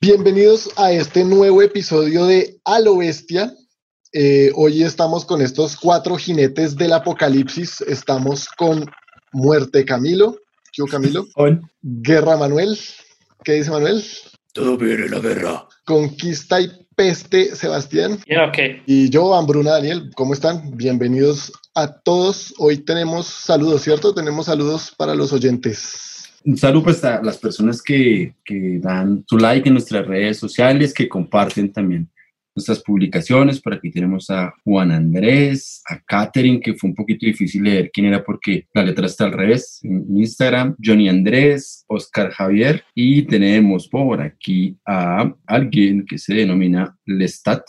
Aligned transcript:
Bienvenidos 0.00 0.70
a 0.76 0.92
este 0.92 1.24
nuevo 1.24 1.60
episodio 1.60 2.24
de 2.26 2.60
A 2.64 2.78
lo 2.78 2.98
Bestia. 2.98 3.52
Eh, 4.12 4.52
hoy 4.54 4.84
estamos 4.84 5.24
con 5.24 5.42
estos 5.42 5.74
cuatro 5.74 6.16
jinetes 6.16 6.76
del 6.76 6.92
apocalipsis. 6.92 7.80
Estamos 7.80 8.46
con 8.56 8.86
Muerte 9.32 9.84
Camilo. 9.84 10.36
¿Qué 10.72 10.84
Camilo? 10.88 11.26
Guerra 11.82 12.36
Manuel. 12.36 12.78
¿Qué 13.42 13.54
dice 13.54 13.72
Manuel? 13.72 14.04
Todo 14.52 14.78
bien 14.78 15.02
en 15.02 15.10
la 15.10 15.18
guerra. 15.18 15.66
Conquista 15.84 16.60
y 16.60 16.70
peste 16.94 17.56
Sebastián. 17.56 18.20
okay. 18.48 18.82
Y 18.86 19.10
yo, 19.10 19.34
Ambruna 19.34 19.72
Daniel. 19.72 20.12
¿Cómo 20.14 20.32
están? 20.32 20.76
Bienvenidos 20.76 21.52
a 21.74 21.92
todos. 22.02 22.54
Hoy 22.58 22.78
tenemos 22.78 23.26
saludos, 23.26 23.82
¿cierto? 23.82 24.14
Tenemos 24.14 24.46
saludos 24.46 24.94
para 24.96 25.16
los 25.16 25.32
oyentes. 25.32 26.27
Un 26.44 26.56
saludo 26.56 26.84
pues 26.84 27.04
a 27.04 27.22
las 27.22 27.38
personas 27.38 27.82
que, 27.82 28.34
que 28.44 28.78
dan 28.78 29.24
su 29.26 29.36
like 29.38 29.68
en 29.68 29.74
nuestras 29.74 30.06
redes 30.06 30.38
sociales, 30.38 30.94
que 30.94 31.08
comparten 31.08 31.72
también 31.72 32.08
nuestras 32.54 32.82
publicaciones. 32.82 33.60
Por 33.60 33.74
aquí 33.74 33.90
tenemos 33.90 34.30
a 34.30 34.52
Juan 34.64 34.92
Andrés, 34.92 35.82
a 35.88 36.00
Katherine, 36.00 36.60
que 36.60 36.74
fue 36.74 36.90
un 36.90 36.96
poquito 36.96 37.26
difícil 37.26 37.64
leer 37.64 37.90
quién 37.92 38.06
era 38.06 38.24
porque 38.24 38.66
la 38.72 38.84
letra 38.84 39.06
está 39.06 39.24
al 39.24 39.32
revés 39.32 39.80
en 39.82 40.16
Instagram, 40.16 40.76
Johnny 40.82 41.08
Andrés, 41.08 41.84
Oscar 41.88 42.30
Javier. 42.30 42.84
Y 42.94 43.22
tenemos 43.22 43.88
por 43.88 44.20
aquí 44.20 44.76
a 44.86 45.32
alguien 45.46 46.06
que 46.06 46.18
se 46.18 46.34
denomina 46.34 46.96
Lestat, 47.04 47.64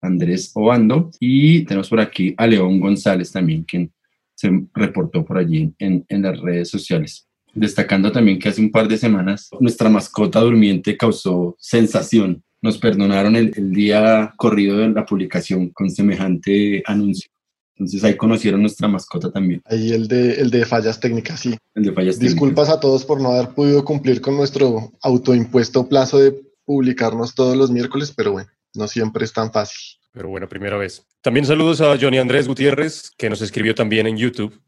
Andrés 0.00 0.50
Obando. 0.54 1.10
Y 1.20 1.64
tenemos 1.64 1.88
por 1.88 2.00
aquí 2.00 2.34
a 2.36 2.46
León 2.46 2.80
González 2.80 3.32
también, 3.32 3.64
quien 3.64 3.92
se 4.34 4.50
reportó 4.72 5.24
por 5.24 5.36
allí 5.36 5.74
en, 5.78 6.04
en 6.08 6.22
las 6.22 6.40
redes 6.40 6.70
sociales 6.70 7.27
destacando 7.54 8.12
también 8.12 8.38
que 8.38 8.48
hace 8.48 8.60
un 8.60 8.70
par 8.70 8.88
de 8.88 8.98
semanas 8.98 9.48
nuestra 9.60 9.88
mascota 9.88 10.40
durmiente 10.40 10.96
causó 10.96 11.56
sensación. 11.58 12.42
Nos 12.60 12.78
perdonaron 12.78 13.36
el, 13.36 13.72
día 13.72 14.34
corrido 14.36 14.78
de 14.78 14.88
la 14.88 15.06
publicación 15.06 15.68
con 15.70 15.90
semejante 15.90 16.82
anuncio. 16.86 17.30
Entonces 17.76 18.02
ahí 18.02 18.16
conocieron 18.16 18.60
nuestra 18.60 18.88
mascota 18.88 19.30
también. 19.30 19.62
Ahí 19.64 19.92
el 19.92 20.08
de, 20.08 20.34
el 20.34 20.50
de 20.50 20.64
fallas 20.66 20.98
técnicas, 20.98 21.38
sí. 21.38 21.56
El 21.76 21.84
de 21.84 21.92
fallas 21.92 22.18
Disculpas 22.18 22.68
a 22.68 22.80
todos 22.80 23.04
por 23.04 23.20
no 23.20 23.30
haber 23.30 23.54
podido 23.54 23.84
cumplir 23.84 24.20
con 24.20 24.36
nuestro 24.36 24.92
autoimpuesto 25.00 25.88
plazo 25.88 26.18
de 26.18 26.34
publicarnos 26.64 27.36
todos 27.36 27.56
los 27.56 27.70
miércoles, 27.70 28.12
pero 28.16 28.32
bueno, 28.32 28.50
no 28.74 28.88
siempre 28.88 29.24
es 29.24 29.32
tan 29.32 29.52
fácil. 29.52 29.78
Pero 30.12 30.28
bueno, 30.28 30.48
primera 30.48 30.76
vez. 30.76 31.06
También 31.22 31.46
saludos 31.46 31.80
a 31.80 31.96
Johnny 31.96 32.18
Andrés 32.18 32.48
Gutiérrez, 32.48 33.12
que 33.16 33.30
nos 33.30 33.40
escribió 33.40 33.76
también 33.76 34.08
en 34.08 34.16
YouTube 34.16 34.60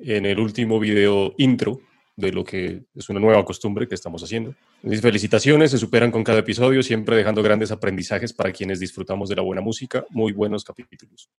en 0.00 0.26
el 0.26 0.38
último 0.38 0.78
video 0.78 1.34
intro 1.38 1.80
de 2.18 2.32
lo 2.32 2.42
que 2.42 2.82
es 2.96 3.08
una 3.08 3.20
nueva 3.20 3.44
costumbre 3.44 3.86
que 3.86 3.94
estamos 3.94 4.24
haciendo. 4.24 4.52
Mis 4.82 5.00
felicitaciones, 5.00 5.70
se 5.70 5.78
superan 5.78 6.10
con 6.10 6.24
cada 6.24 6.40
episodio, 6.40 6.82
siempre 6.82 7.16
dejando 7.16 7.44
grandes 7.44 7.70
aprendizajes 7.70 8.32
para 8.32 8.50
quienes 8.50 8.80
disfrutamos 8.80 9.28
de 9.28 9.36
la 9.36 9.42
buena 9.42 9.62
música. 9.62 10.04
Muy 10.10 10.32
buenos 10.32 10.64
capítulos. 10.64 11.30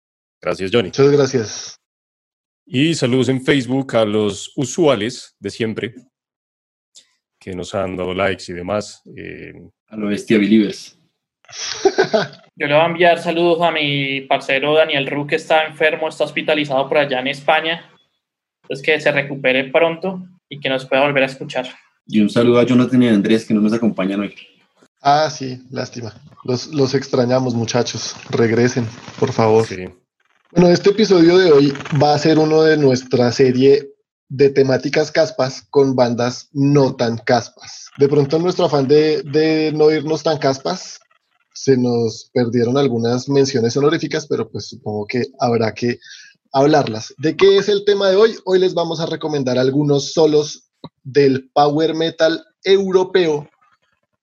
Gracias, 0.40 0.70
Johnny. 0.72 0.90
Muchas 0.90 1.10
gracias. 1.10 1.80
Y 2.64 2.94
saludos 2.94 3.28
en 3.28 3.44
Facebook 3.44 3.96
a 3.96 4.04
los 4.04 4.52
usuales 4.54 5.34
de 5.40 5.50
siempre 5.50 5.94
que 7.40 7.54
nos 7.54 7.74
han 7.74 7.96
dado 7.96 8.14
likes 8.14 8.44
y 8.46 8.52
demás. 8.52 9.02
Eh, 9.16 9.54
a 9.88 9.96
los 9.96 10.10
bestia 10.10 10.38
believers. 10.38 10.96
Yo 12.54 12.68
le 12.68 12.74
voy 12.74 12.82
a 12.82 12.86
enviar 12.86 13.18
saludos 13.18 13.62
a 13.62 13.72
mi 13.72 14.20
parcero 14.20 14.74
Daniel 14.74 15.08
Ru, 15.08 15.26
que 15.26 15.36
está 15.36 15.66
enfermo, 15.66 16.08
está 16.08 16.22
hospitalizado 16.22 16.88
por 16.88 16.98
allá 16.98 17.18
en 17.18 17.26
España. 17.26 17.90
Entonces 18.62 18.86
que 18.86 19.00
se 19.00 19.10
recupere 19.10 19.64
pronto 19.72 20.22
y 20.48 20.60
que 20.60 20.68
nos 20.68 20.86
pueda 20.86 21.02
volver 21.02 21.22
a 21.24 21.26
escuchar. 21.26 21.68
Y 22.06 22.20
un 22.20 22.30
saludo 22.30 22.58
a 22.58 22.64
Jonathan 22.64 23.02
y 23.02 23.08
a 23.08 23.14
Andrés 23.14 23.44
que 23.44 23.54
no 23.54 23.60
nos 23.60 23.72
acompañan 23.72 24.20
hoy. 24.20 24.34
Ah, 25.02 25.30
sí, 25.30 25.62
lástima. 25.70 26.14
Los, 26.44 26.68
los 26.68 26.94
extrañamos, 26.94 27.54
muchachos. 27.54 28.16
Regresen, 28.30 28.86
por 29.18 29.32
favor. 29.32 29.66
Bueno, 30.52 30.68
este 30.70 30.90
episodio 30.90 31.38
de 31.38 31.52
hoy 31.52 31.74
va 32.02 32.14
a 32.14 32.18
ser 32.18 32.38
uno 32.38 32.62
de 32.62 32.76
nuestra 32.76 33.30
serie 33.32 33.92
de 34.28 34.50
temáticas 34.50 35.10
caspas 35.10 35.66
con 35.70 35.94
bandas 35.94 36.48
no 36.52 36.96
tan 36.96 37.18
caspas. 37.18 37.90
De 37.98 38.08
pronto 38.08 38.36
en 38.36 38.42
nuestro 38.42 38.66
afán 38.66 38.88
de, 38.88 39.22
de 39.22 39.72
no 39.72 39.90
irnos 39.90 40.22
tan 40.22 40.38
caspas, 40.38 41.00
se 41.54 41.76
nos 41.76 42.30
perdieron 42.32 42.78
algunas 42.78 43.28
menciones 43.28 43.76
honoríficas, 43.76 44.26
pero 44.26 44.48
pues 44.50 44.68
supongo 44.68 45.06
que 45.06 45.24
habrá 45.40 45.72
que 45.74 45.98
hablarlas. 46.52 47.14
¿De 47.18 47.36
qué 47.36 47.58
es 47.58 47.68
el 47.68 47.84
tema 47.84 48.08
de 48.08 48.16
hoy? 48.16 48.36
Hoy 48.44 48.58
les 48.58 48.74
vamos 48.74 49.00
a 49.00 49.06
recomendar 49.06 49.58
algunos 49.58 50.12
solos 50.12 50.70
del 51.02 51.50
power 51.52 51.94
metal 51.94 52.44
europeo 52.64 53.48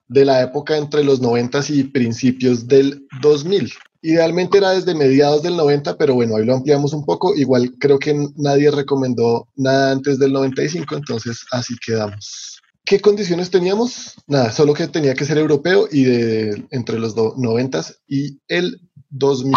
de 0.08 0.25
la 0.25 0.41
época 0.41 0.78
entre 0.78 1.03
los 1.03 1.22
90 1.22 1.62
y 1.69 1.84
principios 1.86 2.68
del 2.68 3.08
2000. 3.22 3.72
Idealmente 4.02 4.59
era 4.59 4.72
desde 4.72 4.94
mediados 4.94 5.41
del 5.41 5.58
90, 5.58 5.97
pero 5.97 6.13
bueno, 6.13 6.36
ahí 6.36 6.46
lo 6.46 6.56
ampliamos 6.56 6.94
un 6.94 7.06
poco. 7.06 7.36
Igual 7.36 7.74
creo 7.80 7.97
que 7.97 8.16
nadie 8.36 8.69
recomendó 8.69 9.47
nada 9.56 9.92
antes 9.92 10.19
del 10.19 10.31
95, 10.31 10.96
entonces 10.96 11.44
así 11.52 11.75
quedamos. 11.84 12.62
¿Qué 12.86 13.00
condiciones 13.00 13.50
teníamos? 13.50 14.13
Nada, 14.28 14.52
solo 14.52 14.75
que 14.75 14.88
tenía 14.88 15.16
que 15.16 15.25
ser 15.25 15.40
europeo 15.40 15.88
y 15.92 16.03
de 16.03 16.68
entre 16.69 17.00
los 17.00 17.16
90 17.16 17.84
y 18.07 18.40
el 18.47 18.80
2000. 19.09 19.56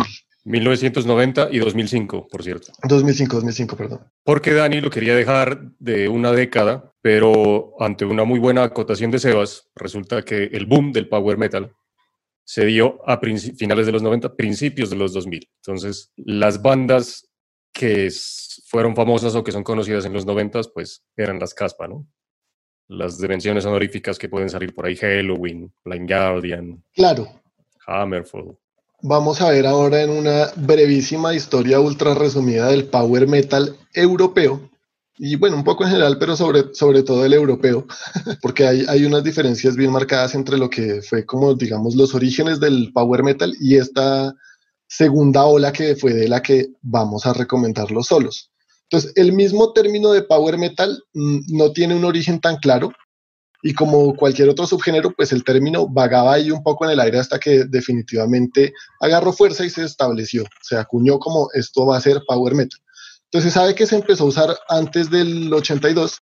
1990 0.49 1.49
y 1.53 1.59
2005, 1.59 2.29
por 2.29 2.43
cierto. 2.43 2.73
2005, 2.89 3.37
2005, 3.37 3.77
perdón. 3.77 4.01
Porque 4.25 4.55
Dani 4.55 4.81
lo 4.81 4.91
quería 4.91 5.15
dejar 5.15 5.73
de 5.79 6.09
una 6.09 6.33
década, 6.33 6.93
pero 7.03 7.75
ante 7.79 8.07
una 8.07 8.25
muy 8.25 8.39
buena 8.39 8.63
acotación 8.63 9.11
de 9.11 9.19
Sebas, 9.19 9.69
resulta 9.75 10.23
que 10.23 10.45
el 10.45 10.65
boom 10.67 10.93
del 10.93 11.09
power 11.09 11.37
metal 11.37 11.73
se 12.45 12.65
dio 12.65 12.99
a 13.07 13.21
finales 13.21 13.85
de 13.85 13.93
los 13.93 14.03
90, 14.03 14.35
principios 14.37 14.89
de 14.89 14.97
los 14.97 15.13
2000. 15.13 15.51
Entonces, 15.57 16.13
las 16.17 16.63
bandas 16.63 17.29
que 17.71 18.09
fueron 18.67 18.97
famosas 18.97 19.35
o 19.35 19.45
que 19.45 19.53
son 19.53 19.63
conocidas 19.63 20.07
en 20.07 20.15
los 20.15 20.25
90, 20.25 20.63
pues 20.73 21.05
eran 21.15 21.39
las 21.39 21.53
caspa, 21.53 21.87
¿no? 21.87 22.09
Las 22.89 23.19
dimensiones 23.19 23.67
honoríficas 23.67 24.19
que 24.19 24.31
pueden 24.31 24.49
salir 24.49 24.75
por 24.75 24.87
ahí, 24.87 24.97
Halloween, 24.97 25.71
Blind 25.85 26.09
Guardian. 26.09 26.83
Claro. 26.95 27.29
Hammerfall 27.87 28.57
vamos 29.03 29.41
a 29.41 29.51
ver 29.51 29.67
ahora 29.67 30.03
en 30.03 30.11
una 30.11 30.49
brevísima 30.57 31.35
historia 31.35 31.81
ultra 31.81 32.15
resumida 32.15 32.69
del 32.69 32.87
power 32.87 33.27
metal 33.27 33.77
europeo. 33.95 34.71
Y 35.21 35.35
bueno, 35.37 35.57
un 35.57 35.65
poco 35.65 35.85
en 35.85 35.91
general, 35.91 36.19
pero 36.19 36.37
sobre, 36.37 36.73
sobre 36.75 37.03
todo 37.03 37.25
el 37.25 37.33
europeo, 37.33 37.87
porque 38.43 38.67
hay, 38.67 38.85
hay 38.89 39.05
unas 39.05 39.25
diferencias 39.25 39.75
bien 39.77 39.91
marcadas 39.91 40.35
entre 40.35 40.57
lo 40.57 40.71
que 40.71 41.03
fue 41.03 41.27
como, 41.27 41.55
digamos, 41.55 41.97
los 41.97 42.15
orígenes 42.15 42.61
del 42.61 42.93
power 42.93 43.25
metal 43.25 43.53
y 43.61 43.77
esta 43.77 44.35
segunda 44.87 45.45
ola 45.45 45.73
que 45.73 45.97
fue 45.97 46.15
de 46.15 46.29
la 46.29 46.41
que 46.41 46.69
vamos 46.83 47.27
a 47.27 47.33
recomendar 47.33 47.91
los 47.91 48.07
solos. 48.07 48.51
Entonces, 48.85 49.13
el 49.17 49.33
mismo 49.33 49.73
término 49.73 50.13
de 50.13 50.23
power 50.23 50.57
metal 50.57 51.03
mm, 51.13 51.57
no 51.57 51.73
tiene 51.73 51.95
un 51.95 52.05
origen 52.05 52.41
tan 52.41 52.57
claro, 52.57 52.91
y 53.63 53.75
como 53.75 54.15
cualquier 54.15 54.49
otro 54.49 54.67
subgénero, 54.67 55.13
pues 55.13 55.33
el 55.33 55.45
término 55.45 55.89
vagaba 55.89 56.35
ahí 56.35 56.51
un 56.51 56.63
poco 56.63 56.85
en 56.85 56.93
el 56.93 57.01
aire 57.01 57.19
hasta 57.19 57.39
que 57.39 57.65
definitivamente 57.65 58.73
agarró 59.01 59.33
fuerza 59.33 59.65
y 59.65 59.71
se 59.71 59.85
estableció. 59.85 60.45
Se 60.63 60.77
acuñó 60.77 61.19
como 61.19 61.49
esto 61.55 61.87
va 61.87 61.97
a 61.97 62.01
ser 62.01 62.23
power 62.27 62.55
metal. 62.55 62.81
Entonces 63.25 63.53
sabe 63.53 63.75
que 63.75 63.87
se 63.87 63.97
empezó 63.97 64.25
a 64.25 64.29
usar 64.29 64.57
antes 64.69 65.11
del 65.11 65.53
82, 65.53 66.19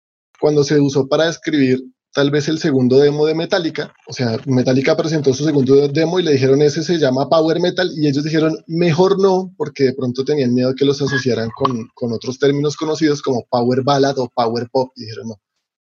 cuando 0.40 0.64
se 0.64 0.78
usó 0.80 1.08
para 1.08 1.26
describir 1.26 1.82
tal 2.12 2.30
vez 2.30 2.48
el 2.48 2.58
segundo 2.58 2.98
demo 2.98 3.24
de 3.24 3.34
Metallica. 3.34 3.94
O 4.08 4.12
sea, 4.12 4.36
Metallica 4.46 4.96
presentó 4.96 5.32
su 5.32 5.44
segundo 5.44 5.88
demo 5.88 6.18
y 6.18 6.24
le 6.24 6.32
dijeron 6.32 6.60
ese 6.60 6.82
se 6.82 6.98
llama 6.98 7.28
Power 7.28 7.60
Metal 7.60 7.90
y 7.96 8.08
ellos 8.08 8.24
dijeron 8.24 8.56
mejor 8.66 9.20
no, 9.20 9.54
porque 9.56 9.84
de 9.84 9.94
pronto 9.94 10.24
tenían 10.24 10.52
miedo 10.52 10.74
que 10.74 10.84
los 10.84 11.00
asociaran 11.00 11.50
con, 11.56 11.88
con 11.94 12.12
otros 12.12 12.38
términos 12.38 12.76
conocidos 12.76 13.22
como 13.22 13.46
Power 13.48 13.82
Ballad 13.82 14.18
o 14.18 14.28
Power 14.28 14.68
Pop 14.70 14.92
y 14.96 15.02
dijeron 15.02 15.28
no, 15.28 15.40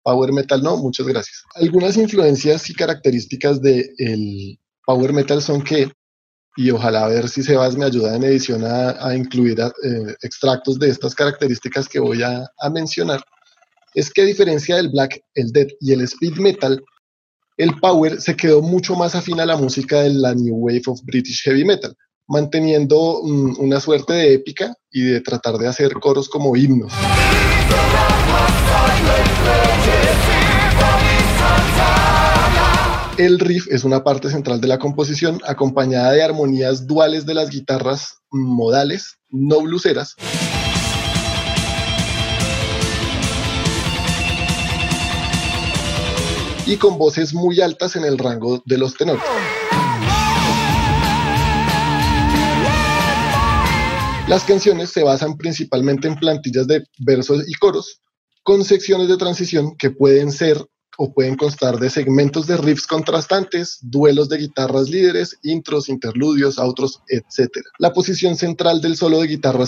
Power 0.09 0.33
Metal 0.33 0.63
no, 0.63 0.79
muchas 0.79 1.07
gracias. 1.07 1.45
Algunas 1.55 1.99
influencias 1.99 2.71
y 2.71 2.75
características 2.75 3.61
del 3.61 4.59
Power 4.87 5.13
Metal 5.13 5.43
son 5.43 5.61
que, 5.61 5.93
y 6.57 6.71
ojalá 6.71 7.05
a 7.05 7.09
ver 7.09 7.29
si 7.29 7.43
Sebas 7.43 7.77
me 7.77 7.85
ayuda 7.85 8.17
en 8.17 8.25
edición 8.25 8.65
a, 8.65 9.15
incluir 9.15 9.61
eh, 9.61 10.15
extractos 10.23 10.79
de 10.79 10.89
estas 10.89 11.15
características 11.15 11.87
que 11.87 12.01
voy 12.01 12.23
a, 12.23 12.49
mencionar, 12.73 13.21
es 13.93 14.11
que 14.11 14.23
a 14.23 14.25
diferencia 14.25 14.77
del 14.77 14.89
Black, 14.89 15.21
el 15.35 15.53
Death 15.53 15.73
y 15.79 15.93
el 15.93 16.01
Speed 16.01 16.39
Metal, 16.39 16.83
el 17.59 17.79
power 17.79 18.19
se 18.19 18.35
quedó 18.35 18.63
mucho 18.63 18.97
más 18.97 19.15
afín 19.15 19.41
a 19.41 19.47
la 19.47 19.59
música 19.59 20.01
de 20.01 20.15
la 20.15 20.35
New 20.35 20.57
Wave 20.57 20.85
of 20.87 21.03
British 21.05 21.43
Heavy 21.43 21.67
Metal, 21.67 21.95
manteniendo 22.29 23.23
mm, 23.25 23.55
una 23.59 23.81
suerte 23.81 24.13
de 24.13 24.35
épica 24.35 24.77
y 24.93 25.03
de 25.03 25.21
tratar 25.21 25.57
de 25.57 25.67
hacer 25.67 25.95
coros 25.95 26.29
como 26.29 26.55
himnos. 26.55 26.93
El 33.17 33.41
riff 33.41 33.67
es 33.69 33.83
una 33.83 34.05
parte 34.05 34.31
central 34.31 34.61
de 34.61 34.69
la 34.69 34.79
composición, 34.79 35.41
acompañada 35.45 36.13
de 36.13 36.23
armonías 36.23 36.87
duales 36.87 37.27
de 37.27 37.35
las 37.35 37.51
guitarras 37.51 38.19
modales, 38.31 39.19
no 39.29 39.61
bluseras. 39.63 40.15
Y 46.65 46.77
con 46.77 46.99
voces 46.99 47.35
muy 47.35 47.61
altas 47.61 47.97
en 47.97 48.05
el 48.05 48.19
rango 48.19 48.63
de 48.67 48.79
los 48.79 48.95
tenores. 48.95 49.25
Las 54.29 54.45
canciones 54.45 54.91
se 54.91 55.03
basan 55.03 55.39
principalmente 55.39 56.07
en 56.07 56.15
plantillas 56.15 56.67
de 56.67 56.85
versos 56.99 57.49
y 57.49 57.55
coros, 57.55 58.03
con 58.43 58.63
secciones 58.63 59.09
de 59.09 59.17
transición 59.17 59.75
que 59.79 59.91
pueden 59.91 60.33
ser 60.33 60.63
o 60.99 61.15
pueden 61.15 61.35
constar 61.35 61.79
de 61.79 61.89
segmentos 61.89 62.47
de 62.47 62.59
riffs 62.59 62.87
contrastantes, 62.87 63.79
duelos 63.81 64.29
de 64.29 64.37
guitarras 64.37 64.91
líderes, 64.91 65.39
intros, 65.45 65.89
interludios, 65.89 66.59
outros, 66.59 67.01
etc. 67.09 67.49
La 67.79 67.95
posición 67.95 68.37
central 68.37 68.83
del 68.83 68.99
solo 68.99 69.19
de 69.21 69.29
guitarra 69.29 69.65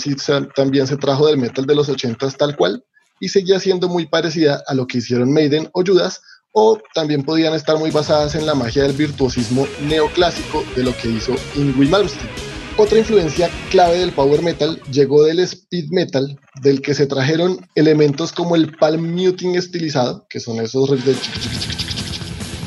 también 0.55 0.85
se 0.85 0.97
trajo 0.97 1.25
del 1.25 1.39
metal 1.39 1.65
de 1.65 1.73
los 1.73 1.89
80 1.89 2.29
tal 2.29 2.55
cual 2.55 2.85
y 3.19 3.29
seguía 3.29 3.59
siendo 3.59 3.89
muy 3.89 4.05
parecida 4.05 4.61
a 4.67 4.75
lo 4.75 4.85
que 4.85 4.99
hicieron 4.99 5.33
Maiden 5.33 5.69
o 5.73 5.81
Judas, 5.83 6.21
o 6.53 6.79
también 6.93 7.23
podían 7.23 7.55
estar 7.55 7.79
muy 7.79 7.89
basadas 7.89 8.35
en 8.35 8.45
la 8.45 8.53
magia 8.53 8.83
del 8.83 8.93
virtuosismo 8.93 9.65
neoclásico 9.87 10.63
de 10.75 10.83
lo 10.83 10.95
que 10.97 11.09
hizo 11.09 11.33
Ingrid 11.55 11.89
Malmsteen. 11.89 12.50
Otra 12.81 12.97
influencia 12.97 13.47
clave 13.69 13.99
del 13.99 14.11
power 14.11 14.41
metal 14.41 14.81
llegó 14.91 15.23
del 15.23 15.37
speed 15.41 15.91
metal, 15.91 16.39
del 16.63 16.81
que 16.81 16.95
se 16.95 17.05
trajeron 17.05 17.59
elementos 17.75 18.31
como 18.31 18.55
el 18.55 18.75
palm 18.75 19.13
muting 19.13 19.53
estilizado, 19.53 20.25
que 20.27 20.39
son 20.39 20.59
esos 20.59 20.89
riffs 20.89 21.05
de 21.05 21.15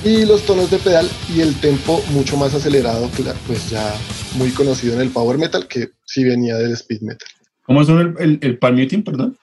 y 0.09 0.25
los 0.25 0.47
tonos 0.47 0.71
de 0.71 0.79
pedal 0.79 1.11
y 1.35 1.41
el 1.41 1.53
tempo 1.57 2.01
mucho 2.13 2.37
más 2.37 2.55
acelerado, 2.55 3.11
pues 3.49 3.69
ya 3.71 3.93
muy 4.37 4.51
conocido 4.51 4.95
en 4.95 5.01
el 5.01 5.11
power 5.11 5.37
metal, 5.37 5.67
que 5.67 5.91
sí 6.05 6.23
venía 6.23 6.59
del 6.59 6.75
speed 6.75 7.01
metal. 7.01 7.29
¿Cómo 7.65 7.83
son 7.83 7.99
el, 7.99 8.15
el, 8.21 8.39
el 8.41 8.59
palm 8.59 8.79
muting, 8.79 9.03
perdón? 9.03 9.37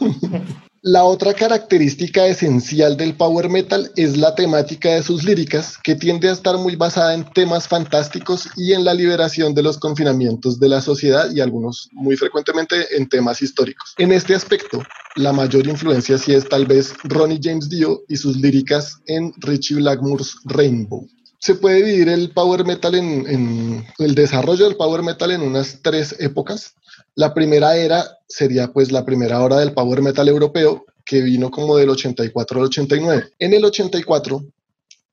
La 0.86 1.04
otra 1.04 1.32
característica 1.32 2.26
esencial 2.26 2.98
del 2.98 3.16
power 3.16 3.48
metal 3.48 3.90
es 3.96 4.18
la 4.18 4.34
temática 4.34 4.90
de 4.90 5.02
sus 5.02 5.24
líricas, 5.24 5.78
que 5.82 5.94
tiende 5.94 6.28
a 6.28 6.32
estar 6.32 6.58
muy 6.58 6.76
basada 6.76 7.14
en 7.14 7.24
temas 7.24 7.66
fantásticos 7.66 8.50
y 8.54 8.74
en 8.74 8.84
la 8.84 8.92
liberación 8.92 9.54
de 9.54 9.62
los 9.62 9.78
confinamientos 9.78 10.60
de 10.60 10.68
la 10.68 10.82
sociedad 10.82 11.30
y 11.32 11.40
algunos 11.40 11.88
muy 11.92 12.18
frecuentemente 12.18 12.98
en 12.98 13.08
temas 13.08 13.40
históricos. 13.40 13.94
En 13.96 14.12
este 14.12 14.34
aspecto, 14.34 14.82
la 15.16 15.32
mayor 15.32 15.66
influencia 15.66 16.18
sí 16.18 16.34
es 16.34 16.46
tal 16.46 16.66
vez 16.66 16.92
Ronnie 17.04 17.40
James 17.42 17.70
Dio 17.70 18.02
y 18.06 18.18
sus 18.18 18.36
líricas 18.36 18.98
en 19.06 19.32
Richie 19.38 19.76
Blackmore's 19.76 20.36
Rainbow 20.44 21.08
se 21.44 21.54
puede 21.56 21.84
dividir 21.84 22.08
el 22.08 22.30
power 22.30 22.64
metal 22.64 22.94
en, 22.94 23.26
en, 23.28 23.86
el 23.98 24.14
desarrollo 24.14 24.64
del 24.64 24.76
power 24.76 25.02
metal 25.02 25.30
en 25.30 25.42
unas 25.42 25.80
tres 25.82 26.16
épocas. 26.18 26.74
La 27.16 27.32
primera 27.32 27.76
era 27.76 28.18
sería 28.28 28.72
pues 28.72 28.90
la 28.90 29.04
primera 29.04 29.42
hora 29.42 29.58
del 29.58 29.72
power 29.72 30.02
metal 30.02 30.28
europeo 30.28 30.84
que 31.04 31.20
vino 31.20 31.50
como 31.50 31.76
del 31.76 31.90
84 31.90 32.60
al 32.60 32.66
89. 32.66 33.32
En 33.38 33.54
el 33.54 33.64
84, 33.64 34.42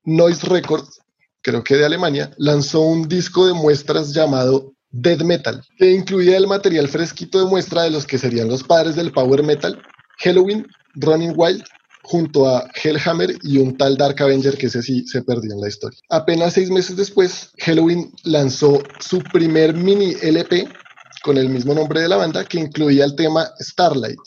Noise 0.06 0.48
Records, 0.48 1.02
creo 1.42 1.64
que 1.64 1.76
de 1.76 1.86
Alemania, 1.86 2.32
lanzó 2.38 2.82
un 2.82 3.08
disco 3.08 3.46
de 3.46 3.54
muestras 3.54 4.14
llamado 4.14 4.74
Dead 4.90 5.22
Metal, 5.22 5.62
que 5.78 5.92
incluía 5.92 6.38
el 6.38 6.48
material 6.48 6.88
fresquito 6.88 7.40
de 7.40 7.46
muestra 7.46 7.84
de 7.84 7.92
los 7.92 8.06
que 8.06 8.18
serían 8.18 8.48
los 8.48 8.64
padres 8.64 8.96
del 8.96 9.12
power 9.12 9.44
metal, 9.44 9.82
Halloween, 10.20 10.68
Running 10.96 11.34
Wild, 11.36 11.64
junto 12.04 12.48
a 12.48 12.68
Hellhammer 12.84 13.38
y 13.44 13.58
un 13.60 13.78
tal 13.78 13.96
Dark 13.96 14.22
Avenger 14.22 14.58
que 14.58 14.66
ese 14.68 14.82
sí 14.82 15.06
se 15.08 15.22
perdió 15.22 15.54
en 15.54 15.62
la 15.62 15.68
historia. 15.68 16.00
Apenas 16.10 16.54
seis 16.54 16.70
meses 16.70 16.98
después, 16.98 17.52
Halloween 17.60 18.12
lanzó 18.24 18.82
su 19.00 19.20
primer 19.32 19.76
mini 19.76 20.16
LP 20.22 20.68
con 21.22 21.38
el 21.38 21.50
mismo 21.50 21.74
nombre 21.74 22.02
de 22.02 22.08
la 22.08 22.18
banda, 22.18 22.46
que 22.46 22.60
incluía 22.60 23.06
el 23.06 23.16
tema 23.16 23.50
Starlight, 23.60 24.20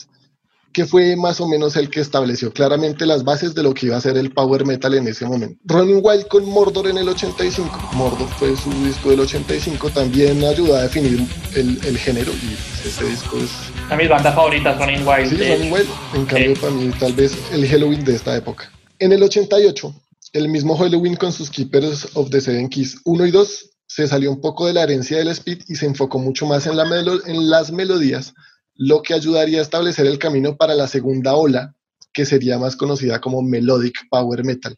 que 0.75 0.85
fue 0.85 1.15
más 1.15 1.39
o 1.39 1.47
menos 1.47 1.77
el 1.77 1.89
que 1.89 2.01
estableció 2.01 2.51
claramente 2.51 3.05
las 3.05 3.23
bases 3.23 3.55
de 3.55 3.63
lo 3.63 3.73
que 3.73 3.85
iba 3.85 3.95
a 3.95 4.01
ser 4.01 4.17
el 4.17 4.31
power 4.31 4.65
metal 4.65 4.93
en 4.93 5.07
ese 5.07 5.25
momento. 5.25 5.57
Running 5.65 6.01
Wild 6.03 6.27
con 6.27 6.45
Mordor 6.49 6.87
en 6.87 6.97
el 6.97 7.07
85, 7.07 7.91
Mordor 7.93 8.27
fue 8.37 8.57
su 8.57 8.69
disco 8.83 9.09
del 9.09 9.21
85, 9.21 9.89
también 9.91 10.43
ayudó 10.43 10.75
a 10.75 10.81
definir 10.81 11.25
el, 11.55 11.79
el 11.85 11.97
género 11.97 12.33
y 12.33 12.87
ese 12.87 13.05
disco 13.05 13.37
es... 13.37 13.51
A 13.89 13.95
mis 13.95 14.09
bandas 14.09 14.35
favoritas, 14.35 14.77
Running 14.77 15.07
Wild. 15.07 15.29
Sí, 15.29 15.37
Running 15.37 15.71
Wild, 15.71 15.89
en 16.13 16.25
cambio 16.25 16.53
para 16.55 16.73
mí 16.73 16.91
tal 16.99 17.13
vez 17.13 17.37
el 17.53 17.65
Halloween 17.67 18.03
de 18.03 18.15
esta 18.15 18.35
época. 18.35 18.69
En 18.99 19.13
el 19.13 19.23
88, 19.23 19.93
el 20.33 20.49
mismo 20.49 20.75
Halloween 20.77 21.15
con 21.15 21.31
sus 21.31 21.49
Keepers 21.49 22.09
of 22.15 22.29
the 22.29 22.41
Seven 22.41 22.67
Keys 22.67 22.97
1 23.05 23.25
y 23.25 23.31
2 23.31 23.74
se 23.87 24.07
salió 24.07 24.31
un 24.31 24.41
poco 24.41 24.67
de 24.67 24.73
la 24.73 24.83
herencia 24.83 25.17
del 25.17 25.29
speed 25.29 25.63
y 25.67 25.75
se 25.75 25.85
enfocó 25.85 26.19
mucho 26.19 26.45
más 26.45 26.67
en, 26.67 26.75
la 26.77 26.85
en 27.25 27.49
las 27.49 27.71
melodías, 27.71 28.33
lo 28.75 29.01
que 29.01 29.13
ayudaría 29.13 29.59
a 29.59 29.63
establecer 29.63 30.05
el 30.05 30.19
camino 30.19 30.57
para 30.57 30.75
la 30.75 30.87
segunda 30.87 31.35
ola, 31.35 31.73
que 32.13 32.25
sería 32.25 32.57
más 32.57 32.75
conocida 32.75 33.21
como 33.21 33.41
Melodic 33.41 33.95
Power 34.09 34.43
Metal, 34.43 34.75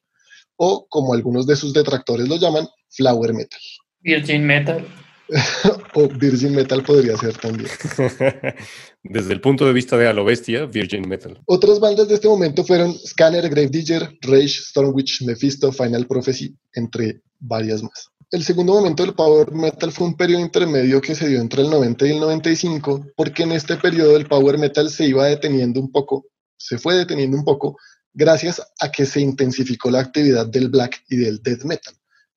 o 0.56 0.88
como 0.90 1.14
algunos 1.14 1.48
de 1.48 1.56
sus 1.56 1.74
detractores 1.74 2.28
lo 2.28 2.38
llaman, 2.38 2.68
Flower 2.90 3.34
Metal. 3.34 3.60
Virgin 4.02 4.46
Metal. 4.46 4.86
o 5.94 6.08
Virgin 6.08 6.56
Metal 6.56 6.84
podría 6.84 7.18
ser 7.18 7.36
también. 7.38 7.70
Desde 9.04 9.34
el 9.34 9.42
punto 9.42 9.66
de 9.66 9.74
vista 9.74 9.98
de 9.98 10.08
a 10.08 10.14
lo 10.14 10.26
bestia, 10.26 10.66
Virgin 10.66 11.08
Metal. 11.08 11.40
Otras 11.46 11.80
bandas 11.80 12.08
de 12.08 12.16
este 12.16 12.28
momento 12.28 12.64
fueron 12.64 12.94
Scanner, 12.94 13.50
Grave 13.50 13.70
Digger, 13.70 14.18
Rage, 14.22 14.62
Stormwitch, 14.70 15.24
Mephisto, 15.24 15.72
Final 15.72 16.08
Prophecy, 16.08 16.56
entre 16.74 17.22
varias 17.40 17.84
más. 17.84 18.10
El 18.30 18.44
segundo 18.44 18.74
momento 18.74 19.04
del 19.04 19.14
power 19.14 19.54
metal 19.54 19.90
fue 19.94 20.08
un 20.08 20.18
periodo 20.18 20.42
intermedio 20.42 21.00
que 21.00 21.16
se 21.16 21.30
dio 21.30 21.40
entre 21.40 21.62
el 21.62 21.70
90 21.70 22.08
y 22.08 22.12
el 22.12 22.20
95, 22.20 23.06
porque 23.16 23.44
en 23.44 23.54
este 23.54 23.78
periodo 23.78 24.18
el 24.18 24.28
power 24.28 24.58
metal 24.58 24.90
se 24.90 25.06
iba 25.06 25.28
deteniendo 25.28 25.80
un 25.80 25.90
poco, 25.90 26.26
se 26.58 26.78
fue 26.78 26.96
deteniendo 26.96 27.38
un 27.38 27.46
poco, 27.46 27.78
gracias 28.14 28.62
a 28.82 28.92
que 28.92 29.06
se 29.06 29.22
intensificó 29.22 29.90
la 29.90 30.02
actividad 30.02 30.46
del 30.46 30.68
black 30.68 31.06
y 31.08 31.16
del 31.16 31.42
death 31.42 31.64
metal. 31.64 31.94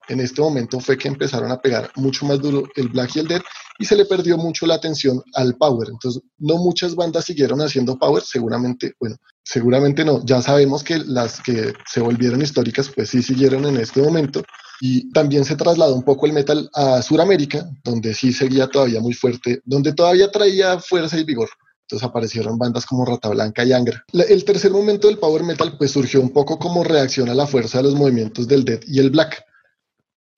En 0.07 0.21
este 0.21 0.41
momento 0.41 0.79
fue 0.79 0.97
que 0.97 1.09
empezaron 1.09 1.51
a 1.51 1.61
pegar 1.61 1.91
mucho 1.97 2.25
más 2.25 2.39
duro 2.41 2.69
el 2.77 2.89
black 2.89 3.17
y 3.17 3.19
el 3.19 3.27
death 3.27 3.43
y 3.81 3.85
se 3.85 3.97
le 3.97 4.05
perdió 4.05 4.37
mucho 4.37 4.67
la 4.67 4.75
atención 4.75 5.21
al 5.35 5.57
power. 5.57 5.89
Entonces, 5.91 6.23
no 6.39 6.57
muchas 6.59 6.95
bandas 6.95 7.25
siguieron 7.25 7.61
haciendo 7.63 7.99
power, 7.99 8.23
seguramente, 8.23 8.95
bueno, 9.01 9.17
seguramente 9.43 10.05
no. 10.05 10.25
Ya 10.25 10.41
sabemos 10.41 10.85
que 10.85 10.99
las 10.99 11.41
que 11.41 11.73
se 11.85 12.01
volvieron 12.01 12.43
históricas, 12.43 12.89
pues 12.95 13.09
sí 13.11 13.23
siguieron 13.23 13.65
en 13.65 13.79
este 13.79 14.01
momento 14.01 14.45
y 14.81 15.11
también 15.13 15.45
se 15.45 15.57
trasladó 15.57 15.95
un 15.95 16.03
poco 16.03 16.27
el 16.27 16.33
metal 16.33 16.71
a 16.75 17.03
Sudamérica, 17.03 17.71
donde 17.85 18.15
sí 18.15 18.33
seguía 18.33 18.67
todavía 18.67 19.01
muy 19.01 19.13
fuerte, 19.13 19.61
donde 19.65 19.93
todavía 19.93 20.31
traía 20.31 20.79
fuerza 20.79 21.19
y 21.19 21.25
vigor. 21.25 21.51
Entonces 21.83 22.09
aparecieron 22.09 22.57
bandas 22.57 22.87
como 22.87 23.05
Rata 23.05 23.29
Blanca 23.29 23.65
y 23.65 23.73
Angra. 23.73 24.05
el 24.13 24.45
tercer 24.45 24.71
momento 24.71 25.09
del 25.09 25.19
power 25.19 25.43
metal 25.43 25.77
pues 25.77 25.91
surgió 25.91 26.21
un 26.21 26.31
poco 26.31 26.59
como 26.59 26.85
reacción 26.85 27.29
a 27.29 27.35
la 27.35 27.47
fuerza 27.47 27.79
de 27.79 27.85
los 27.85 27.95
movimientos 27.95 28.47
del 28.49 28.65
death 28.65 28.85
y 28.87 29.01
el 29.01 29.11
black, 29.11 29.45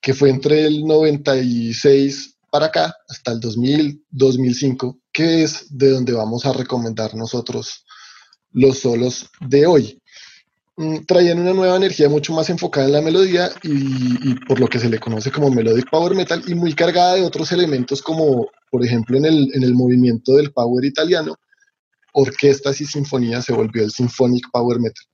que 0.00 0.14
fue 0.14 0.30
entre 0.30 0.64
el 0.64 0.84
96 0.84 2.38
para 2.50 2.66
acá 2.66 2.94
hasta 3.08 3.32
el 3.32 3.40
2000, 3.40 4.04
2005, 4.10 4.98
que 5.12 5.44
es 5.44 5.66
de 5.70 5.90
donde 5.90 6.12
vamos 6.12 6.44
a 6.46 6.52
recomendar 6.52 7.14
nosotros 7.14 7.84
los 8.50 8.80
solos 8.80 9.30
de 9.40 9.66
hoy. 9.66 10.01
Mm, 10.76 11.04
traían 11.06 11.38
una 11.38 11.52
nueva 11.52 11.76
energía 11.76 12.08
mucho 12.08 12.32
más 12.32 12.48
enfocada 12.48 12.86
en 12.86 12.92
la 12.92 13.02
melodía 13.02 13.50
y, 13.62 14.34
por 14.46 14.58
lo 14.58 14.66
que 14.68 14.78
se 14.78 14.88
le 14.88 14.98
conoce 14.98 15.30
como 15.30 15.50
melodic 15.50 15.90
power 15.90 16.14
metal 16.14 16.42
y 16.46 16.54
muy 16.54 16.74
cargada 16.74 17.14
de 17.16 17.24
otros 17.24 17.52
elementos 17.52 18.00
como 18.00 18.48
por 18.70 18.82
ejemplo 18.82 19.18
en 19.18 19.26
el, 19.26 19.50
en 19.54 19.64
el 19.64 19.74
movimiento 19.74 20.32
del 20.32 20.50
power 20.50 20.82
italiano, 20.86 21.36
orquestas 22.14 22.80
y 22.80 22.86
sinfonías 22.86 23.44
se 23.44 23.52
volvió 23.52 23.84
el 23.84 23.90
symphonic 23.90 24.46
power 24.50 24.80
metal. 24.80 25.04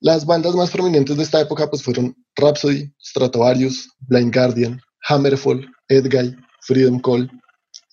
Las 0.00 0.26
bandas 0.26 0.54
más 0.54 0.70
prominentes 0.70 1.16
de 1.16 1.22
esta 1.22 1.40
época 1.40 1.70
pues 1.70 1.82
fueron 1.82 2.14
Rhapsody, 2.36 2.92
Stratovarius, 3.02 3.88
Blind 4.00 4.34
Guardian, 4.34 4.78
Hammerfall, 5.08 5.66
Edguy, 5.88 6.36
Freedom 6.60 7.00
Call 7.00 7.30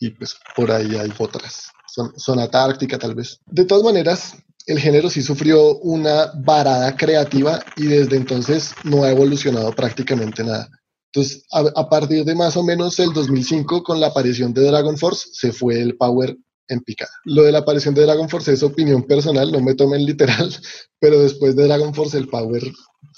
y 0.02 0.10
pues 0.10 0.36
por 0.54 0.70
ahí 0.70 0.98
hay 0.98 1.14
otras. 1.18 1.72
Son, 1.88 2.12
Sonata 2.20 2.66
Ártica 2.66 3.00
tal 3.00 3.16
vez. 3.16 3.40
De 3.46 3.64
todas 3.64 3.86
maneras, 3.86 4.36
el 4.68 4.80
género 4.80 5.10
sí 5.10 5.22
sufrió 5.22 5.78
una 5.78 6.32
varada 6.36 6.96
creativa 6.96 7.64
y 7.78 7.88
desde 7.88 8.18
entonces 8.18 8.76
no 8.84 9.04
ha 9.04 9.12
evolucionado 9.12 9.72
prácticamente 9.74 10.44
nada. 10.44 10.70
Entonces, 11.14 11.46
a, 11.52 11.90
partir 11.90 12.26
de 12.26 12.36
más 12.36 12.58
o 12.58 12.64
menos 12.64 13.00
el 13.00 13.14
2005, 13.14 13.82
con 13.82 14.00
la 14.02 14.08
aparición 14.08 14.54
de 14.54 14.68
Dragon 14.68 14.98
Force, 14.98 15.30
se 15.32 15.54
fue 15.54 15.82
el 15.82 15.96
power 15.96 16.38
en 16.68 16.82
picada. 16.82 17.10
Lo 17.24 17.44
de 17.44 17.54
la 17.54 17.60
aparición 17.60 17.96
de 17.96 18.04
Dragon 18.04 18.28
Force 18.28 18.52
es 18.52 18.62
opinión 18.62 19.04
personal, 19.04 19.52
no 19.52 19.62
me 19.62 19.74
tomen 19.74 20.06
literal, 20.06 20.54
pero 21.00 21.20
después 21.22 21.56
de 21.56 21.64
Dragon 21.64 21.94
Force 21.94 22.18
el 22.18 22.28
Power 22.28 22.62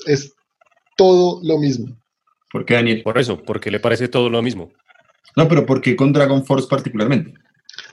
es 0.06 0.34
todo 0.96 1.42
lo 1.44 1.58
mismo. 1.58 1.98
¿Por 2.52 2.64
qué, 2.64 2.76
Daniel? 2.76 3.02
Por 3.02 3.18
eso, 3.18 3.42
porque 3.42 3.72
le 3.72 3.80
parece 3.80 4.08
todo 4.08 4.30
lo 4.30 4.42
mismo. 4.44 4.72
No, 5.36 5.48
pero 5.48 5.66
¿por 5.66 5.82
qué 5.82 5.96
con 5.96 6.14
Dragon 6.14 6.46
Force 6.46 6.68
particularmente? 6.70 7.34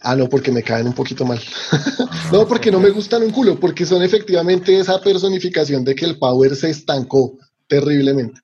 Ah, 0.02 0.14
no, 0.14 0.28
porque 0.28 0.52
me 0.52 0.62
caen 0.62 0.86
un 0.86 0.94
poquito 0.94 1.24
mal. 1.24 1.40
no, 2.32 2.46
porque 2.46 2.70
no 2.70 2.80
me 2.80 2.90
gustan 2.90 3.22
un 3.22 3.30
culo, 3.30 3.58
porque 3.58 3.84
son 3.84 4.02
efectivamente 4.02 4.78
esa 4.78 5.00
personificación 5.00 5.84
de 5.84 5.94
que 5.94 6.04
el 6.04 6.18
Power 6.18 6.54
se 6.54 6.70
estancó 6.70 7.38
terriblemente. 7.66 8.40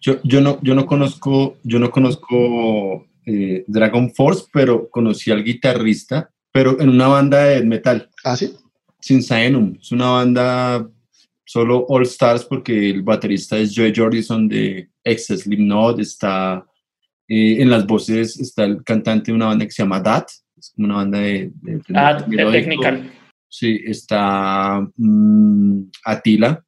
Yo, 0.00 0.18
yo, 0.24 0.40
no, 0.40 0.58
yo 0.62 0.74
no 0.74 0.86
conozco, 0.86 1.56
yo 1.62 1.78
no 1.78 1.90
conozco 1.90 3.06
eh, 3.24 3.64
Dragon 3.68 4.12
Force, 4.12 4.44
pero 4.52 4.88
conocí 4.90 5.30
al 5.30 5.44
guitarrista, 5.44 6.30
pero 6.50 6.80
en 6.80 6.88
una 6.88 7.06
banda 7.06 7.44
de 7.44 7.62
metal. 7.62 8.10
¿Ah, 8.24 8.36
sí? 8.36 8.54
Sin 9.00 9.22
Saenum. 9.22 9.76
Es 9.80 9.92
una 9.92 10.10
banda 10.10 10.88
solo 11.44 11.86
All 11.88 12.02
Stars 12.02 12.44
porque 12.44 12.90
el 12.90 13.02
baterista 13.02 13.58
es 13.58 13.72
Joey 13.76 13.92
Jordison 13.94 14.48
de 14.48 14.88
ex 15.04 15.26
Slipknot, 15.26 16.00
está 16.00 16.64
eh, 17.28 17.62
en 17.62 17.70
las 17.70 17.86
voces 17.86 18.38
está 18.38 18.64
el 18.64 18.82
cantante 18.82 19.30
de 19.30 19.36
una 19.36 19.46
banda 19.46 19.64
que 19.64 19.70
se 19.70 19.82
llama 19.82 20.00
Dat, 20.00 20.28
es 20.62 20.72
como 20.74 20.86
una 20.86 20.96
banda 20.96 21.18
de... 21.18 21.50
de, 21.60 21.72
de 21.76 21.82
Ah, 21.94 22.14
de 22.14 22.36
Technical. 22.36 23.10
Sí, 23.48 23.80
está 23.84 24.80
mm, 24.96 25.82
Atila, 26.04 26.64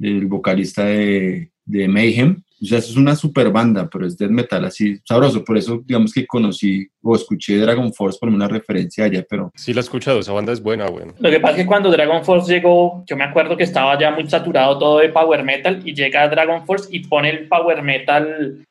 el 0.00 0.26
vocalista 0.26 0.84
de, 0.84 1.52
de 1.64 1.88
Mayhem. 1.88 2.42
O 2.62 2.66
sea, 2.66 2.76
eso 2.76 2.90
es 2.90 2.96
una 2.96 3.16
super 3.16 3.50
banda, 3.50 3.88
pero 3.90 4.06
es 4.06 4.18
death 4.18 4.30
metal 4.30 4.64
así 4.66 4.98
sabroso. 5.04 5.42
Por 5.42 5.56
eso, 5.56 5.82
digamos 5.82 6.12
que 6.12 6.26
conocí 6.26 6.86
o 7.02 7.16
escuché 7.16 7.56
Dragon 7.56 7.90
Force 7.94 8.18
por 8.20 8.28
una 8.28 8.48
referencia 8.48 9.04
allá, 9.04 9.24
pero 9.26 9.50
Sí 9.54 9.72
la 9.72 9.80
he 9.80 9.84
escuchado, 9.84 10.18
esa 10.18 10.32
banda 10.32 10.52
es 10.52 10.62
buena, 10.62 10.86
güey. 10.88 11.06
Lo 11.18 11.30
que 11.30 11.40
pasa 11.40 11.54
es 11.54 11.62
que 11.62 11.66
cuando 11.66 11.90
Dragon 11.90 12.22
Force 12.22 12.52
llegó, 12.52 13.02
yo 13.06 13.16
me 13.16 13.24
acuerdo 13.24 13.56
que 13.56 13.62
estaba 13.62 13.98
ya 13.98 14.10
muy 14.10 14.28
saturado 14.28 14.78
todo 14.78 14.98
de 14.98 15.08
Power 15.08 15.42
Metal 15.42 15.80
y 15.84 15.94
llega 15.94 16.28
Dragon 16.28 16.66
Force 16.66 16.94
y 16.94 17.00
pone 17.06 17.30
el 17.30 17.48
Power 17.48 17.82
Metal, 17.82 18.66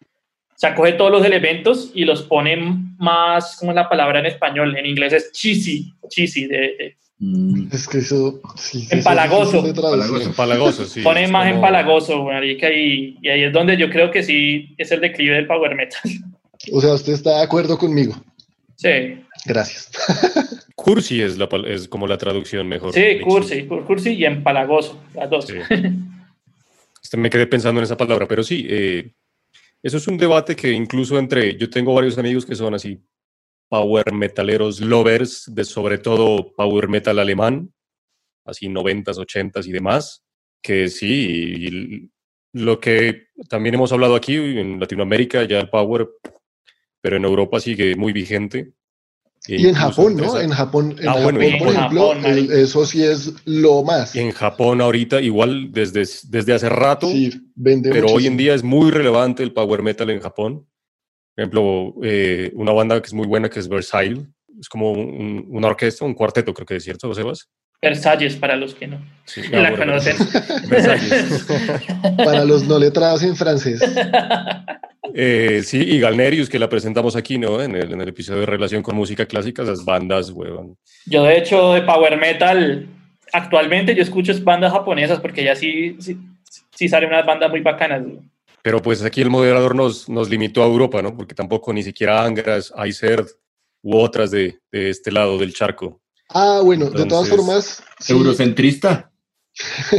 o 0.60 0.62
sea, 0.62 0.76
coge 0.76 0.92
todos 0.94 1.10
los 1.10 1.24
elementos 1.26 1.92
y 1.96 2.04
los 2.04 2.24
pone 2.24 2.58
más, 2.98 3.56
¿cómo 3.58 3.72
es 3.72 3.76
la 3.76 3.88
palabra 3.88 4.20
en 4.20 4.26
español? 4.26 4.76
En 4.78 4.86
inglés 4.86 5.14
es 5.14 5.32
cheesy, 5.32 5.94
cheesy, 6.10 6.48
de, 6.48 6.58
de- 6.58 6.98
mm, 7.20 7.70
Es 7.72 7.88
que 7.88 8.00
eso... 8.00 8.42
Sí, 8.58 8.86
Empalagoso. 8.92 9.60
eso. 9.60 9.68
Empalagoso. 9.68 10.22
Empalagoso, 10.26 10.86
sí. 10.86 11.02
pone 11.02 11.30
más 11.30 11.44
como- 11.46 11.56
empalagoso, 11.56 12.24
marica, 12.26 12.70
y, 12.74 13.18
y 13.22 13.30
ahí 13.30 13.44
es 13.44 13.54
donde 13.54 13.78
yo 13.78 13.90
creo 13.90 14.12
que 14.12 14.22
sí 14.22 14.76
es 14.78 14.92
el 14.92 15.00
declive 15.00 15.36
del 15.36 15.48
Power 15.48 15.76
Metal. 15.76 16.02
O 16.74 16.82
sea, 16.82 16.94
usted 16.94 17.14
está 17.14 17.38
de 17.38 17.44
acuerdo 17.44 17.78
conmigo. 17.78 18.16
Sí, 18.76 19.24
Gracias. 19.46 19.90
Cursi 20.76 21.22
es, 21.22 21.38
la, 21.38 21.48
es 21.68 21.88
como 21.88 22.06
la 22.06 22.18
traducción 22.18 22.68
mejor. 22.68 22.94
sí, 22.94 23.20
cursi, 23.22 23.66
cur- 23.66 23.86
cursi 23.86 24.10
y 24.12 24.26
empalagoso, 24.26 25.02
las 25.16 25.30
dos. 25.30 25.48
Sí. 25.48 25.54
Este, 27.02 27.16
me 27.18 27.30
quedé 27.30 27.48
pensando 27.48 27.80
en 27.80 27.86
esa 27.86 27.96
palabra, 27.98 28.28
pero 28.28 28.44
sí, 28.44 28.66
eh, 28.70 29.12
eso 29.82 29.98
es 29.98 30.08
un 30.08 30.18
debate 30.18 30.56
que 30.56 30.72
incluso 30.72 31.18
entre, 31.18 31.58
yo 31.58 31.70
tengo 31.70 31.94
varios 31.94 32.18
amigos 32.18 32.46
que 32.46 32.56
son 32.56 32.74
así, 32.74 33.02
power 33.70 34.12
metaleros 34.14 34.82
lovers, 34.82 35.46
de 35.54 35.64
sobre 35.64 35.98
todo 36.00 36.54
power 36.54 36.90
metal 36.90 37.20
alemán, 37.20 37.74
así 38.46 38.68
90s, 38.68 39.18
80s 39.18 39.68
y 39.68 39.72
demás, 39.72 40.26
que 40.62 40.90
sí, 40.90 41.68
y 41.68 42.12
lo 42.54 42.80
que 42.80 43.28
también 43.48 43.76
hemos 43.76 43.92
hablado 43.92 44.16
aquí 44.16 44.36
en 44.36 44.80
Latinoamérica, 44.80 45.44
ya 45.44 45.60
el 45.60 45.70
power, 45.70 46.10
pero 47.02 47.18
en 47.18 47.26
Europa 47.26 47.60
sigue 47.60 47.96
muy 47.96 48.12
vigente. 48.12 48.74
Y 49.58 49.68
en 49.68 49.74
Japón, 49.74 50.16
¿no? 50.16 50.40
En 50.40 50.50
Japón, 50.52 50.96
en 51.00 51.10
Ah, 51.10 51.14
Japón 51.14 51.24
bueno, 51.24 51.40
por 51.58 51.68
en 51.68 51.74
ejemplo, 51.74 52.08
Japón, 52.10 52.26
el- 52.26 52.52
eso 52.52 52.86
sí 52.86 53.04
es 53.04 53.34
lo 53.46 53.84
más. 53.84 54.16
y 54.16 54.20
en 54.20 54.32
Japón 54.32 54.82
ahorita 54.82 55.22
igual 55.22 55.72
desde, 55.72 56.04
desde 56.30 56.54
hace 56.54 56.70
rato. 56.70 57.08
Sí, 57.08 57.32
vende 57.56 57.90
pero 57.90 58.08
hoy 58.08 58.28
en 58.28 58.34
muchísimo. 58.34 58.38
día 58.38 58.54
es 58.54 58.64
muy 58.64 58.92
relevante 58.92 59.42
el 59.44 59.52
power 59.54 59.82
metal 59.82 60.10
en 60.10 60.20
Japón. 60.20 60.68
Por 61.36 61.44
ejemplo, 61.44 61.96
eh, 62.04 62.52
una 62.56 62.74
banda 62.74 63.02
que 63.02 63.08
es 63.08 63.14
muy 63.14 63.26
buena 63.28 63.50
que 63.50 63.60
es 63.60 63.68
Versailles, 63.70 64.20
es 64.60 64.68
como 64.70 64.92
un- 64.92 65.46
una 65.50 65.68
orquesta, 65.68 66.04
un 66.06 66.14
cuarteto, 66.14 66.54
creo 66.54 66.66
que 66.66 66.76
es 66.76 66.84
cierto, 66.84 67.14
Sebas. 67.14 67.50
Versalles 67.82 68.36
para 68.36 68.58
los 68.58 68.76
que 68.76 68.88
no 68.88 69.00
Sí, 69.24 69.42
la 69.52 69.70
ah, 69.70 69.72
bueno, 69.72 69.78
conocen. 69.94 70.18
Versalles. 70.70 71.46
Para 72.18 72.44
los 72.44 72.68
no 72.68 72.78
letrados 72.78 73.24
en 73.24 73.36
francés. 73.38 73.80
Eh, 75.14 75.62
sí, 75.64 75.78
y 75.82 76.00
Galnerius, 76.00 76.50
que 76.50 76.60
la 76.60 76.70
presentamos 76.70 77.16
aquí, 77.16 77.38
¿no? 77.38 77.62
En 77.62 77.76
el, 77.76 77.94
en 77.94 78.02
el 78.02 78.10
episodio 78.10 78.42
de 78.42 78.46
relación 78.46 78.84
con 78.84 78.96
música 78.96 79.26
clásica, 79.26 79.64
esas 79.64 79.84
bandas, 79.86 80.30
huevón. 80.32 80.78
Yo 81.06 81.24
de 81.24 81.38
hecho 81.38 81.74
de 81.74 81.82
power 81.84 82.18
metal 82.20 82.88
actualmente 83.32 83.96
yo 83.96 84.02
escucho 84.04 84.32
es 84.32 84.44
bandas 84.44 84.72
japonesas 84.74 85.20
porque 85.20 85.44
ya 85.44 85.56
sí, 85.56 85.96
sí, 86.00 86.18
sí 86.76 86.90
salen 86.90 87.10
unas 87.10 87.26
bandas 87.26 87.50
muy 87.50 87.62
bacanas. 87.62 88.04
güey. 88.04 88.20
Pero 88.62 88.82
pues 88.82 89.02
aquí 89.04 89.22
el 89.22 89.30
moderador 89.30 89.74
nos, 89.76 90.10
nos 90.10 90.30
limitó 90.30 90.64
a 90.64 90.68
Europa, 90.68 91.02
¿no? 91.02 91.16
Porque 91.16 91.34
tampoco 91.34 91.72
ni 91.72 91.82
siquiera 91.84 92.24
Angras, 92.24 92.74
Aicerd 92.76 93.26
u 93.82 93.96
otras 93.98 94.32
de, 94.32 94.60
de 94.72 94.90
este 94.90 95.12
lado 95.12 95.38
del 95.38 95.54
charco. 95.54 96.02
Ah, 96.28 96.60
bueno, 96.64 96.90
de 96.90 97.06
todas 97.06 97.30
formas, 97.30 97.84
sí, 98.00 98.12
Eurocentrista. 98.14 99.12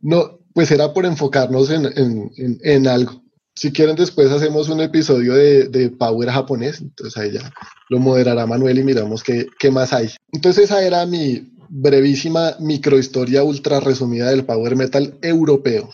no, 0.00 0.38
pues 0.52 0.70
era 0.70 0.92
por 0.92 1.06
enfocarnos 1.06 1.70
en, 1.70 1.86
en- 1.96 2.30
en- 2.36 2.58
en 2.62 2.86
algo. 2.88 3.21
Si 3.54 3.72
quieren, 3.72 3.96
después 3.96 4.30
hacemos 4.30 4.68
un 4.68 4.80
episodio 4.80 5.34
de, 5.34 5.90
Power 5.98 6.30
japonés, 6.30 6.80
entonces 6.80 7.20
ahí 7.20 7.32
ya 7.32 7.52
lo 7.90 7.98
moderará 7.98 8.46
Manuel 8.46 8.78
y 8.78 8.84
miramos 8.84 9.22
qué, 9.22 9.70
más 9.70 9.92
hay. 9.92 10.08
Entonces 10.32 10.64
esa 10.64 10.84
era 10.84 11.04
mi 11.06 11.42
brevísima 11.68 12.52
microhistoria 12.60 13.42
ultra 13.42 13.80
resumida 13.80 14.30
del 14.30 14.44
Power 14.44 14.76
Metal 14.76 15.14
europeo. 15.22 15.90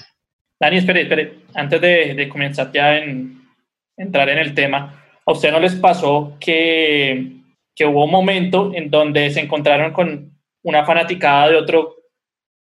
Dani, 0.61 0.79
espere, 0.79 1.03
espere, 1.03 1.39
antes 1.55 1.81
de, 1.81 2.15
de 2.15 2.29
comenzar 2.29 2.71
ya 2.73 2.97
en 2.97 3.39
entrar 3.97 4.29
en 4.29 4.39
el 4.39 4.55
tema, 4.55 5.05
¿a 5.27 5.33
usted 5.33 5.51
no 5.51 5.61
les 5.61 5.75
pasó 5.75 6.37
que, 6.41 7.39
que 7.75 7.85
hubo 7.85 8.05
un 8.05 8.11
momento 8.11 8.73
en 8.75 8.91
donde 8.91 9.31
se 9.31 9.41
encontraron 9.41 9.93
con 9.93 10.33
una 10.63 10.85
fanaticada 10.85 11.51
de 11.51 11.57
otro, 11.57 11.97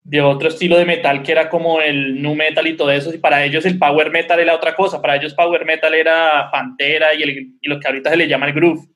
de 0.09 0.21
otro 0.21 0.49
estilo 0.49 0.79
de 0.79 0.85
metal 0.85 1.21
que 1.25 1.33
era 1.33 1.49
como 1.49 1.81
el 1.81 2.23
nu 2.23 2.37
metal 2.37 2.65
y 2.67 2.77
todo 2.77 2.93
eso, 2.93 3.13
y 3.13 3.19
para 3.19 3.45
ellos 3.45 3.67
el 3.67 3.77
power 3.77 4.11
metal 4.13 4.39
era 4.39 4.55
otra 4.55 4.77
cosa, 4.77 5.03
para 5.03 5.17
ellos 5.17 5.35
power 5.35 5.65
metal 5.65 5.93
era 5.95 6.49
Pantera 6.53 7.13
y, 7.13 7.25
el, 7.25 7.55
y 7.61 7.69
lo 7.69 7.81
que 7.81 7.89
ahorita 7.89 8.11
se 8.11 8.17
le 8.17 8.29
llama 8.29 8.47
el 8.47 8.53
groove. 8.53 8.87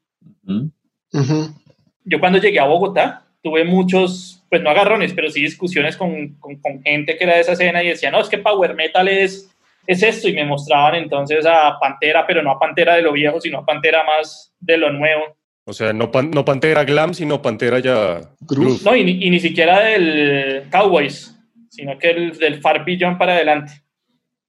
Yo 2.05 2.21
cuando 2.21 2.39
llegué 2.39 2.61
a 2.61 2.67
Bogotá 2.67 3.25
tuve 3.43 3.65
muchos, 3.65 4.45
pues 4.49 4.63
no 4.63 4.71
agarrones, 4.71 5.13
pero 5.13 5.29
sí 5.31 5.41
discusiones 5.41 5.97
con, 5.97 6.37
con, 6.39 6.61
con 6.61 6.81
gente 6.83 7.17
que 7.17 7.25
era 7.25 7.35
de 7.35 7.41
esa 7.41 7.53
escena 7.53 7.83
y 7.83 7.89
decía, 7.89 8.13
no, 8.13 8.21
es 8.21 8.29
que 8.29 8.39
Power 8.39 8.75
Metal 8.77 9.09
es, 9.09 9.51
es 9.89 10.03
esto, 10.05 10.29
y 10.29 10.35
me 10.35 10.45
mostraban 10.45 10.95
entonces 10.95 11.45
a 11.45 11.77
Pantera, 11.81 12.25
pero 12.25 12.41
no 12.41 12.53
a 12.53 12.59
Pantera 12.59 12.95
de 12.95 13.03
lo 13.03 13.13
viejo, 13.13 13.41
sino 13.41 13.59
a 13.59 13.67
Pantera 13.67 14.05
más 14.05 14.55
de 14.61 14.77
lo 14.77 14.93
nuevo. 14.93 15.37
O 15.71 15.73
sea, 15.73 15.93
no, 15.93 16.11
pan- 16.11 16.33
no 16.33 16.45
Pantera 16.45 16.83
Glam, 16.85 17.15
sino 17.15 17.41
Pantera 17.41 17.79
ya... 17.79 18.21
Groove. 18.41 18.83
No, 18.85 18.97
y, 18.97 19.05
ni- 19.05 19.25
y 19.25 19.31
ni 19.31 19.39
siquiera 19.39 19.85
del 19.85 20.65
Cowboys, 20.69 21.39
sino 21.69 21.97
que 21.97 22.11
el, 22.11 22.37
del 22.37 22.61
Far 22.61 22.85
Beyond 22.85 23.17
para 23.19 23.35
adelante. 23.37 23.73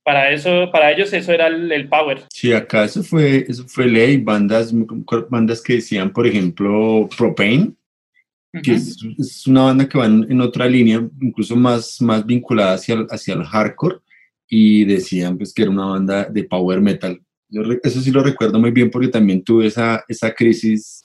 Para, 0.04 0.32
eso, 0.32 0.72
para 0.72 0.92
ellos 0.92 1.14
eso 1.14 1.32
era 1.32 1.46
el, 1.46 1.72
el 1.72 1.88
Power. 1.88 2.24
Sí, 2.34 2.52
acá 2.52 2.86
eso 2.86 3.04
fue, 3.04 3.46
eso 3.48 3.68
fue 3.68 3.86
ley. 3.86 4.18
Bandas, 4.18 4.74
bandas 5.30 5.62
que 5.62 5.74
decían, 5.76 6.12
por 6.12 6.26
ejemplo, 6.26 7.08
Propane, 7.16 7.74
que 8.64 8.74
es, 8.74 8.98
es 9.20 9.46
una 9.46 9.66
banda 9.66 9.88
que 9.88 10.00
va 10.00 10.08
en, 10.08 10.26
en 10.28 10.42
otra 10.42 10.66
línea, 10.66 11.08
incluso 11.22 11.56
más, 11.56 12.02
más 12.02 12.26
vinculada 12.26 12.74
hacia 12.74 12.96
el, 12.96 13.06
hacia 13.12 13.36
el 13.36 13.44
hardcore, 13.44 13.98
y 14.50 14.86
decían 14.86 15.38
pues 15.38 15.54
que 15.54 15.62
era 15.62 15.72
una 15.72 15.86
banda 15.86 16.26
de 16.26 16.44
power 16.46 16.82
metal. 16.82 17.22
Yo 17.48 17.62
re- 17.62 17.80
eso 17.84 18.02
sí 18.02 18.10
lo 18.10 18.24
recuerdo 18.24 18.58
muy 18.60 18.72
bien 18.72 18.90
porque 18.90 19.10
también 19.10 19.44
tuve 19.44 19.68
esa, 19.68 20.04
esa 20.08 20.34
crisis 20.34 21.01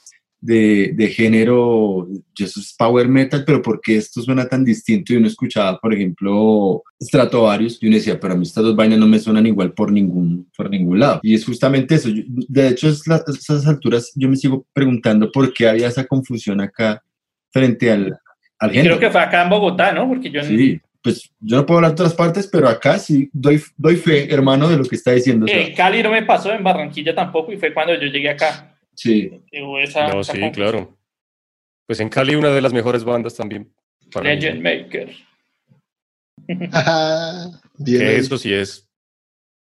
de, 0.47 0.93
de 0.95 1.09
género, 1.09 2.07
eso 2.39 2.61
es 2.61 2.75
power 2.79 3.09
metal, 3.09 3.43
pero 3.45 3.61
¿por 3.61 3.81
qué 3.81 3.97
esto 3.97 4.23
suena 4.23 4.47
tan 4.47 4.65
distinto? 4.65 5.13
Y 5.13 5.17
uno 5.17 5.27
escuchaba, 5.27 5.79
por 5.79 5.93
ejemplo, 5.93 6.83
Stratovarius, 7.03 7.79
y 7.83 7.89
uno 7.89 7.97
decía, 7.97 8.19
pero 8.21 8.35
a 8.35 8.37
mí 8.37 8.45
estas 8.45 8.63
dos 8.65 8.77
vainas 8.77 8.99
no 8.99 9.07
me 9.07 9.19
suenan 9.19 9.47
igual 9.47 9.73
por 9.73 9.91
ningún, 9.91 10.49
por 10.57 10.71
ningún 10.71 11.01
lado. 11.01 11.21
Y 11.23 11.35
es 11.35 11.45
justamente 11.45 11.97
eso. 11.97 12.09
Yo- 12.09 12.23
de 12.27 12.69
hecho, 12.69 12.89
es 12.89 13.07
la- 13.07 13.23
esas 13.27 13.67
alturas 13.67 14.13
yo 14.15 14.29
me 14.29 14.37
sigo 14.37 14.65
preguntando 14.73 15.31
por 15.33 15.53
qué 15.53 15.69
había 15.69 15.89
esa 15.89 16.05
confusión 16.07 16.61
acá 16.61 17.03
frente 17.51 17.91
al, 17.91 18.17
al 18.59 18.71
género. 18.71 18.97
Creo 18.99 19.09
que 19.09 19.13
fue 19.13 19.21
acá 19.21 19.43
en 19.43 19.51
Bogotá, 19.51 19.93
¿no? 19.93 20.09
Porque 20.09 20.31
yo 20.31 20.43
Sí, 20.45 20.81
pues 21.03 21.31
yo 21.41 21.57
no 21.57 21.67
puedo 21.67 21.79
hablar 21.79 21.91
de 21.91 22.03
otras 22.03 22.15
partes, 22.15 22.47
pero 22.47 22.69
acá 22.69 22.99
sí 22.99 23.29
doy, 23.33 23.61
doy 23.77 23.97
fe, 23.97 24.33
hermano, 24.33 24.69
de 24.69 24.77
lo 24.77 24.85
que 24.85 24.97
está 24.97 25.13
diciendo. 25.13 25.47
en 25.49 25.75
Cali 25.75 26.03
no 26.03 26.11
me 26.11 26.23
pasó, 26.23 26.53
en 26.53 26.63
Barranquilla 26.63 27.15
tampoco, 27.15 27.53
y 27.53 27.57
fue 27.57 27.73
cuando 27.75 27.95
yo 27.95 28.07
llegué 28.07 28.31
acá. 28.31 28.76
Sí, 28.97 29.31
esa- 29.81 30.09
No, 30.09 30.21
esa 30.21 30.33
sí, 30.33 30.41
claro. 30.53 30.97
Pues 31.87 32.01
en 32.01 32.09
Cali 32.09 32.35
una 32.35 32.49
de 32.51 32.61
las 32.61 32.73
mejores 32.73 33.05
bandas 33.05 33.37
también. 33.37 33.73
para 34.13 34.29
mí. 34.29 34.35
Legend 34.35 34.63
Maker. 34.63 35.15
Bien 37.79 37.99
Que 38.01 38.17
eso 38.17 38.39
sí 38.39 38.53
es 38.53 38.89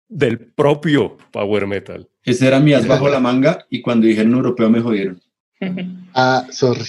del 0.07 0.37
propio 0.39 1.17
power 1.31 1.65
metal. 1.67 2.07
ese 2.23 2.47
era 2.47 2.59
mi 2.59 2.73
as 2.73 2.87
bajo 2.87 3.09
la 3.09 3.19
manga 3.19 3.65
y 3.69 3.81
cuando 3.81 4.07
dijeron 4.07 4.33
europeo 4.33 4.69
me 4.69 4.81
jodieron. 4.81 5.21
Ah, 6.17 6.47
sorry. 6.49 6.79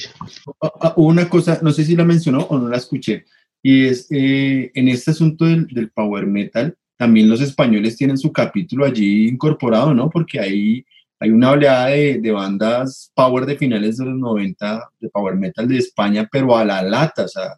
Ah, 0.63 0.71
ah, 0.83 0.95
Una 0.97 1.29
cosa, 1.29 1.59
no 1.61 1.73
sé 1.73 1.85
si 1.85 1.97
la 1.97 2.05
mencionó 2.05 2.43
o 2.45 2.59
no 2.59 2.69
la 2.69 2.77
escuché, 2.77 3.25
y 3.61 3.87
es 3.87 4.07
eh, 4.13 4.71
en 4.73 4.87
este 4.87 5.11
asunto 5.11 5.47
del, 5.47 5.67
del 5.67 5.91
power 5.91 6.27
metal, 6.27 6.77
también 6.97 7.29
los 7.29 7.41
españoles 7.41 7.97
tienen 7.97 8.17
su 8.19 8.33
capítulo 8.33 8.85
allí 8.85 9.27
incorporado, 9.27 9.93
¿no? 9.95 10.09
Porque 10.11 10.39
ahí 10.39 10.87
hay 11.19 11.31
una 11.31 11.53
oleada 11.53 11.87
de, 11.87 12.19
de 12.21 12.31
bandas 12.31 13.11
power 13.15 13.47
de 13.47 13.57
finales 13.57 13.97
de 13.97 14.05
los 14.05 14.17
90, 14.17 14.91
de 15.01 15.09
power 15.09 15.35
metal 15.37 15.67
de 15.67 15.79
España, 15.79 16.29
pero 16.31 16.57
a 16.57 16.65
la 16.65 16.83
lata, 16.83 17.25
o 17.25 17.29
sea, 17.29 17.57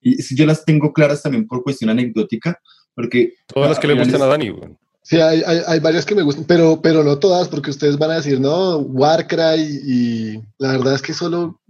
y 0.00 0.14
sí, 0.16 0.34
yo 0.36 0.46
las 0.46 0.64
tengo 0.64 0.92
claras 0.92 1.22
también 1.22 1.46
por 1.46 1.62
cuestión 1.62 1.90
anecdótica, 1.90 2.58
porque... 2.94 3.34
Todas 3.46 3.70
las 3.70 3.78
que 3.78 3.86
le 3.86 3.94
gustan 3.94 4.22
a 4.22 4.26
Dani, 4.26 4.50
güey. 4.50 4.76
Sí, 5.02 5.18
hay, 5.20 5.42
hay, 5.46 5.60
hay 5.66 5.80
varias 5.80 6.04
que 6.04 6.14
me 6.14 6.22
gustan, 6.22 6.44
pero, 6.44 6.80
pero 6.82 7.02
no 7.02 7.18
todas, 7.18 7.48
porque 7.48 7.70
ustedes 7.70 7.98
van 7.98 8.10
a 8.10 8.16
decir, 8.16 8.38
no, 8.40 8.78
Warcry 8.78 9.80
y 9.84 10.42
la 10.58 10.72
verdad 10.72 10.94
es 10.94 11.02
que 11.02 11.14
solo 11.14 11.60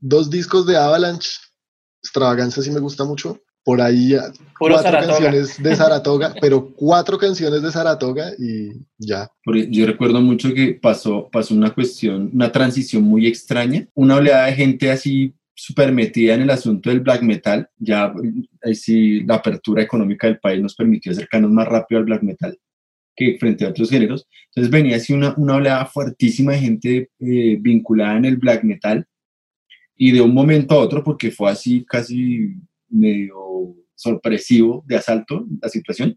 dos 0.00 0.30
discos 0.30 0.66
de 0.66 0.76
Avalanche, 0.76 1.30
Extravaganza 2.02 2.62
sí 2.62 2.70
me 2.70 2.80
gusta 2.80 3.04
mucho, 3.04 3.38
por 3.64 3.80
ahí 3.80 4.14
ah, 4.14 4.32
Puro 4.60 4.74
cuatro 4.74 4.90
Saratoga. 4.90 5.18
canciones 5.18 5.62
de 5.62 5.76
Saratoga, 5.76 6.34
pero 6.40 6.70
cuatro 6.74 7.16
canciones 7.16 7.62
de 7.62 7.72
Saratoga 7.72 8.30
y 8.38 8.72
ya. 8.98 9.30
Porque 9.42 9.68
yo 9.70 9.86
recuerdo 9.86 10.20
mucho 10.20 10.52
que 10.52 10.74
pasó, 10.74 11.30
pasó 11.32 11.54
una 11.54 11.70
cuestión, 11.70 12.30
una 12.34 12.52
transición 12.52 13.02
muy 13.02 13.26
extraña, 13.26 13.86
una 13.94 14.16
oleada 14.16 14.46
de 14.46 14.52
gente 14.52 14.90
así 14.90 15.34
súper 15.54 15.92
metida 15.92 16.34
en 16.34 16.42
el 16.42 16.50
asunto 16.50 16.90
del 16.90 17.00
black 17.00 17.22
metal, 17.22 17.68
ya 17.78 18.12
ahí 18.62 18.74
sí 18.74 19.22
la 19.24 19.36
apertura 19.36 19.82
económica 19.82 20.26
del 20.26 20.38
país 20.38 20.60
nos 20.60 20.74
permitió 20.74 21.12
acercarnos 21.12 21.50
más 21.50 21.68
rápido 21.68 21.98
al 21.98 22.04
black 22.04 22.22
metal 22.22 22.58
que 23.16 23.36
frente 23.38 23.64
a 23.64 23.68
otros 23.70 23.90
géneros. 23.90 24.26
Entonces 24.46 24.70
venía 24.70 24.96
así 24.96 25.12
una, 25.12 25.34
una 25.36 25.56
oleada 25.56 25.86
fuertísima 25.86 26.52
de 26.52 26.58
gente 26.58 27.10
eh, 27.18 27.58
vinculada 27.60 28.16
en 28.16 28.24
el 28.26 28.36
black 28.36 28.62
metal 28.64 29.06
y 29.96 30.12
de 30.12 30.20
un 30.22 30.32
momento 30.32 30.74
a 30.74 30.78
otro, 30.78 31.04
porque 31.04 31.30
fue 31.30 31.50
así 31.50 31.84
casi 31.86 32.54
medio 32.90 33.74
sorpresivo 33.94 34.84
de 34.86 34.96
asalto 34.96 35.46
la 35.60 35.68
situación, 35.68 36.16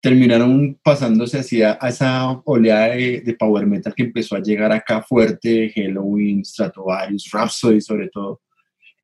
terminaron 0.00 0.78
pasándose 0.82 1.38
hacia 1.38 1.78
a 1.80 1.88
esa 1.88 2.30
oleada 2.44 2.94
de, 2.94 3.20
de 3.22 3.34
power 3.34 3.66
metal 3.66 3.94
que 3.94 4.04
empezó 4.04 4.36
a 4.36 4.42
llegar 4.42 4.70
acá 4.72 5.02
fuerte, 5.02 5.72
Halloween, 5.74 6.44
Stratovarius, 6.44 7.30
Rhapsody 7.32 7.80
sobre 7.80 8.08
todo. 8.08 8.40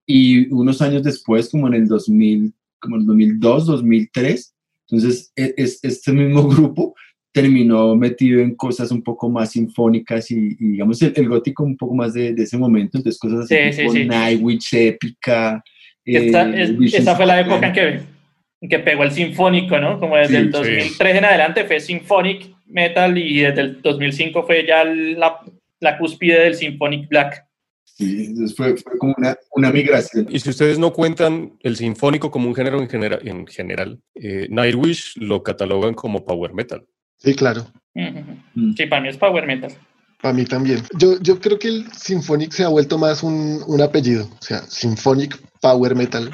Y 0.07 0.53
unos 0.53 0.83
años 0.83 1.03
después, 1.03 1.49
como 1.49 1.69
en 1.69 1.75
el 1.75 1.89
2000, 1.89 2.53
como 2.81 2.97
en 2.97 3.03
el 3.03 3.07
2002, 3.07 3.67
2003, 3.67 4.55
entonces 4.89 5.33
e- 5.37 5.55
es, 5.57 5.83
este 5.83 6.13
mismo 6.13 6.49
grupo 6.49 6.95
terminó 7.33 7.97
metido 7.97 8.41
en 8.41 8.55
cosas 8.55 8.91
un 8.91 9.03
poco 9.03 9.31
más 9.31 9.53
sinfónicas 9.53 10.31
y, 10.31 10.57
y 10.59 10.69
digamos 10.73 11.01
el, 11.01 11.15
el 11.17 11.29
gótico 11.29 11.65
un 11.65 11.77
poco 11.77 11.95
más 11.95 12.13
de, 12.13 12.35
de 12.35 12.43
ese 12.43 12.59
momento, 12.59 12.99
entonces 12.99 13.19
cosas 13.19 13.41
así 13.41 13.57
Sí, 13.57 13.73
sí, 13.73 13.79
tipo 13.81 13.93
sí. 13.93 14.05
Nightwish, 14.05 14.75
épica. 14.75 15.65
Esta, 16.05 16.49
eh, 16.51 16.63
es- 16.85 16.95
esa 16.95 17.15
fue 17.17 17.27
la 17.27 17.41
época 17.41 17.67
en 17.69 17.73
que, 17.73 18.01
en 18.61 18.69
que 18.69 18.79
pegó 18.79 19.03
el 19.05 19.13
sinfónico, 19.13 19.79
¿no? 19.79 19.99
Como 20.01 20.17
desde 20.17 20.29
Sí, 20.35 20.37
el 20.37 20.45
sí. 20.47 20.51
2003 20.51 21.17
en 21.17 21.25
adelante 21.25 21.65
fue 21.65 21.81
Symphonic 21.81 22.51
Metal 22.67 23.17
y 23.19 23.41
desde 23.41 23.61
el 23.61 23.83
2005 23.83 24.45
fue 24.45 24.67
ya 24.67 24.85
la, 24.85 25.41
la 25.81 25.99
cúspide 25.99 26.41
del 26.41 26.55
Symphonic 26.55 27.09
Black. 27.09 27.45
Sí, 27.85 28.25
entonces 28.31 28.57
fue, 28.57 28.75
fue 28.79 28.97
como 28.99 29.15
una, 29.19 29.37
una 29.55 29.71
migración. 29.71 30.27
Y 30.31 30.41
si 30.41 30.49
ustedes 30.49 30.79
no 30.79 30.93
cuentan 30.93 31.53
el 31.61 31.77
sinfónico 31.77 32.31
como 32.31 32.49
un 32.49 32.55
género 32.55 32.81
en, 32.81 32.89
genera- 32.89 33.19
en 33.23 33.47
general, 33.47 34.01
eh, 34.15 34.47
Nightwish 34.49 35.17
lo 35.19 35.43
catalogan 35.43 35.93
como 35.95 36.25
power 36.25 36.55
metal. 36.55 36.85
Sí, 37.19 37.35
claro. 37.35 37.67
Mm. 37.95 38.73
Sí, 38.75 38.87
para 38.87 39.03
mí 39.03 39.09
es 39.09 39.19
Power 39.19 39.47
Metal. 39.47 39.71
Para 40.23 40.35
mí 40.35 40.45
también. 40.45 40.83
Yo, 40.97 41.19
yo 41.21 41.41
creo 41.41 41.59
que 41.59 41.69
el 41.69 41.93
Symphonic 41.93 42.53
se 42.53 42.63
ha 42.65 42.69
vuelto 42.69 42.97
más 42.97 43.23
un, 43.25 43.63
un 43.67 43.83
apellido. 43.83 44.25
O 44.25 44.43
sea, 44.45 44.63
Symphonic 44.69 45.37
Power 45.61 45.95
Metal, 45.97 46.31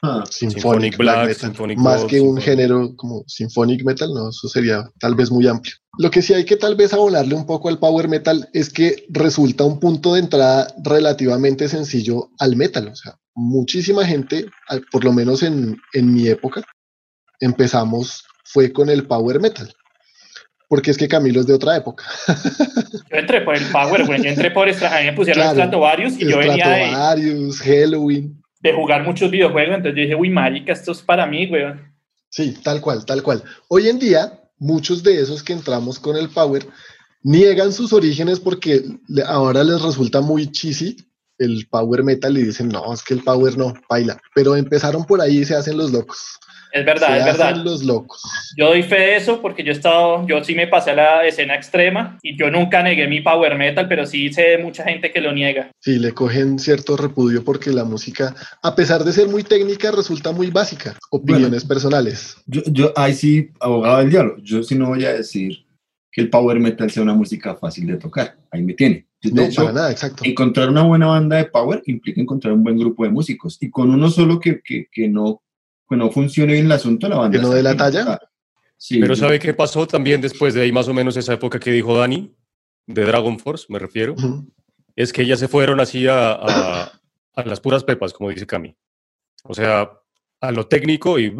Ah, 0.00 0.22
Symphonic, 0.30 0.62
Symphonic 0.62 0.96
Black, 0.96 1.16
Black, 1.16 1.26
Metal. 1.28 1.40
Symphonic 1.40 1.78
más 1.78 1.96
Gold, 2.02 2.10
que 2.10 2.20
un 2.20 2.36
Symphonic- 2.36 2.44
género 2.44 2.94
como 2.96 3.24
Symphonic 3.26 3.84
Metal, 3.84 4.08
no, 4.14 4.28
eso 4.28 4.46
sería 4.48 4.88
tal 5.00 5.16
vez 5.16 5.28
muy 5.32 5.48
amplio. 5.48 5.74
Lo 5.98 6.08
que 6.08 6.22
sí 6.22 6.34
hay 6.34 6.44
que 6.44 6.54
tal 6.56 6.76
vez 6.76 6.92
abonarle 6.92 7.34
un 7.34 7.44
poco 7.46 7.68
al 7.68 7.80
Power 7.80 8.06
Metal 8.08 8.48
es 8.52 8.70
que 8.72 9.06
resulta 9.08 9.64
un 9.64 9.80
punto 9.80 10.14
de 10.14 10.20
entrada 10.20 10.72
relativamente 10.84 11.68
sencillo 11.68 12.30
al 12.38 12.54
metal. 12.54 12.86
O 12.86 12.94
sea, 12.94 13.18
muchísima 13.34 14.04
gente, 14.06 14.46
por 14.92 15.02
lo 15.02 15.12
menos 15.12 15.42
en, 15.42 15.76
en 15.94 16.12
mi 16.14 16.28
época, 16.28 16.62
empezamos 17.40 18.24
fue 18.44 18.72
con 18.72 18.88
el 18.90 19.06
Power 19.06 19.40
Metal. 19.40 19.74
Porque 20.68 20.90
es 20.90 20.98
que 20.98 21.08
Camilo 21.08 21.40
es 21.40 21.46
de 21.46 21.54
otra 21.54 21.76
época. 21.76 22.04
Yo 23.10 23.16
entré 23.16 23.40
por 23.40 23.56
el 23.56 23.64
Power, 23.72 24.04
güey. 24.04 24.22
Yo 24.22 24.28
entré 24.28 24.50
por 24.50 24.68
a 24.68 25.00
mí 25.00 25.06
me 25.06 25.12
pusieron 25.14 25.42
Claro. 25.42 25.56
Stratovarius 25.56 26.20
y 26.20 26.30
yo 26.30 26.38
venía 26.38 26.68
de, 26.68 26.86
Stratovarius, 26.86 27.60
Halloween. 27.60 28.42
de 28.60 28.72
jugar 28.74 29.02
muchos 29.02 29.30
videojuegos, 29.30 29.76
entonces 29.76 29.96
yo 29.96 30.02
dije, 30.02 30.14
uy, 30.14 30.28
marica, 30.30 30.72
esto 30.72 30.92
es 30.92 31.00
para 31.00 31.26
mí, 31.26 31.48
güey. 31.48 31.64
Sí, 32.28 32.54
tal 32.62 32.80
cual, 32.80 33.04
tal 33.06 33.22
cual. 33.22 33.42
Hoy 33.68 33.88
en 33.88 33.98
día, 33.98 34.40
muchos 34.58 35.02
de 35.02 35.20
esos 35.20 35.42
que 35.42 35.54
entramos 35.54 35.98
con 35.98 36.16
el 36.16 36.28
Power 36.28 36.66
niegan 37.22 37.72
sus 37.72 37.92
orígenes 37.92 38.38
porque 38.38 38.84
ahora 39.26 39.64
les 39.64 39.80
resulta 39.80 40.20
muy 40.20 40.50
cheesy 40.50 40.96
el 41.38 41.66
Power 41.70 42.02
Metal 42.02 42.36
y 42.36 42.42
dicen, 42.42 42.68
no, 42.68 42.92
es 42.92 43.02
que 43.02 43.14
el 43.14 43.22
Power 43.22 43.56
no, 43.56 43.72
baila. 43.88 44.20
Pero 44.34 44.56
empezaron 44.56 45.04
por 45.04 45.20
ahí 45.20 45.38
y 45.38 45.44
se 45.44 45.54
hacen 45.54 45.76
los 45.76 45.92
locos. 45.92 46.38
Es 46.72 46.84
verdad, 46.84 47.08
se 47.08 47.18
es 47.18 47.24
verdad. 47.24 47.48
hacen 47.50 47.64
los 47.64 47.82
locos. 47.84 48.22
Yo 48.56 48.66
doy 48.68 48.82
fe 48.82 48.96
de 48.96 49.16
eso 49.16 49.40
porque 49.40 49.62
yo 49.64 49.72
he 49.72 49.74
estado, 49.74 50.26
yo 50.26 50.42
sí 50.44 50.54
me 50.54 50.66
pasé 50.66 50.90
a 50.90 50.94
la 50.94 51.26
escena 51.26 51.54
extrema 51.54 52.18
y 52.22 52.36
yo 52.38 52.50
nunca 52.50 52.82
negué 52.82 53.06
mi 53.08 53.20
power 53.20 53.56
metal, 53.56 53.88
pero 53.88 54.04
sí 54.06 54.32
sé 54.32 54.58
mucha 54.58 54.84
gente 54.84 55.10
que 55.12 55.20
lo 55.20 55.32
niega. 55.32 55.70
Sí, 55.80 55.98
le 55.98 56.12
cogen 56.12 56.58
cierto 56.58 56.96
repudio 56.96 57.42
porque 57.44 57.70
la 57.70 57.84
música, 57.84 58.34
a 58.62 58.74
pesar 58.76 59.04
de 59.04 59.12
ser 59.12 59.28
muy 59.28 59.42
técnica, 59.44 59.90
resulta 59.90 60.32
muy 60.32 60.50
básica. 60.50 60.96
Opiniones 61.10 61.64
personales. 61.64 62.36
yo, 62.46 62.62
yo, 62.66 62.92
ahí 62.96 63.14
sí, 63.14 63.50
abogado 63.60 63.98
del 63.98 64.10
diablo, 64.10 64.36
yo 64.42 64.62
sí 64.62 64.74
no 64.74 64.88
voy 64.88 65.04
a 65.04 65.12
decir 65.14 65.64
que 66.10 66.20
el 66.22 66.30
power 66.30 66.58
metal 66.58 66.90
sea 66.90 67.02
una 67.02 67.14
música 67.14 67.54
fácil 67.56 67.86
de 67.86 67.96
tocar. 67.96 68.36
Ahí 68.50 68.62
me 68.62 68.74
tiene. 68.74 69.06
De 69.20 69.32
No, 69.32 69.42
hecho, 69.42 69.62
para 69.62 69.72
nada, 69.74 69.90
exacto. 69.90 70.22
encontrar 70.24 70.68
una 70.68 70.82
buena 70.82 71.06
banda 71.06 71.36
de 71.36 71.44
power 71.46 71.82
implica 71.86 72.20
encontrar 72.20 72.54
un 72.54 72.62
buen 72.62 72.78
grupo 72.78 73.04
de 73.04 73.10
músicos. 73.10 73.58
Y 73.60 73.68
con 73.70 73.90
uno 73.90 74.08
solo 74.10 74.38
que, 74.38 74.60
que, 74.62 74.86
que 74.92 75.08
no, 75.08 75.42
que 75.88 75.96
no 75.96 76.10
funcione 76.10 76.52
bien 76.54 76.66
el 76.66 76.72
asunto, 76.72 77.08
la 77.08 77.16
banda. 77.16 77.36
¿Que 77.38 77.42
no 77.42 77.48
está 77.48 77.56
dé 77.56 77.62
la 77.62 77.76
talla? 77.76 78.18
Sí, 78.76 78.98
Pero 79.00 79.14
yo- 79.14 79.20
¿sabe 79.20 79.38
qué 79.38 79.54
pasó 79.54 79.86
también 79.86 80.20
después 80.20 80.54
de 80.54 80.62
ahí 80.62 80.72
más 80.72 80.86
o 80.88 80.94
menos 80.94 81.16
esa 81.16 81.34
época 81.34 81.58
que 81.58 81.70
dijo 81.72 81.96
Dani? 81.98 82.32
De 82.86 83.04
Dragon 83.04 83.38
Force, 83.38 83.66
me 83.68 83.78
refiero. 83.78 84.14
Es 84.96 85.12
que 85.12 85.26
ya 85.26 85.36
se 85.36 85.48
fueron 85.48 85.80
así 85.80 86.06
a, 86.06 86.32
a- 86.32 86.92
a 87.34 87.42
las 87.44 87.60
puras 87.60 87.84
pepas, 87.84 88.12
como 88.12 88.30
dice 88.30 88.46
Cami. 88.46 88.74
O 89.44 89.54
sea, 89.54 89.90
a 90.40 90.52
lo 90.52 90.66
técnico 90.66 91.18
y... 91.18 91.34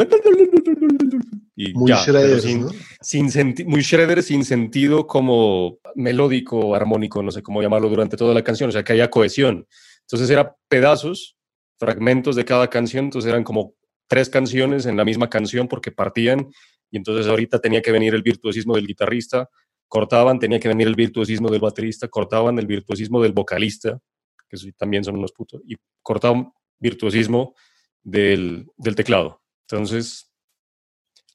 y 1.56 1.72
Muy 1.74 1.90
ya, 1.90 2.00
pero 2.06 2.18
shredders, 2.18 2.42
sin, 2.42 2.60
¿no? 2.62 2.68
sin 3.00 3.30
senti- 3.30 3.64
muy 3.64 3.80
shredder 3.82 4.22
sin 4.22 4.44
sentido 4.44 5.06
como 5.06 5.78
melódico, 5.96 6.74
armónico, 6.74 7.22
no 7.22 7.30
sé 7.32 7.42
cómo 7.42 7.62
llamarlo 7.62 7.88
durante 7.88 8.16
toda 8.16 8.32
la 8.34 8.42
canción, 8.44 8.68
o 8.68 8.72
sea, 8.72 8.84
que 8.84 8.92
haya 8.92 9.10
cohesión. 9.10 9.66
Entonces 10.02 10.30
era 10.30 10.56
pedazos, 10.68 11.36
fragmentos 11.78 12.36
de 12.36 12.44
cada 12.44 12.68
canción, 12.70 13.06
entonces 13.06 13.28
eran 13.28 13.42
como 13.44 13.74
tres 14.08 14.28
canciones 14.28 14.86
en 14.86 14.96
la 14.96 15.04
misma 15.04 15.30
canción 15.30 15.68
porque 15.68 15.92
partían 15.92 16.48
y 16.90 16.96
entonces 16.96 17.26
ahorita 17.26 17.60
tenía 17.60 17.82
que 17.82 17.92
venir 17.92 18.14
el 18.14 18.22
virtuosismo 18.22 18.74
del 18.74 18.86
guitarrista, 18.86 19.48
cortaban, 19.86 20.38
tenía 20.38 20.58
que 20.58 20.68
venir 20.68 20.86
el 20.88 20.94
virtuosismo 20.94 21.50
del 21.50 21.60
baterista, 21.60 22.08
cortaban 22.08 22.58
el 22.58 22.66
virtuosismo 22.66 23.22
del 23.22 23.32
vocalista, 23.32 24.00
que 24.48 24.56
también 24.76 25.04
son 25.04 25.16
unos 25.16 25.32
putos, 25.32 25.62
y 25.66 25.76
cortaban 26.02 26.50
virtuosismo 26.78 27.54
del, 28.02 28.66
del 28.76 28.94
teclado. 28.94 29.42
Entonces, 29.70 30.32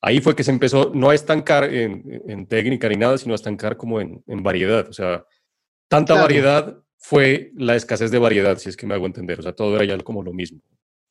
ahí 0.02 0.20
fue 0.22 0.36
que 0.36 0.44
se 0.44 0.52
empezó 0.52 0.92
no 0.94 1.12
a 1.12 1.16
estancar 1.16 1.66
en, 1.66 2.22
en 2.28 2.48
técnica 2.48 2.90
ni 2.90 2.96
nada, 2.96 3.18
sino 3.18 3.34
a 3.34 3.36
estancar 3.36 3.78
como 3.78 4.02
en, 4.02 4.24
en 4.28 4.42
variedad. 4.42 4.88
O 4.90 4.94
sea, 4.94 5.26
tanta 5.88 6.14
Claro. 6.14 6.22
variedad 6.24 6.84
fue 6.98 7.52
la 7.56 7.76
escasez 7.76 8.10
de 8.12 8.18
variedad, 8.18 8.58
si 8.58 8.70
es 8.70 8.78
que 8.78 8.88
me 8.88 8.96
hago 8.96 9.06
entender. 9.06 9.40
O 9.40 9.44
sea, 9.44 9.54
todo 9.54 9.76
era 9.76 9.86
ya 9.86 9.98
como 10.04 10.24
lo 10.24 10.34
mismo. 10.34 10.62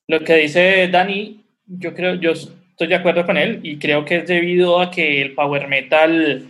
Lo 0.09 0.21
que 0.25 0.35
dice 0.37 0.89
Dani, 0.89 1.42
yo 1.67 1.95
creo, 1.95 2.15
yo 2.15 2.33
estoy 2.33 2.89
de 2.89 2.95
acuerdo 2.95 3.25
con 3.25 3.37
él 3.37 3.61
y 3.63 3.79
creo 3.79 4.05
que 4.05 4.19
es 4.19 4.27
debido 4.27 4.81
a 4.81 4.91
que 4.91 5.23
el 5.23 5.35
power 5.35 5.69
metal 5.69 6.49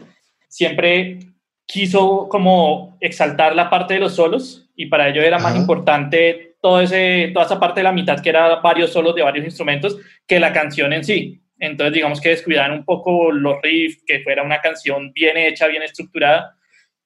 siempre 0.49 1.19
quiso 1.67 2.29
como 2.29 2.97
exaltar 3.01 3.55
la 3.55 3.71
parte 3.71 3.95
de 3.95 4.01
los 4.01 4.15
solos 4.15 4.71
y 4.77 4.87
para 4.87 5.09
ello 5.09 5.23
era 5.23 5.39
más 5.39 5.57
importante 5.57 6.57
todo 6.61 6.81
ese, 6.81 7.31
toda 7.33 7.47
esa 7.47 7.61
parte 7.61 7.81
de 7.81 7.85
la 7.85 7.93
mitad 7.93 8.21
que 8.21 8.31
era 8.31 8.57
varios 8.57 8.93
solos 8.93 9.15
de 9.15 9.23
varios 9.23 9.45
instrumentos 9.45 9.99
que 10.27 10.39
la 10.39 10.53
canción 10.53 10.93
en 10.93 11.05
sí. 11.05 11.41
Entonces 11.59 11.95
digamos 11.95 12.21
que 12.21 12.31
descuidaban 12.31 12.73
un 12.73 12.85
poco 12.85 13.31
los 13.31 13.57
riffs, 13.63 14.03
que 14.07 14.21
fuera 14.21 14.43
una 14.43 14.61
canción 14.61 15.13
bien 15.13 15.37
hecha, 15.37 15.67
bien 15.67 15.83
estructurada 15.83 16.57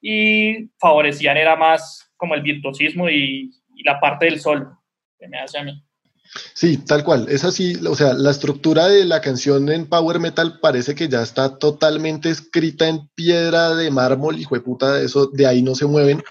y 0.00 0.70
favorecían 0.78 1.36
era 1.36 1.56
más 1.56 2.12
como 2.16 2.34
el 2.34 2.42
virtuosismo 2.42 3.08
y, 3.08 3.50
y 3.74 3.82
la 3.84 4.00
parte 4.00 4.26
del 4.26 4.40
solo, 4.40 4.78
que 5.18 5.28
me 5.28 5.38
hace 5.38 5.58
a 5.58 5.62
mí. 5.62 5.85
Sí, 6.54 6.78
tal 6.78 7.04
cual. 7.04 7.26
Es 7.28 7.44
así, 7.44 7.76
o 7.86 7.94
sea, 7.94 8.14
la 8.14 8.30
estructura 8.30 8.88
de 8.88 9.04
la 9.04 9.20
canción 9.20 9.68
en 9.70 9.86
Power 9.86 10.20
Metal 10.20 10.58
parece 10.60 10.94
que 10.94 11.08
ya 11.08 11.22
está 11.22 11.58
totalmente 11.58 12.30
escrita 12.30 12.88
en 12.88 13.08
piedra 13.14 13.74
de 13.74 13.90
mármol, 13.90 14.38
hijo 14.38 14.54
de 14.54 14.60
puta, 14.60 15.00
eso 15.00 15.26
de 15.26 15.46
ahí 15.46 15.62
no 15.62 15.74
se 15.74 15.86
mueven 15.86 16.22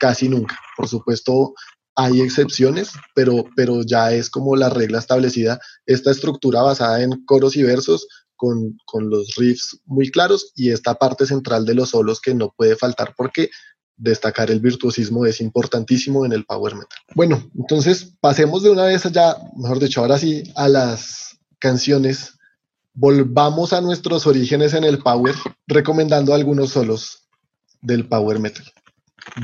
casi 0.00 0.28
nunca. 0.28 0.58
Por 0.76 0.88
supuesto, 0.88 1.54
hay 1.96 2.20
excepciones, 2.20 2.92
pero, 3.14 3.44
pero 3.56 3.82
ya 3.82 4.12
es 4.12 4.30
como 4.30 4.56
la 4.56 4.68
regla 4.68 4.98
establecida. 4.98 5.60
Esta 5.86 6.10
estructura 6.10 6.62
basada 6.62 7.02
en 7.02 7.24
coros 7.24 7.56
y 7.56 7.62
versos 7.62 8.06
con, 8.36 8.76
con 8.84 9.08
los 9.10 9.36
riffs 9.36 9.78
muy 9.86 10.10
claros 10.10 10.52
y 10.56 10.70
esta 10.70 10.94
parte 10.94 11.26
central 11.26 11.64
de 11.64 11.74
los 11.74 11.90
solos 11.90 12.20
que 12.20 12.34
no 12.34 12.52
puede 12.56 12.76
faltar 12.76 13.14
porque 13.16 13.50
destacar 13.96 14.50
el 14.50 14.60
virtuosismo 14.60 15.26
es 15.26 15.40
importantísimo 15.40 16.26
en 16.26 16.32
el 16.32 16.44
power 16.44 16.74
metal. 16.74 16.98
Bueno, 17.14 17.42
entonces 17.56 18.14
pasemos 18.20 18.62
de 18.62 18.70
una 18.70 18.84
vez 18.84 19.06
allá, 19.06 19.36
mejor 19.56 19.78
dicho, 19.78 20.00
ahora 20.00 20.18
sí, 20.18 20.42
a 20.56 20.68
las 20.68 21.38
canciones. 21.58 22.34
Volvamos 22.92 23.72
a 23.72 23.80
nuestros 23.80 24.26
orígenes 24.26 24.74
en 24.74 24.84
el 24.84 24.98
power, 24.98 25.34
recomendando 25.66 26.34
algunos 26.34 26.70
solos 26.70 27.24
del 27.80 28.06
power 28.06 28.38
metal. 28.38 28.64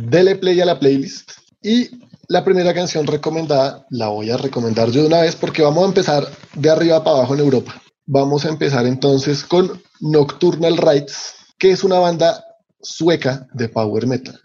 Dele 0.03 0.37
play 0.37 0.61
a 0.61 0.67
la 0.67 0.79
playlist 0.79 1.33
y 1.63 1.91
la 2.29 2.45
primera 2.45 2.73
canción 2.73 3.07
recomendada 3.07 3.87
la 3.91 4.09
voy 4.09 4.31
a 4.31 4.37
recomendar 4.37 4.91
yo 4.91 5.03
de 5.03 5.09
una 5.09 5.23
vez 5.23 5.35
porque 5.35 5.63
vamos 5.63 5.85
a 5.85 5.89
empezar 5.89 6.31
de 6.55 6.71
arriba 6.71 7.03
para 7.03 7.17
abajo 7.17 7.35
en 7.35 7.41
Europa. 7.41 7.83
Vamos 8.07 8.45
a 8.45 8.49
empezar 8.49 8.87
entonces 8.87 9.45
con 9.45 9.83
Nocturnal 10.01 10.77
Rights, 10.77 11.35
que 11.59 11.73
es 11.73 11.83
una 11.85 11.99
banda 11.99 12.45
sueca 12.83 13.47
de 13.53 13.69
power 13.69 14.07
metal. 14.07 14.41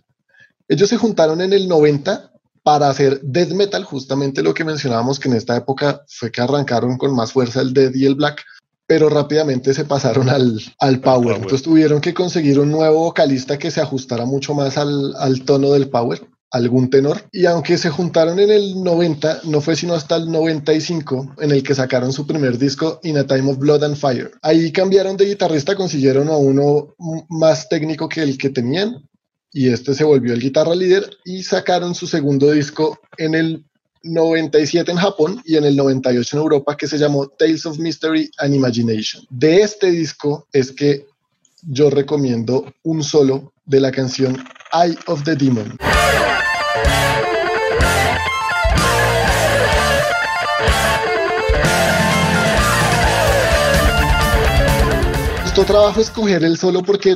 Ellos 0.68 0.90
se 0.90 0.98
juntaron 0.98 1.42
en 1.42 1.54
el 1.54 1.68
90 1.68 2.32
para 2.64 2.90
hacer 2.90 3.22
death 3.22 3.52
metal, 3.52 3.84
justamente 3.84 4.42
lo 4.42 4.54
que 4.54 4.64
mencionábamos 4.64 5.20
que 5.20 5.30
en 5.30 5.36
esta 5.36 5.56
época 5.56 6.04
fue 6.08 6.32
que 6.32 6.42
arrancaron 6.42 6.98
con 6.98 7.16
más 7.16 7.32
fuerza 7.32 7.62
el 7.62 7.74
death 7.74 7.96
y 7.96 8.06
el 8.06 8.16
black, 8.16 8.44
pero 8.88 9.10
rápidamente 9.10 9.74
se 9.74 9.86
pasaron 9.86 10.30
al, 10.30 10.60
al 10.80 11.00
power. 11.00 11.36
Entonces 11.38 11.62
tuvieron 11.62 12.02
que 12.02 12.14
conseguir 12.14 12.60
un 12.60 12.72
nuevo 12.72 13.02
vocalista 13.02 13.58
que 13.58 13.72
se 13.72 13.82
ajustara 13.82 14.26
mucho 14.26 14.54
más 14.54 14.78
al, 14.78 15.16
al 15.18 15.44
tono 15.44 15.72
del 15.72 15.90
power 15.90 16.28
algún 16.56 16.90
tenor. 16.90 17.22
Y 17.32 17.46
aunque 17.46 17.78
se 17.78 17.90
juntaron 17.90 18.40
en 18.40 18.50
el 18.50 18.82
90, 18.82 19.42
no 19.46 19.62
fue 19.62 19.76
sino 19.76 19.94
hasta 19.94 20.16
el 20.16 20.32
95 20.32 21.36
en 21.40 21.52
el 21.52 21.62
que 21.64 21.76
sacaron 21.76 22.14
su 22.14 22.26
primer 22.26 22.58
disco, 22.58 23.00
In 23.04 23.18
a 23.18 23.28
Time 23.28 23.52
of 23.52 23.58
Blood 23.58 23.84
and 23.84 23.98
Fire. 23.98 24.32
Ahí 24.42 24.72
cambiaron 24.72 25.18
de 25.18 25.26
guitarrista, 25.26 25.76
consiguieron 25.76 26.30
a 26.30 26.38
uno 26.38 26.96
más 27.30 27.68
técnico 27.68 28.08
que 28.08 28.22
el 28.22 28.38
que 28.38 28.50
tenían 28.50 29.04
y 29.52 29.70
este 29.70 29.94
se 29.94 30.04
volvió 30.04 30.34
el 30.34 30.42
guitarra 30.42 30.76
líder 30.76 31.10
y 31.24 31.44
sacaron 31.44 31.96
su 31.96 32.08
segundo 32.08 32.52
disco 32.52 33.00
en 33.18 33.36
el 33.36 33.66
97 34.04 34.92
en 34.92 34.98
Japón 34.98 35.42
y 35.46 35.56
en 35.56 35.64
el 35.64 35.76
98 35.76 36.36
en 36.36 36.44
Europa 36.44 36.78
que 36.78 36.88
se 36.88 36.98
llamó 36.98 37.28
Tales 37.28 37.66
of 37.66 37.80
Mystery 37.80 38.30
and 38.38 38.54
Imagination. 38.54 39.26
De 39.30 39.62
este 39.62 39.92
disco 39.92 40.48
es 40.52 40.72
que 40.72 41.08
yo 41.64 41.90
recomiendo 41.90 42.72
un 42.84 43.04
solo 43.04 43.54
de 43.66 43.80
la 43.80 43.92
canción 43.92 44.44
Eye 44.74 44.98
of 45.08 45.24
the 45.24 45.36
Demon. 45.36 45.78
Costó 55.44 55.64
trabajo 55.64 56.02
escoger 56.02 56.44
el 56.44 56.58
solo 56.58 56.84
porque 56.84 57.16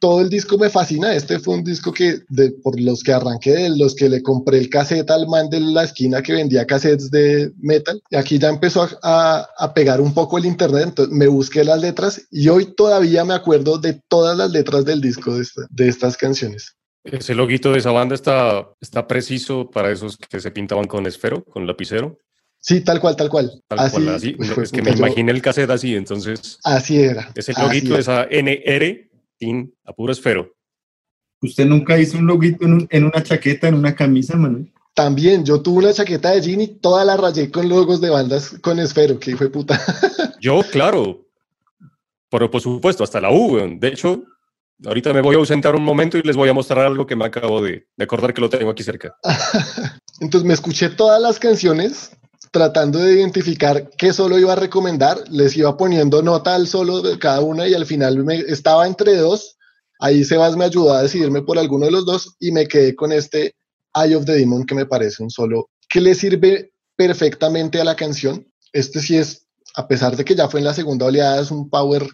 todo 0.00 0.20
el 0.20 0.28
disco 0.28 0.58
me 0.58 0.70
fascina. 0.70 1.14
Este 1.14 1.38
fue 1.38 1.54
un 1.54 1.64
disco 1.64 1.92
que, 1.92 2.20
por 2.62 2.78
los 2.80 3.02
que 3.02 3.12
arranqué, 3.12 3.52
de 3.52 3.76
los 3.76 3.94
que 3.94 4.08
le 4.08 4.22
compré 4.22 4.58
el 4.58 4.70
cassette 4.70 5.10
al 5.10 5.26
man 5.28 5.48
de 5.50 5.60
la 5.60 5.84
esquina 5.84 6.22
que 6.22 6.34
vendía 6.34 6.66
cassettes 6.66 7.10
de 7.10 7.52
metal. 7.58 8.02
Y 8.10 8.16
aquí 8.16 8.38
ya 8.38 8.48
empezó 8.48 8.88
a, 9.02 9.46
a, 9.56 9.74
pegar 9.74 10.00
un 10.00 10.12
poco 10.12 10.38
el 10.38 10.46
internet, 10.46 10.84
entonces 10.88 11.14
me 11.14 11.26
busqué 11.26 11.64
las 11.64 11.80
letras 11.80 12.26
y 12.30 12.48
hoy 12.48 12.74
todavía 12.76 13.24
me 13.24 13.34
acuerdo 13.34 13.78
de 13.78 14.00
todas 14.08 14.36
las 14.36 14.50
letras 14.50 14.84
del 14.84 15.00
disco 15.00 15.34
de 15.70 15.88
estas 15.88 16.16
canciones. 16.16 16.76
Ese 17.12 17.34
loguito 17.34 17.72
de 17.72 17.78
esa 17.78 17.90
banda 17.90 18.14
está, 18.14 18.68
está 18.80 19.06
preciso 19.06 19.70
para 19.70 19.90
esos 19.90 20.16
que 20.16 20.40
se 20.40 20.50
pintaban 20.50 20.86
con 20.86 21.06
esfero, 21.06 21.44
con 21.44 21.66
lapicero. 21.66 22.18
Sí, 22.58 22.80
tal 22.80 23.00
cual, 23.00 23.16
tal 23.16 23.28
cual. 23.28 23.62
Tal 23.68 23.78
así, 23.78 23.92
cual, 23.92 24.08
así. 24.08 24.36
No, 24.38 24.62
es 24.62 24.72
que 24.72 24.82
me 24.82 24.90
imaginé 24.90 25.30
el 25.30 25.40
cassette 25.40 25.70
así, 25.70 25.94
entonces. 25.94 26.58
Así 26.64 27.00
era. 27.00 27.30
Es 27.34 27.48
el 27.48 27.54
loguito 27.60 27.94
de 27.94 28.00
esa 28.00 28.26
NR 28.28 29.08
in, 29.38 29.72
a 29.84 29.92
puro 29.92 30.12
esfero. 30.12 30.52
¿Usted 31.42 31.66
nunca 31.66 31.98
hizo 31.98 32.18
un 32.18 32.26
loguito 32.26 32.64
en, 32.64 32.72
un, 32.72 32.88
en 32.90 33.04
una 33.04 33.22
chaqueta, 33.22 33.68
en 33.68 33.74
una 33.74 33.94
camisa, 33.94 34.36
Manuel? 34.36 34.72
También, 34.94 35.44
yo 35.44 35.60
tuve 35.60 35.84
una 35.84 35.92
chaqueta 35.92 36.30
de 36.30 36.40
jean 36.40 36.60
y 36.62 36.68
toda 36.68 37.04
la 37.04 37.16
rayé 37.16 37.50
con 37.50 37.68
logos 37.68 38.00
de 38.00 38.10
bandas 38.10 38.56
con 38.62 38.78
esfero, 38.80 39.20
que 39.20 39.36
fue 39.36 39.50
puta. 39.50 39.78
yo, 40.40 40.62
claro. 40.72 41.26
Pero 42.30 42.50
por 42.50 42.60
supuesto, 42.60 43.04
hasta 43.04 43.20
la 43.20 43.30
U, 43.30 43.58
de 43.78 43.88
hecho, 43.88 44.24
Ahorita 44.84 45.12
me 45.12 45.22
voy 45.22 45.36
a 45.36 45.38
ausentar 45.38 45.74
un 45.74 45.84
momento 45.84 46.18
y 46.18 46.22
les 46.22 46.36
voy 46.36 46.48
a 46.48 46.52
mostrar 46.52 46.84
algo 46.84 47.06
que 47.06 47.16
me 47.16 47.24
acabo 47.24 47.62
de, 47.62 47.86
de 47.96 48.04
acordar 48.04 48.34
que 48.34 48.40
lo 48.40 48.50
tengo 48.50 48.70
aquí 48.70 48.82
cerca. 48.82 49.16
Entonces 50.20 50.46
me 50.46 50.54
escuché 50.54 50.90
todas 50.90 51.20
las 51.20 51.38
canciones 51.38 52.10
tratando 52.50 52.98
de 52.98 53.14
identificar 53.14 53.90
qué 53.98 54.12
solo 54.12 54.38
iba 54.38 54.52
a 54.52 54.56
recomendar, 54.56 55.18
les 55.30 55.56
iba 55.56 55.76
poniendo 55.76 56.22
nota 56.22 56.54
al 56.54 56.66
solo 56.66 57.02
de 57.02 57.18
cada 57.18 57.40
una 57.40 57.68
y 57.68 57.74
al 57.74 57.86
final 57.86 58.24
me, 58.24 58.36
estaba 58.36 58.86
entre 58.86 59.16
dos. 59.16 59.56
Ahí 59.98 60.24
Sebas 60.24 60.56
me 60.56 60.64
ayudó 60.64 60.92
a 60.92 61.02
decidirme 61.02 61.42
por 61.42 61.58
alguno 61.58 61.86
de 61.86 61.92
los 61.92 62.04
dos 62.04 62.34
y 62.38 62.52
me 62.52 62.66
quedé 62.66 62.94
con 62.94 63.12
este 63.12 63.54
Eye 63.94 64.14
of 64.14 64.26
the 64.26 64.32
Demon 64.32 64.64
que 64.66 64.74
me 64.74 64.86
parece 64.86 65.22
un 65.22 65.30
solo 65.30 65.70
que 65.88 66.00
le 66.00 66.14
sirve 66.14 66.72
perfectamente 66.96 67.80
a 67.80 67.84
la 67.84 67.96
canción. 67.96 68.46
Este 68.72 69.00
sí 69.00 69.16
es, 69.16 69.46
a 69.74 69.86
pesar 69.88 70.16
de 70.16 70.24
que 70.24 70.34
ya 70.34 70.48
fue 70.48 70.60
en 70.60 70.66
la 70.66 70.74
segunda 70.74 71.06
oleada, 71.06 71.40
es 71.40 71.50
un 71.50 71.70
power 71.70 72.06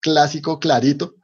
clásico 0.00 0.58
clarito 0.58 1.14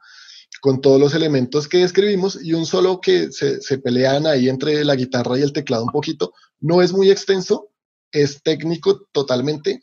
con 0.61 0.81
todos 0.81 0.99
los 0.99 1.13
elementos 1.13 1.67
que 1.67 1.79
describimos 1.79 2.43
y 2.43 2.53
un 2.53 2.65
solo 2.65 2.99
que 3.01 3.31
se, 3.31 3.61
se, 3.61 3.77
pelean 3.77 4.25
ahí 4.27 4.49
entre 4.49 4.83
la 4.83 4.95
guitarra 4.95 5.37
y 5.37 5.41
el 5.41 5.53
teclado 5.53 5.83
un 5.83 5.91
poquito. 5.91 6.33
No 6.59 6.81
es 6.81 6.93
muy 6.93 7.09
extenso, 7.09 7.69
es 8.11 8.41
técnico 8.41 9.07
totalmente 9.11 9.81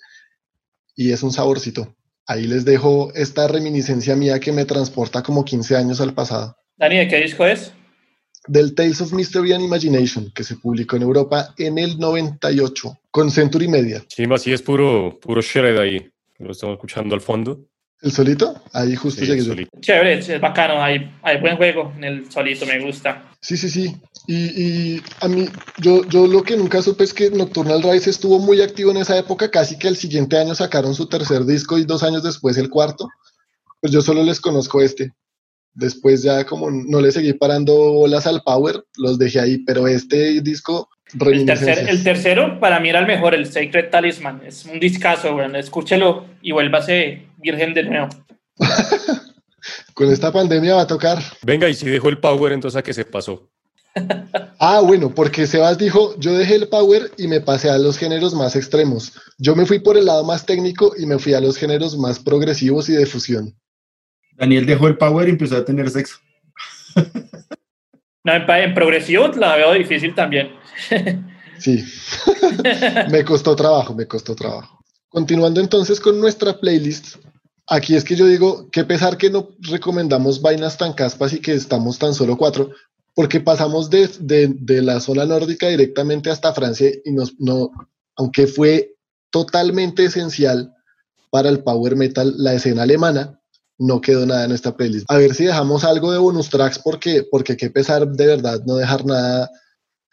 y 0.96 1.12
es 1.12 1.22
un 1.22 1.32
saborcito. 1.32 1.94
Ahí 2.26 2.46
les 2.46 2.64
dejo 2.64 3.12
esta 3.14 3.46
reminiscencia 3.48 4.16
mía 4.16 4.40
que 4.40 4.52
me 4.52 4.64
transporta 4.64 5.22
como 5.22 5.44
15 5.44 5.76
años 5.76 6.00
al 6.00 6.14
pasado. 6.14 6.56
Dani, 6.76 6.96
¿de 6.96 7.08
qué 7.08 7.20
disco 7.20 7.44
es? 7.44 7.72
Del 8.46 8.74
Tales 8.74 9.00
of 9.00 9.12
Mystery 9.12 9.52
and 9.52 9.64
Imagination, 9.64 10.30
que 10.34 10.44
se 10.44 10.56
publicó 10.56 10.96
en 10.96 11.02
Europa 11.02 11.54
en 11.58 11.78
el 11.78 11.98
98, 11.98 12.98
con 13.10 13.30
Century 13.30 13.68
Media. 13.68 14.04
Sí, 14.08 14.24
así 14.30 14.52
es 14.52 14.62
puro, 14.62 15.18
puro 15.20 15.40
shred 15.40 15.78
ahí, 15.78 16.10
lo 16.38 16.52
estamos 16.52 16.74
escuchando 16.74 17.14
al 17.14 17.20
fondo. 17.20 17.66
¿El 18.04 18.12
solito? 18.12 18.54
Ahí 18.72 18.94
justo 18.94 19.20
Sí, 19.22 19.26
llegué 19.26 19.42
solito. 19.42 19.70
Chévere, 19.80 20.18
es 20.18 20.40
bacano, 20.40 20.82
hay, 20.82 21.10
hay 21.22 21.40
buen 21.40 21.56
juego 21.56 21.92
en 21.96 22.04
el 22.04 22.30
solito, 22.30 22.66
me 22.66 22.78
gusta. 22.84 23.24
Sí, 23.40 23.56
sí, 23.56 23.70
sí. 23.70 23.96
Y, 24.26 24.34
y 24.96 25.02
a 25.20 25.28
mí, 25.28 25.46
yo, 25.78 26.04
yo 26.08 26.26
lo 26.26 26.42
que 26.42 26.56
nunca 26.56 26.82
supe 26.82 27.04
es 27.04 27.14
que 27.14 27.30
Nocturnal 27.30 27.82
Rise 27.82 28.10
estuvo 28.10 28.38
muy 28.38 28.60
activo 28.60 28.90
en 28.90 28.98
esa 28.98 29.18
época, 29.18 29.50
casi 29.50 29.78
que 29.78 29.88
el 29.88 29.96
siguiente 29.96 30.36
año 30.38 30.54
sacaron 30.54 30.94
su 30.94 31.08
tercer 31.08 31.44
disco 31.46 31.78
y 31.78 31.84
dos 31.84 32.02
años 32.02 32.22
después 32.22 32.56
el 32.58 32.68
cuarto. 32.70 33.08
Pues 33.80 33.92
yo 33.92 34.02
solo 34.02 34.22
les 34.22 34.40
conozco 34.40 34.80
este. 34.82 35.12
Después 35.72 36.22
ya 36.22 36.44
como 36.44 36.70
no 36.70 37.00
le 37.00 37.10
seguí 37.10 37.32
parando 37.32 37.74
bolas 37.74 38.26
al 38.26 38.42
Power, 38.42 38.84
los 38.96 39.18
dejé 39.18 39.40
ahí, 39.40 39.58
pero 39.58 39.88
este 39.88 40.40
disco, 40.40 40.88
El, 41.20 41.44
tercer- 41.46 41.88
el 41.88 42.02
tercero 42.04 42.60
para 42.60 42.78
mí 42.80 42.88
era 42.90 43.00
el 43.00 43.06
mejor, 43.06 43.34
el 43.34 43.46
Sacred 43.46 43.90
Talisman. 43.90 44.40
Es 44.46 44.64
un 44.66 44.78
discazo, 44.78 45.34
weón. 45.34 45.56
Escúchelo 45.56 46.26
y 46.42 46.52
vuélvase 46.52 47.26
virgen 47.44 47.74
de 47.74 47.82
nuevo. 47.84 48.08
Con 49.94 50.10
esta 50.10 50.32
pandemia 50.32 50.74
va 50.74 50.82
a 50.82 50.86
tocar. 50.86 51.22
Venga, 51.42 51.68
y 51.68 51.74
si 51.74 51.86
dejó 51.86 52.08
el 52.08 52.18
power, 52.18 52.52
entonces 52.52 52.78
a 52.78 52.82
qué 52.82 52.92
se 52.92 53.04
pasó. 53.04 53.50
Ah, 54.60 54.80
bueno, 54.80 55.14
porque 55.14 55.46
Sebas 55.46 55.76
dijo, 55.76 56.18
yo 56.18 56.32
dejé 56.32 56.54
el 56.54 56.68
power 56.68 57.10
y 57.18 57.28
me 57.28 57.40
pasé 57.40 57.68
a 57.68 57.76
los 57.76 57.98
géneros 57.98 58.34
más 58.34 58.56
extremos. 58.56 59.12
Yo 59.36 59.54
me 59.54 59.66
fui 59.66 59.78
por 59.78 59.98
el 59.98 60.06
lado 60.06 60.24
más 60.24 60.46
técnico 60.46 60.94
y 60.96 61.04
me 61.04 61.18
fui 61.18 61.34
a 61.34 61.40
los 61.40 61.58
géneros 61.58 61.98
más 61.98 62.18
progresivos 62.18 62.88
y 62.88 62.94
de 62.94 63.04
fusión. 63.04 63.54
Daniel 64.36 64.64
dejó 64.64 64.88
el 64.88 64.96
power 64.96 65.28
y 65.28 65.32
empezó 65.32 65.58
a 65.58 65.64
tener 65.64 65.90
sexo. 65.90 66.16
No, 68.24 68.32
en, 68.32 68.50
en 68.50 68.74
progresivo 68.74 69.28
la 69.28 69.56
veo 69.56 69.74
difícil 69.74 70.14
también. 70.14 70.52
Sí, 71.58 71.84
me 73.10 73.24
costó 73.24 73.54
trabajo, 73.54 73.94
me 73.94 74.06
costó 74.06 74.34
trabajo. 74.34 74.84
Continuando 75.08 75.60
entonces 75.60 76.00
con 76.00 76.20
nuestra 76.20 76.58
playlist, 76.58 77.16
aquí 77.66 77.94
es 77.96 78.04
que 78.04 78.16
yo 78.16 78.26
digo, 78.26 78.68
qué 78.70 78.84
pesar 78.84 79.16
que 79.16 79.30
no 79.30 79.48
recomendamos 79.60 80.40
vainas 80.40 80.76
tan 80.76 80.92
caspas 80.92 81.32
y 81.32 81.40
que 81.40 81.54
estamos 81.54 81.98
tan 81.98 82.14
solo 82.14 82.36
cuatro, 82.36 82.70
porque 83.14 83.40
pasamos 83.40 83.90
de, 83.90 84.08
de- 84.20 84.48
de 84.58 84.82
la 84.82 85.00
zona 85.00 85.24
nórdica 85.24 85.68
directamente 85.68 86.30
hasta 86.30 86.52
Francia 86.52 86.90
y 87.04 87.12
nos, 87.12 87.34
no, 87.38 87.70
aunque 88.16 88.46
fue 88.46 88.94
totalmente 89.30 90.04
esencial 90.04 90.72
para 91.30 91.48
el 91.48 91.62
power 91.62 91.96
metal 91.96 92.34
la 92.36 92.54
escena 92.54 92.82
alemana, 92.82 93.40
no 93.78 94.00
quedó 94.00 94.24
nada 94.24 94.44
en 94.44 94.52
esta 94.52 94.76
playlist. 94.76 95.10
A 95.10 95.16
ver 95.18 95.34
si 95.34 95.44
dejamos 95.44 95.82
algo 95.84 96.12
de 96.12 96.18
bonus 96.18 96.48
tracks, 96.48 96.78
porque, 96.78 97.24
porque 97.28 97.56
qué 97.56 97.70
pesar 97.70 98.06
de 98.08 98.26
verdad 98.26 98.60
no 98.66 98.76
dejar 98.76 99.04
nada 99.04 99.50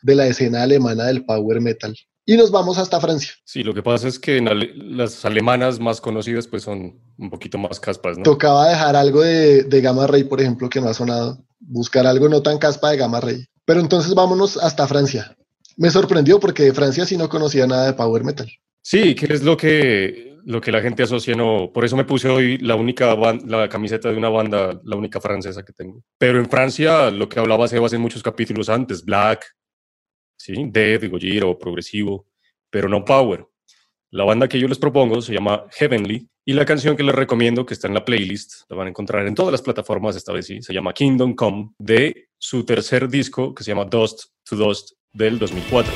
de 0.02 0.16
la 0.16 0.26
escena 0.26 0.64
alemana 0.64 1.06
del 1.06 1.24
power 1.26 1.62
metal. 1.62 1.96
Y 2.26 2.38
nos 2.38 2.52
vamos 2.52 2.78
hasta 2.78 3.00
Francia. 3.02 3.32
Sí, 3.44 3.64
lo 3.64 3.74
que 3.74 3.82
pasa 3.82 4.08
es 4.08 4.20
que 4.20 4.38
en 4.38 4.48
ale- 4.48 4.72
las 4.76 5.26
alemanas 5.26 5.80
más 5.80 6.00
conocidas 6.00 6.48
pues 6.48 6.64
son 6.64 7.00
un 7.18 7.30
poquito 7.30 7.58
más 7.58 7.80
caspas, 7.80 8.18
¿no? 8.18 8.24
Tocaba 8.24 8.70
dejar 8.70 8.96
algo 8.96 9.22
de, 9.22 9.64
de 9.64 9.82
Gamma 9.82 10.08
Ray, 10.08 10.24
por 10.26 10.40
ejemplo, 10.40 10.70
que 10.70 10.80
no 10.82 10.90
ha 10.90 10.94
sonado. 10.94 11.44
Buscar 11.60 12.06
algo 12.06 12.30
no 12.30 12.42
tan 12.42 12.58
caspa 12.58 12.92
de 12.92 12.98
Gamma 12.98 13.20
Ray. 13.20 13.46
Pero 13.66 13.80
entonces 13.80 14.14
vámonos 14.14 14.58
hasta 14.58 14.88
Francia. 14.88 15.36
Me 15.78 15.90
sorprendió 15.90 16.40
porque 16.40 16.64
de 16.64 16.74
Francia 16.74 17.06
sí 17.06 17.18
no 17.18 17.28
conocía 17.30 17.66
nada 17.66 17.88
de 17.88 17.94
power 17.94 18.24
metal. 18.24 18.50
Sí, 18.84 19.16
que 19.16 19.34
es 19.34 19.44
lo 19.44 19.56
que, 19.58 20.38
lo 20.46 20.60
que 20.62 20.72
la 20.72 20.82
gente 20.82 21.04
asocia, 21.04 21.36
no, 21.36 21.72
por 21.74 21.86
eso 21.86 21.96
me 21.96 22.04
puse 22.06 22.30
hoy 22.30 22.58
la 22.58 22.76
única 22.76 23.16
la 23.46 23.70
camiseta 23.70 24.10
de 24.10 24.18
una 24.18 24.30
banda, 24.30 24.80
la 24.84 24.96
única 24.96 25.20
francesa 25.22 25.64
que 25.64 25.74
tengo. 25.74 26.04
Pero 26.18 26.40
en 26.40 26.50
Francia, 26.50 27.10
lo 27.12 27.30
que 27.30 27.40
hablaba 27.40 27.68
Sebas 27.68 27.94
en 27.94 28.02
muchos 28.02 28.22
capítulos 28.24 28.70
antes, 28.70 29.04
Black, 29.06 29.46
sí, 30.42 30.54
Death, 30.68 31.10
Gojira, 31.10 31.48
progresivo, 31.58 32.28
pero 32.70 32.90
no 32.90 33.06
Power. 33.06 33.46
La 34.10 34.24
banda 34.24 34.48
que 34.48 34.60
yo 34.60 34.68
les 34.68 34.80
propongo 34.80 35.22
se 35.22 35.34
llama 35.34 35.66
Heavenly 35.72 36.28
y 36.44 36.54
la 36.54 36.66
canción 36.66 36.98
que 36.98 37.04
les 37.04 37.16
recomiendo, 37.16 37.66
que 37.66 37.74
está 37.74 37.88
en 37.88 37.94
la 37.94 38.04
playlist, 38.04 38.70
la 38.70 38.76
van 38.76 38.88
a 38.88 38.90
encontrar 38.90 39.28
en 39.28 39.36
todas 39.36 39.52
las 39.52 39.62
plataformas 39.62 40.16
esta 40.16 40.34
vez 40.34 40.48
sí, 40.48 40.62
se 40.62 40.74
llama 40.74 40.94
Kingdom 40.94 41.36
Come, 41.36 41.70
de 41.78 42.30
su 42.38 42.66
tercer 42.66 43.08
disco 43.08 43.54
que 43.54 43.64
se 43.64 43.72
llama 43.72 43.86
Dust 43.86 44.26
to 44.44 44.56
Dust 44.56 44.94
del 45.14 45.38
2004. 45.38 45.94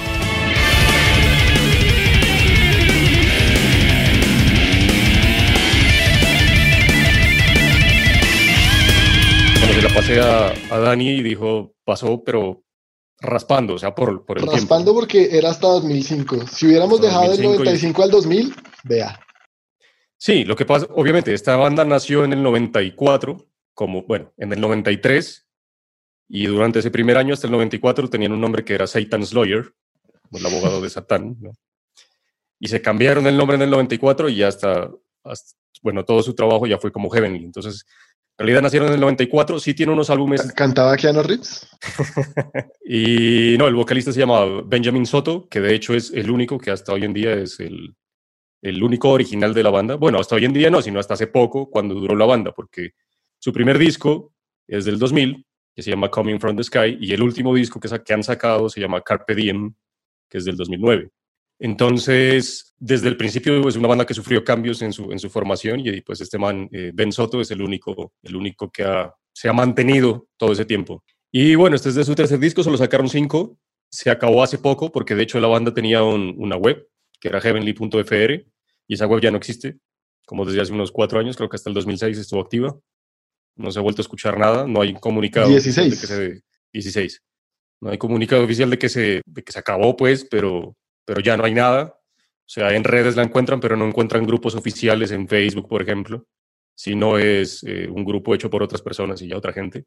Cuando 9.60 9.74
se 9.74 9.82
la 9.82 9.94
pasé 9.94 10.22
a, 10.22 10.54
a 10.74 10.80
Dani 10.80 11.10
y 11.10 11.24
dijo, 11.24 11.74
pasó, 11.84 12.24
pero 12.24 12.65
raspando, 13.20 13.74
o 13.76 13.80
sea, 13.80 13.96
por, 13.96 14.26
por 14.26 14.38
el 14.38 14.46
Raspando 14.46 14.86
tiempo. 14.92 15.00
porque 15.00 15.30
era 15.38 15.50
hasta 15.50 15.68
2005. 15.68 16.48
Si 16.48 16.68
hubiéramos 16.68 17.00
Hasta 17.00 17.08
dejado 17.08 17.32
del 17.32 17.42
2005 17.44 17.54
y- 17.54 17.66
95 17.66 18.04
al 18.04 18.12
2000, 18.12 18.56
vea. 18.84 19.20
Sí, 20.18 20.44
lo 20.44 20.56
que 20.56 20.66
pasa, 20.66 20.88
obviamente, 20.96 21.34
esta 21.34 21.56
banda 21.56 21.86
nació 21.86 22.24
en 22.24 22.34
el 22.34 22.42
94, 22.44 23.46
como, 23.74 24.04
bueno, 24.04 24.34
en 24.38 24.54
el 24.54 24.62
93, 24.62 25.46
y 26.30 26.46
durante 26.48 26.80
ese 26.80 26.90
primer 26.92 27.18
año, 27.18 27.34
hasta 27.34 27.48
el 27.48 27.52
94, 27.52 28.10
tenían 28.10 28.32
un 28.32 28.42
nombre 28.42 28.64
que 28.66 28.74
era 28.74 28.88
Satan's 28.88 29.34
Lawyer, 29.34 29.74
el 30.32 30.46
abogado 30.46 30.82
de 30.82 30.90
Satán, 30.90 31.36
¿no? 31.40 31.52
Y 32.60 32.68
se 32.70 32.82
cambiaron 32.82 33.28
el 33.28 33.38
nombre 33.38 33.56
en 33.56 33.62
el 33.64 33.70
94 33.70 34.30
y 34.30 34.38
ya 34.38 34.48
hasta, 34.48 34.90
hasta- 35.24 35.58
bueno, 35.84 36.04
todo 36.06 36.24
su 36.24 36.34
trabajo 36.34 36.66
ya 36.66 36.78
fue 36.80 36.92
como 36.92 37.10
Heavenly. 37.10 37.44
Entonces, 37.44 37.86
en 37.86 37.86
realidad 38.38 38.62
nacieron 38.62 38.90
en 38.90 38.96
el 38.96 39.00
94, 39.02 39.60
sí 39.60 39.74
tiene 39.74 39.94
unos 39.94 40.10
álbumes 40.10 40.52
Cantaba 40.54 40.98
Keanu 40.98 41.24
Reeves. 41.24 41.68
Y 42.86 43.58
no, 43.58 43.68
el 43.68 43.76
vocalista 43.76 44.12
se 44.12 44.20
llama 44.20 44.62
Benjamin 44.66 45.06
Soto, 45.06 45.48
que 45.50 45.60
de 45.60 45.74
hecho 45.74 45.94
es 45.94 46.12
el 46.12 46.30
único 46.30 46.58
que 46.58 46.72
hasta 46.72 46.94
hoy 46.94 47.04
en 47.04 47.14
día 47.14 47.34
es 47.34 47.60
el, 47.60 47.96
el 48.62 48.84
único 48.84 49.10
original 49.10 49.54
de 49.54 49.64
la 49.64 49.70
banda. 49.70 49.96
Bueno, 49.96 50.20
hasta 50.20 50.36
hoy 50.36 50.46
en 50.46 50.54
día 50.54 50.70
no, 50.70 50.82
sino 50.82 51.00
hasta 51.00 51.14
hace 51.14 51.28
poco, 51.28 51.70
cuando 51.70 51.96
duró 51.96 52.16
la 52.16 52.26
banda, 52.26 52.52
porque 52.52 52.92
su 53.40 53.54
primer 53.54 53.78
disco 53.78 54.34
es 54.68 54.86
del 54.86 55.00
2000, 55.00 55.46
que 55.76 55.82
se 55.82 55.92
llama 55.92 56.10
Coming 56.10 56.40
from 56.40 56.56
the 56.56 56.64
Sky, 56.64 56.98
y 57.00 57.14
el 57.14 57.22
último 57.22 57.54
disco 57.54 57.80
que, 57.80 57.90
que 58.04 58.14
han 58.14 58.24
sacado 58.24 58.70
se 58.70 58.82
llama 58.82 59.02
Carpe 59.02 59.36
Diem, 59.36 59.74
que 60.30 60.40
es 60.40 60.46
del 60.46 60.58
2009. 60.58 61.10
Entonces, 61.60 62.74
desde 62.78 63.08
el 63.08 63.18
principio 63.18 63.68
es 63.68 63.76
una 63.76 63.88
banda 63.88 64.06
que 64.06 64.14
sufrió 64.14 64.44
cambios 64.44 64.82
en 64.82 64.94
su, 64.94 65.12
en 65.12 65.20
su 65.20 65.30
formación 65.30 65.80
y 65.80 66.02
pues 66.02 66.22
este 66.22 66.38
man, 66.38 66.70
eh, 66.72 66.92
Ben 66.94 67.12
Soto, 67.12 67.42
es 67.42 67.52
el 67.52 67.62
único, 67.62 68.14
el 68.24 68.36
único 68.36 68.70
que 68.72 68.84
ha- 68.84 69.14
se 69.34 69.50
ha 69.50 69.54
mantenido 69.54 70.28
todo 70.38 70.52
ese 70.54 70.66
tiempo. 70.66 71.04
Y 71.32 71.56
bueno, 71.56 71.76
este 71.76 71.90
es 71.90 71.96
de 71.96 72.04
su 72.06 72.16
tercer 72.16 72.40
disco, 72.40 72.64
solo 72.64 72.78
sacaron 72.78 73.10
cinco. 73.10 73.58
Se 73.90 74.10
acabó 74.10 74.44
hace 74.44 74.58
poco 74.58 74.92
porque 74.92 75.16
de 75.16 75.24
hecho 75.24 75.40
la 75.40 75.48
banda 75.48 75.74
tenía 75.74 76.04
un- 76.04 76.34
una 76.38 76.56
web 76.56 76.88
que 77.20 77.28
era 77.30 77.42
heavenly.fr 77.42 78.46
y 78.88 78.94
esa 78.94 79.08
web 79.08 79.22
ya 79.22 79.32
no 79.32 79.38
existe, 79.38 79.78
como 80.26 80.46
desde 80.46 80.62
hace 80.62 80.72
unos 80.74 80.92
cuatro 80.92 81.20
años, 81.20 81.36
creo 81.36 81.50
que 81.50 81.56
hasta 81.56 81.70
el 81.70 81.74
2006 81.74 82.18
estuvo 82.18 82.42
activa. 82.42 82.78
No 83.58 83.72
se 83.72 83.80
ha 83.80 83.82
vuelto 83.82 84.02
a 84.02 84.04
escuchar 84.04 84.38
nada, 84.38 84.68
no 84.68 84.82
hay 84.82 84.94
comunicado. 84.96 85.48
oficial 85.48 85.86
16. 85.90 85.92
De 85.92 86.00
que 86.02 86.08
se, 86.08 86.42
16. 86.74 87.22
No 87.82 87.90
hay 87.90 87.98
comunicado 87.98 88.44
oficial 88.44 88.70
de 88.70 88.78
que 88.78 88.90
se, 88.90 89.22
de 89.26 89.44
que 89.44 89.52
se 89.52 89.60
acabó, 89.60 89.96
pues, 89.96 90.26
pero, 90.30 90.76
pero 91.06 91.22
ya 91.22 91.38
no 91.38 91.46
hay 91.46 91.54
nada. 91.54 92.00
O 92.46 92.50
sea, 92.50 92.76
en 92.76 92.84
redes 92.84 93.16
la 93.16 93.24
encuentran, 93.24 93.60
pero 93.60 93.76
no 93.76 93.88
encuentran 93.88 94.26
grupos 94.26 94.56
oficiales 94.56 95.12
en 95.12 95.28
Facebook, 95.28 95.68
por 95.68 95.82
ejemplo. 95.82 96.28
Si 96.76 96.96
no 96.96 97.18
es 97.18 97.64
eh, 97.64 97.88
un 97.90 98.04
grupo 98.04 98.36
hecho 98.36 98.50
por 98.50 98.62
otras 98.62 98.82
personas 98.82 99.22
y 99.22 99.30
ya 99.30 99.38
otra 99.38 99.54
gente. 99.54 99.86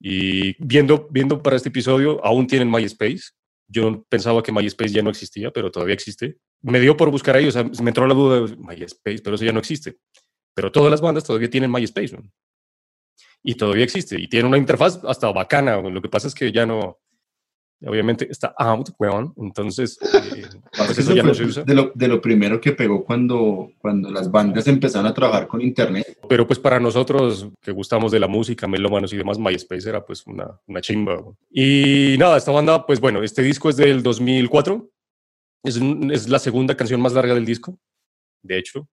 Y 0.00 0.54
viendo, 0.64 1.08
viendo 1.10 1.42
para 1.42 1.56
este 1.56 1.70
episodio, 1.70 2.24
aún 2.24 2.46
tienen 2.46 2.70
MySpace. 2.70 3.32
Yo 3.66 4.04
pensaba 4.08 4.42
que 4.42 4.52
MySpace 4.52 4.92
ya 4.92 5.02
no 5.02 5.10
existía, 5.10 5.50
pero 5.50 5.70
todavía 5.70 5.94
existe. 5.94 6.38
Me 6.62 6.80
dio 6.80 6.96
por 6.96 7.10
buscar 7.10 7.36
ahí, 7.36 7.46
o 7.46 7.52
sea, 7.52 7.64
me 7.64 7.90
entró 7.90 8.06
la 8.06 8.14
duda 8.14 8.40
de 8.40 8.56
MySpace, 8.56 9.20
pero 9.22 9.36
eso 9.36 9.44
ya 9.44 9.52
no 9.52 9.58
existe. 9.58 9.96
Pero 10.54 10.70
todas 10.70 10.90
las 10.90 11.00
bandas 11.00 11.24
todavía 11.24 11.50
tienen 11.50 11.70
MySpace. 11.70 12.16
Y 13.42 13.54
todavía 13.54 13.84
existe. 13.84 14.20
Y 14.20 14.28
tiene 14.28 14.48
una 14.48 14.58
interfaz 14.58 15.00
hasta 15.04 15.30
bacana. 15.32 15.80
Lo 15.80 16.02
que 16.02 16.08
pasa 16.08 16.28
es 16.28 16.34
que 16.34 16.52
ya 16.52 16.66
no, 16.66 16.98
obviamente 17.86 18.26
está 18.30 18.54
out, 18.58 18.90
weón. 18.98 19.32
Entonces, 19.36 19.98
eh, 20.02 20.42
pues 20.76 20.98
eso 20.98 21.14
ya 21.14 21.22
no 21.22 21.34
se 21.34 21.44
usa. 21.44 21.64
de, 21.64 21.74
lo, 21.74 21.92
de 21.94 22.08
lo 22.08 22.20
primero 22.20 22.60
que 22.60 22.72
pegó 22.72 23.04
cuando, 23.04 23.70
cuando 23.78 24.10
las 24.10 24.30
bandas 24.30 24.66
empezaron 24.66 25.06
a 25.06 25.14
trabajar 25.14 25.46
con 25.46 25.60
internet. 25.60 26.18
Pero 26.28 26.46
pues 26.46 26.58
para 26.58 26.80
nosotros 26.80 27.48
que 27.60 27.72
gustamos 27.72 28.12
de 28.12 28.20
la 28.20 28.28
música, 28.28 28.66
melómanos 28.66 29.12
y 29.12 29.16
demás, 29.16 29.38
MySpace 29.38 29.88
era 29.88 30.04
pues 30.04 30.26
una, 30.26 30.60
una 30.66 30.80
chimba. 30.80 31.22
Y 31.50 32.16
nada, 32.18 32.36
esta 32.36 32.52
banda, 32.52 32.84
pues 32.86 33.00
bueno, 33.00 33.22
este 33.22 33.42
disco 33.42 33.68
es 33.68 33.76
del 33.76 34.02
2004. 34.02 34.90
Es, 35.64 35.76
es 35.76 36.28
la 36.28 36.38
segunda 36.38 36.76
canción 36.76 37.00
más 37.00 37.12
larga 37.12 37.34
del 37.34 37.44
disco, 37.44 37.78
de 38.42 38.58
hecho. 38.58 38.88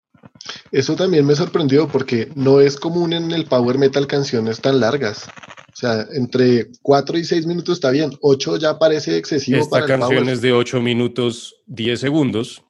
Eso 0.72 0.96
también 0.96 1.26
me 1.26 1.36
sorprendió 1.36 1.88
porque 1.88 2.30
no 2.36 2.60
es 2.60 2.78
común 2.78 3.14
en 3.14 3.32
el 3.32 3.46
power 3.46 3.78
metal 3.78 4.08
canciones 4.08 4.60
tan 4.62 4.80
largas. 4.80 5.30
O 5.76 5.78
sea, 5.78 6.08
entre 6.14 6.68
4 6.82 7.18
y 7.18 7.26
6 7.26 7.46
minutos 7.46 7.76
está 7.78 7.92
bien. 7.92 8.12
8 8.22 8.58
ya 8.58 8.80
parece 8.80 9.18
excesivo 9.18 9.58
Esta 9.60 9.70
para 9.72 9.84
el 9.86 9.90
canción 9.90 10.20
power. 10.24 10.34
es 10.34 10.42
de 10.42 10.54
8 10.54 10.82
minutos 10.82 11.62
10 11.66 12.00
segundos. 12.00 12.64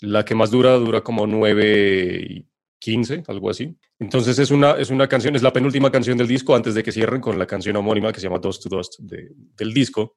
La 0.00 0.24
que 0.24 0.34
más 0.34 0.50
dura 0.50 0.72
dura 0.74 1.02
como 1.02 1.26
9 1.26 2.26
y 2.30 2.46
15, 2.78 3.24
algo 3.28 3.50
así. 3.50 3.76
Entonces 3.98 4.38
es 4.38 4.50
una, 4.50 4.72
es 4.72 4.88
una 4.90 5.06
canción, 5.06 5.36
es 5.36 5.42
la 5.42 5.52
penúltima 5.52 5.90
canción 5.92 6.16
del 6.18 6.26
disco 6.26 6.54
antes 6.54 6.74
de 6.74 6.82
que 6.82 6.92
cierren 6.92 7.20
con 7.20 7.38
la 7.38 7.46
canción 7.46 7.76
homónima 7.76 8.12
que 8.12 8.20
se 8.20 8.26
llama 8.26 8.38
Dust 8.38 8.62
to 8.62 8.68
Dust 8.70 8.98
de- 9.00 9.30
del 9.56 9.72
disco. 9.74 10.16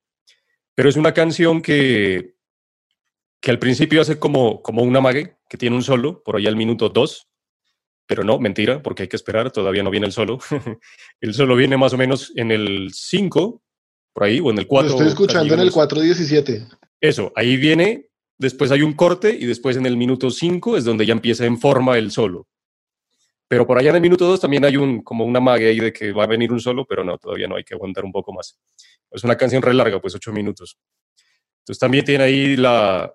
Pero 0.76 0.88
es 0.90 0.96
una 0.96 1.14
canción 1.14 1.62
que, 1.62 2.36
que 3.42 3.52
al 3.52 3.60
principio 3.60 4.02
hace 4.02 4.18
como, 4.18 4.62
como 4.62 4.82
una 4.84 5.02
mague, 5.02 5.38
que 5.50 5.58
tiene 5.58 5.76
un 5.76 5.84
solo, 5.84 6.24
por 6.24 6.38
ahí 6.38 6.48
al 6.48 6.56
minuto 6.56 6.90
2. 6.90 7.27
Pero 8.08 8.24
no, 8.24 8.40
mentira, 8.40 8.82
porque 8.82 9.04
hay 9.04 9.10
que 9.10 9.18
esperar, 9.18 9.52
todavía 9.52 9.84
no 9.84 9.92
viene 9.92 10.08
el 10.08 10.14
solo. 10.14 10.40
el 11.22 11.34
solo 11.34 11.56
viene 11.56 11.78
más 11.78 11.94
o 11.94 11.98
menos 11.98 12.32
en 12.36 12.52
el 12.52 12.92
5, 12.94 13.62
por 14.14 14.24
ahí, 14.24 14.40
o 14.40 14.50
en 14.50 14.60
el 14.60 14.68
4. 14.68 14.90
Lo 14.90 14.96
estoy 14.96 15.08
escuchando 15.10 15.54
en 15.54 15.60
el 15.60 15.72
417. 15.72 16.68
Eso, 17.02 17.32
ahí 17.36 17.58
viene, 17.58 18.10
después 18.38 18.72
hay 18.72 18.82
un 18.82 18.94
corte 18.94 19.36
y 19.38 19.46
después 19.46 19.78
en 19.78 19.86
el 19.86 19.98
minuto 19.98 20.32
5 20.32 20.78
es 20.78 20.86
donde 20.86 21.06
ya 21.06 21.14
empieza 21.14 21.46
en 21.46 21.60
forma 21.60 21.98
el 21.98 22.12
solo. 22.12 22.48
Pero 23.50 23.66
por 23.66 23.78
allá 23.78 23.92
en 23.92 23.96
el 23.98 24.02
minuto 24.02 24.26
2 24.26 24.42
también 24.42 24.66
hay 24.66 24.78
un, 24.78 25.02
como 25.02 25.24
una 25.24 25.40
magia 25.40 25.68
ahí 25.68 25.80
de 25.80 25.94
que 25.94 26.12
va 26.12 26.24
a 26.24 26.28
venir 26.28 26.52
un 26.52 26.60
solo, 26.60 26.86
pero 26.86 27.04
no, 27.04 27.18
todavía 27.18 27.48
no 27.48 27.56
hay 27.56 27.64
que 27.64 27.76
aguantar 27.76 28.04
un 28.04 28.12
poco 28.12 28.34
más. 28.34 28.58
Es 29.12 29.24
una 29.24 29.38
canción 29.38 29.62
re 29.62 29.74
larga, 29.74 30.02
pues 30.02 30.16
8 30.16 30.34
minutos. 30.34 30.78
Entonces 31.68 31.80
también 31.82 32.06
tiene 32.06 32.24
ahí 32.24 32.56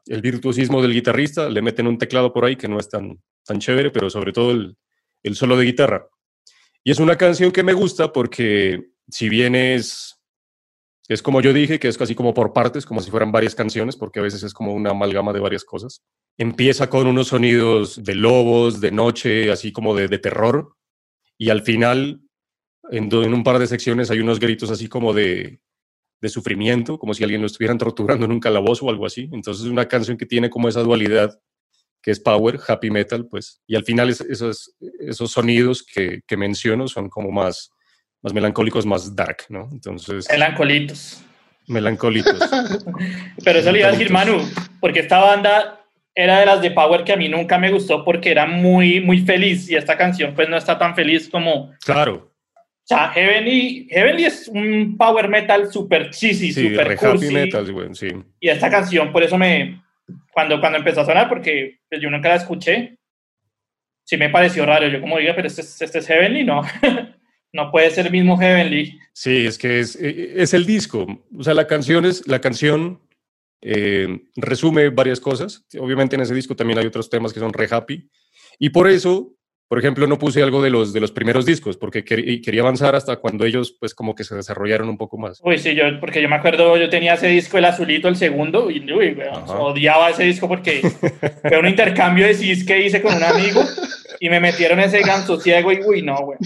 el 0.07 0.21
virtuosismo 0.21 0.83
del 0.83 0.93
guitarrista, 0.93 1.49
le 1.49 1.63
meten 1.63 1.87
un 1.87 1.97
teclado 1.97 2.35
por 2.35 2.45
ahí 2.45 2.55
que 2.55 2.69
no 2.69 2.79
es 2.79 2.87
tan, 2.87 3.19
tan 3.47 3.59
chévere, 3.59 3.91
pero 3.91 4.11
sobre 4.11 4.31
todo 4.31 4.51
el, 4.51 4.77
el 5.23 5.37
solo 5.37 5.57
de 5.57 5.65
guitarra. 5.65 6.07
Y 6.85 6.91
es 6.91 6.99
una 6.99 7.17
canción 7.17 7.51
que 7.51 7.63
me 7.63 7.73
gusta 7.73 8.13
porque 8.13 8.91
si 9.09 9.31
bien 9.31 9.55
es, 9.55 10.21
es 11.09 11.23
como 11.23 11.41
yo 11.41 11.55
dije, 11.55 11.79
que 11.79 11.89
es 11.89 11.97
casi 11.97 12.15
como 12.15 12.35
por 12.35 12.53
partes, 12.53 12.85
como 12.85 13.01
si 13.01 13.11
fueran 13.11 13.33
varias 13.33 13.55
canciones, 13.55 13.97
porque 13.97 14.21
a 14.21 14.23
veces 14.23 14.43
es 14.43 14.53
como 14.53 14.75
una 14.75 14.91
amalgama 14.91 15.33
de 15.33 15.41
varias 15.41 15.65
cosas. 15.65 16.03
Empieza 16.37 16.91
con 16.91 17.07
unos 17.07 17.29
sonidos 17.29 18.05
de 18.05 18.17
lobos, 18.17 18.83
de 18.83 18.93
noche, 18.93 19.51
así 19.51 19.73
como 19.73 19.95
de, 19.95 20.09
de 20.09 20.19
terror, 20.19 20.77
y 21.39 21.49
al 21.49 21.63
final, 21.63 22.21
en 22.91 23.15
un 23.15 23.45
par 23.45 23.59
de 23.59 23.67
secciones, 23.67 24.11
hay 24.11 24.21
unos 24.21 24.41
gritos 24.41 24.71
así 24.71 24.89
como 24.89 25.15
de, 25.15 25.63
de 26.23 26.29
sufrimiento, 26.31 26.99
como 26.99 27.13
si 27.13 27.23
alguien 27.25 27.41
lo 27.43 27.47
estuvieran 27.49 27.77
torturando 27.85 28.25
en 28.25 28.33
un 28.33 28.41
calabozo 28.41 28.87
o 28.87 28.91
algo 28.91 29.05
así. 29.05 29.29
Entonces 29.33 29.65
es 29.67 29.71
una 29.71 29.87
canción 29.89 30.17
que 30.17 30.25
tiene 30.25 30.49
como 30.49 30.69
esa 30.69 30.81
dualidad, 30.81 31.39
que 32.01 32.11
es 32.13 32.19
power, 32.21 32.59
happy 32.67 32.91
metal, 32.91 33.27
pues, 33.27 33.61
y 33.67 33.77
al 33.77 33.85
final 33.85 34.09
es- 34.11 34.23
esos, 34.23 34.75
esos 35.01 35.31
sonidos 35.31 35.83
que, 35.85 36.23
que 36.27 36.37
menciono 36.37 36.89
son 36.89 37.09
como 37.11 37.31
más, 37.31 37.71
más 38.23 38.33
melancólicos, 38.33 38.87
más 38.87 39.15
dark, 39.15 39.45
¿no? 39.51 39.69
Entonces, 39.73 40.27
Melancolitos. 40.31 41.23
melancólicos. 41.69 42.39
Pero 43.45 43.59
eso 43.59 43.71
le 43.73 43.81
iba 43.81 43.89
a 43.89 43.93
decir 43.93 44.11
Manu, 44.11 44.39
porque 44.81 45.01
esta 45.01 45.19
banda 45.21 45.79
era 46.15 46.41
de 46.41 46.47
las 46.47 46.61
de 46.61 46.71
Power 46.73 47.05
que 47.05 47.13
a 47.13 47.17
mí 47.17 47.29
nunca 47.29 47.57
me 47.59 47.71
gustó 47.73 48.05
porque 48.05 48.31
era 48.31 48.47
muy, 48.47 49.01
muy 49.01 49.21
feliz 49.25 49.71
y 49.71 49.77
esta 49.77 49.97
canción 49.97 50.35
pues 50.35 50.49
no 50.49 50.57
está 50.57 50.79
tan 50.79 50.95
feliz 50.95 51.29
como... 51.29 51.73
O 52.85 52.87
sea, 52.87 53.11
Heavenly, 53.11 53.87
Heavenly 53.91 54.25
es 54.25 54.49
un 54.49 54.97
power 54.99 55.29
metal 55.29 55.71
super 55.73 56.11
cheesy, 56.11 56.53
sí, 56.53 56.69
super 56.71 56.89
re 56.89 56.95
happy 56.95 57.07
cursi. 57.07 57.33
metal, 57.33 57.73
güey, 57.73 57.95
sí. 57.95 58.09
Y 58.41 58.49
esta 58.49 58.71
canción 58.71 59.13
por 59.13 59.23
eso 59.23 59.39
me... 59.39 59.83
Cuando, 60.33 60.59
cuando 60.61 60.79
empezó 60.79 61.03
a 61.03 61.05
sonar, 61.07 61.29
porque 61.29 61.79
pues, 61.89 62.01
yo 62.03 62.11
nunca 62.11 62.29
la 62.31 62.37
escuché, 62.37 62.99
sí 64.05 64.17
me 64.17 64.31
pareció 64.31 64.67
raro. 64.67 64.89
Yo 64.89 65.01
como 65.01 65.19
diga, 65.19 65.35
pero 65.35 65.47
este, 65.47 65.61
es- 65.61 65.81
este 65.81 65.99
es 66.01 66.07
Heavenly, 66.07 66.45
no. 66.45 66.63
No 67.55 67.71
puede 67.71 67.91
ser 67.91 68.07
el 68.07 68.13
mismo 68.13 68.39
Heavenly. 68.39 68.99
Sí, 69.13 69.45
es 69.45 69.59
que 69.59 69.81
es, 69.81 69.95
eh, 70.01 70.37
es 70.39 70.55
el 70.55 70.65
disco. 70.65 71.07
O 71.37 71.43
sea, 71.43 71.53
la 71.53 71.67
canción, 71.67 72.07
es, 72.07 72.27
la 72.27 72.41
canción 72.41 73.03
eh, 73.61 74.23
resume 74.37 74.89
varias 74.89 75.21
cosas. 75.21 75.67
Obviamente 75.79 76.17
en 76.17 76.23
ese 76.23 76.35
disco 76.35 76.57
también 76.57 76.79
hay 76.79 76.87
otros 76.87 77.11
temas 77.11 77.31
que 77.31 77.41
son 77.41 77.53
re 77.53 77.69
happy. 77.71 78.09
Y 78.59 78.71
por 78.71 78.89
eso, 78.89 79.35
por 79.73 79.79
ejemplo, 79.79 80.07
no 80.07 80.19
puse 80.19 80.43
algo 80.43 80.61
de 80.61 80.69
los, 80.69 80.93
de 80.93 81.01
los 81.01 81.13
primeros 81.13 81.47
discos, 81.47 81.79
porque 81.79 82.05
quer- 82.05 82.43
quería 82.45 82.61
avanzar 82.61 82.95
hasta 82.95 83.17
cuando 83.17 83.47
ellos, 83.47 83.75
pues, 83.81 83.95
como 83.95 84.15
que 84.15 84.23
se 84.23 84.35
desarrollaron 84.35 84.87
un 84.91 84.99
poco 84.99 85.17
más. 85.17 85.41
Uy, 85.43 85.57
sí, 85.57 85.75
yo, 85.75 85.85
porque 85.99 86.21
yo 86.21 86.29
me 86.29 86.35
acuerdo, 86.37 86.77
yo 86.77 86.91
tenía 86.91 87.15
ese 87.15 87.29
disco, 87.29 87.57
el 87.57 87.65
azulito, 87.65 88.07
el 88.09 88.17
segundo, 88.17 88.71
y 88.71 88.81
uy, 88.93 89.17
Ajá. 89.33 89.59
odiaba 89.59 90.11
ese 90.11 90.25
disco 90.25 90.47
porque 90.47 90.83
fue 91.49 91.59
un 91.59 91.67
intercambio 91.69 92.27
de 92.27 92.35
CDs 92.35 92.65
que 92.67 92.85
hice 92.85 93.01
con 93.01 93.15
un 93.17 93.23
amigo 93.25 93.63
y 94.21 94.29
me 94.29 94.41
metieron 94.41 94.79
ese 94.79 95.01
ganso 95.01 95.41
ciego 95.41 95.73
y 95.73 95.81
uy, 95.87 96.03
no, 96.03 96.19
güey. 96.19 96.39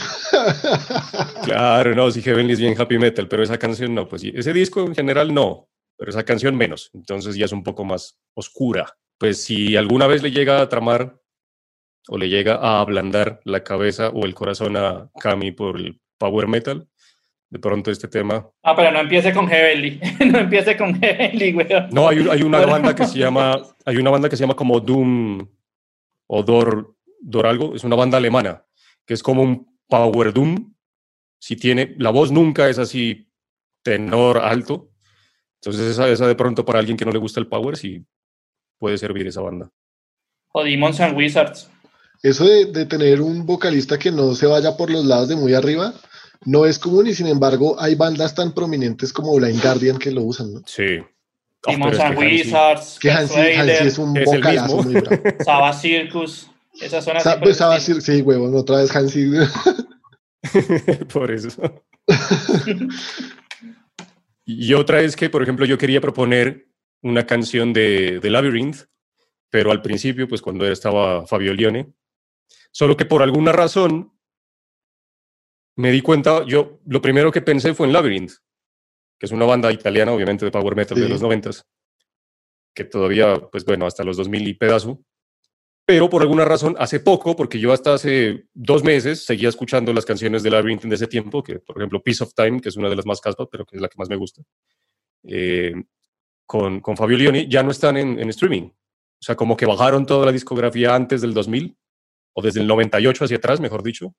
Claro, 1.45 1.97
no, 1.97 2.09
sí, 2.13 2.23
Heavenly 2.23 2.53
es 2.53 2.61
bien 2.61 2.81
happy 2.81 2.97
metal, 2.97 3.27
pero 3.27 3.43
esa 3.43 3.59
canción 3.59 3.93
no, 3.93 4.07
pues 4.07 4.23
ese 4.23 4.53
disco 4.53 4.83
en 4.83 4.95
general 4.95 5.35
no, 5.35 5.69
pero 5.99 6.11
esa 6.11 6.25
canción 6.25 6.55
menos, 6.57 6.91
entonces 6.95 7.35
ya 7.35 7.47
es 7.47 7.53
un 7.53 7.65
poco 7.65 7.85
más 7.85 8.21
oscura. 8.35 8.87
Pues 9.19 9.43
si 9.43 9.77
alguna 9.77 10.07
vez 10.07 10.23
le 10.23 10.31
llega 10.31 10.61
a 10.61 10.69
tramar 10.69 11.17
o 12.09 12.19
le 12.19 12.29
llega 12.29 12.55
a 12.55 12.81
ablandar 12.81 13.41
la 13.45 13.63
cabeza 13.63 14.11
o 14.11 14.25
el 14.25 14.35
corazón 14.35 14.77
a 14.77 15.11
Cami 15.19 15.53
por 15.53 15.77
el 15.77 16.01
power 16.19 16.47
metal, 16.47 16.89
de 17.51 17.59
pronto 17.59 17.91
este 17.91 18.09
tema... 18.09 18.49
Ah, 18.63 18.75
pero 18.75 18.91
no 18.93 19.01
empiece 19.01 19.33
con 19.33 19.49
Heavenly, 19.49 20.01
no 20.27 20.39
empiece 20.39 20.77
con 20.77 20.95
Heavenly, 21.01 21.55
weón. 21.55 21.89
No, 21.91 22.09
hay, 22.09 22.27
hay 22.31 22.43
una 22.43 22.65
banda 22.65 22.95
que 22.95 23.07
se 23.07 23.19
llama, 23.19 23.61
hay 23.85 23.97
una 23.97 24.11
banda 24.11 24.29
que 24.29 24.37
se 24.37 24.43
llama 24.43 24.57
como 24.57 24.81
Doom 24.81 25.49
o 26.29 26.43
Dor, 26.43 26.95
Dor 27.21 27.47
algo, 27.47 27.75
es 27.75 27.85
una 27.85 27.97
banda 27.97 28.19
alemana, 28.19 28.65
que 29.05 29.15
es 29.15 29.23
como 29.23 29.43
un 29.43 29.79
power 29.89 30.33
doom, 30.33 30.75
si 31.39 31.57
tiene, 31.57 31.95
la 31.99 32.11
voz 32.11 32.33
nunca 32.33 32.69
es 32.69 32.79
así 32.79 33.31
tenor 33.83 34.39
alto, 34.39 34.91
entonces 35.61 35.91
esa, 35.91 36.09
esa 36.09 36.27
de 36.27 36.35
pronto 36.35 36.65
para 36.65 36.79
alguien 36.79 36.97
que 36.97 37.05
no 37.05 37.13
le 37.13 37.19
gusta 37.19 37.41
el 37.41 37.47
power 37.47 37.77
sí 37.77 38.05
puede 38.79 38.99
servir 38.99 39.27
esa 39.27 39.41
banda. 39.41 39.71
O 40.53 40.65
Demons 40.65 41.01
and 41.01 41.17
Wizards. 41.17 41.71
Eso 42.27 42.45
de, 42.45 42.65
de 42.67 42.87
tener 42.87 43.21
un 43.21 43.47
vocalista 43.47 43.99
que 43.99 44.11
no 44.11 44.35
se 44.35 44.47
vaya 44.47 44.77
por 44.77 44.91
los 44.91 45.05
lados 45.05 45.29
de 45.29 45.37
muy 45.37 45.55
arriba 45.55 45.95
no 46.45 46.67
es 46.67 46.79
común 46.79 47.07
y 47.07 47.15
sin 47.15 47.29
embargo 47.29 47.77
hay 47.81 47.95
bandas 47.95 48.35
tan 48.35 48.53
prominentes 48.53 49.13
como 49.13 49.35
Blind 49.37 49.63
Guardian 49.63 49.97
que 49.99 50.11
lo 50.11 50.23
usan, 50.23 50.53
¿no? 50.55 50.63
Sí. 50.67 50.99
Que 51.63 51.73
Hansi- 51.73 52.17
Wizards, 52.19 52.99
Que 53.01 53.11
Hansi, 53.11 53.39
es 53.39 53.99
un 53.99 54.17
Es 54.17 54.25
vocalazo 54.25 54.83
muy 54.83 54.95
bravo. 54.95 55.23
Saba 55.45 55.73
Circus. 55.73 56.51
Esas 56.81 57.05
son. 57.05 57.21
Sa- 57.21 57.35
por 57.35 57.45
pues 57.45 57.57
Saba 57.57 57.77
estilo. 57.77 57.99
Cir- 58.01 58.17
sí, 58.17 58.23
huevón, 58.23 58.55
otra 58.57 58.79
vez 58.79 58.95
Hansi. 58.95 59.31
Por 61.13 61.31
eso. 61.33 61.61
y 64.45 64.75
otra 64.75 65.01
es 65.01 65.17
que, 65.17 65.29
por 65.31 65.43
ejemplo, 65.43 65.67
yo 65.67 65.79
quería 65.79 66.01
proponer 66.01 66.69
una 67.03 67.27
canción 67.27 67.73
de, 67.73 68.21
de 68.21 68.31
Labyrinth, 68.31 68.85
pero 69.51 69.71
al 69.73 69.83
principio, 69.83 70.29
pues 70.29 70.43
cuando 70.43 70.67
estaba 70.71 71.27
Fabio 71.27 71.53
Lione, 71.55 71.89
solo 72.77 72.95
que 72.95 73.07
por 73.07 73.23
alguna 73.23 73.53
razón 73.53 74.13
me 75.77 75.91
di 75.91 76.03
cuenta, 76.03 76.45
yo 76.45 76.79
lo 76.85 77.01
primero 77.01 77.33
que 77.33 77.41
pensé 77.41 77.73
fue 77.73 77.87
en 77.87 77.95
Labyrinth, 77.95 78.33
que 79.19 79.25
es 79.25 79.33
una 79.33 79.47
banda 79.47 79.73
italiana, 79.73 80.13
obviamente, 80.13 80.45
de 80.45 80.51
power 80.51 80.77
metal 80.77 81.01
de 81.01 81.09
los 81.09 81.23
noventas, 81.23 81.67
que 82.75 82.85
todavía, 82.85 83.35
pues 83.51 83.65
bueno, 83.65 83.87
hasta 83.87 84.05
los 84.05 84.19
2000 84.19 84.49
y 84.49 84.53
pedazo. 84.53 85.03
Pero 85.87 86.11
por 86.11 86.21
alguna 86.21 86.45
razón, 86.45 86.77
hace 86.79 87.01
poco, 87.01 87.35
porque 87.35 87.59
yo 87.59 87.73
hasta 87.73 87.95
hace 87.95 88.45
dos 88.53 88.85
meses 88.85 89.25
seguía 89.25 89.49
escuchando 89.49 89.95
las 89.95 90.05
canciones 90.05 90.43
de 90.43 90.51
Labyrinth 90.51 90.83
de 90.83 90.97
ese 90.97 91.07
tiempo, 91.07 91.43
que 91.43 91.61
por 91.61 91.79
ejemplo 91.79 92.03
Piece 92.03 92.25
of 92.25 92.35
Time, 92.35 92.61
que 92.61 92.69
es 92.69 92.77
una 92.77 92.91
de 92.91 92.97
las 92.97 93.07
más 93.07 93.23
caspas, 93.23 93.49
pero 93.51 93.65
que 93.65 93.77
es 93.77 93.81
la 93.81 93.89
que 93.89 93.97
más 93.97 94.11
me 94.11 94.17
gusta, 94.17 94.43
eh, 95.23 95.73
con, 96.45 96.81
con 96.81 96.95
Fabio 96.95 97.17
Lioni, 97.17 97.49
ya 97.49 97.63
no 97.63 97.71
están 97.71 97.97
en, 97.97 98.19
en 98.19 98.29
streaming. 98.29 98.65
O 98.65 99.25
sea, 99.25 99.35
como 99.35 99.57
que 99.57 99.65
bajaron 99.65 100.05
toda 100.05 100.27
la 100.27 100.33
discografía 100.33 100.95
antes 100.95 101.23
del 101.23 101.33
2000, 101.33 101.75
o 102.37 102.43
desde 102.43 102.61
el 102.61 102.67
98 102.67 103.25
hacia 103.25 103.39
atrás, 103.39 103.61
mejor 103.61 103.83
dicho. 103.83 104.15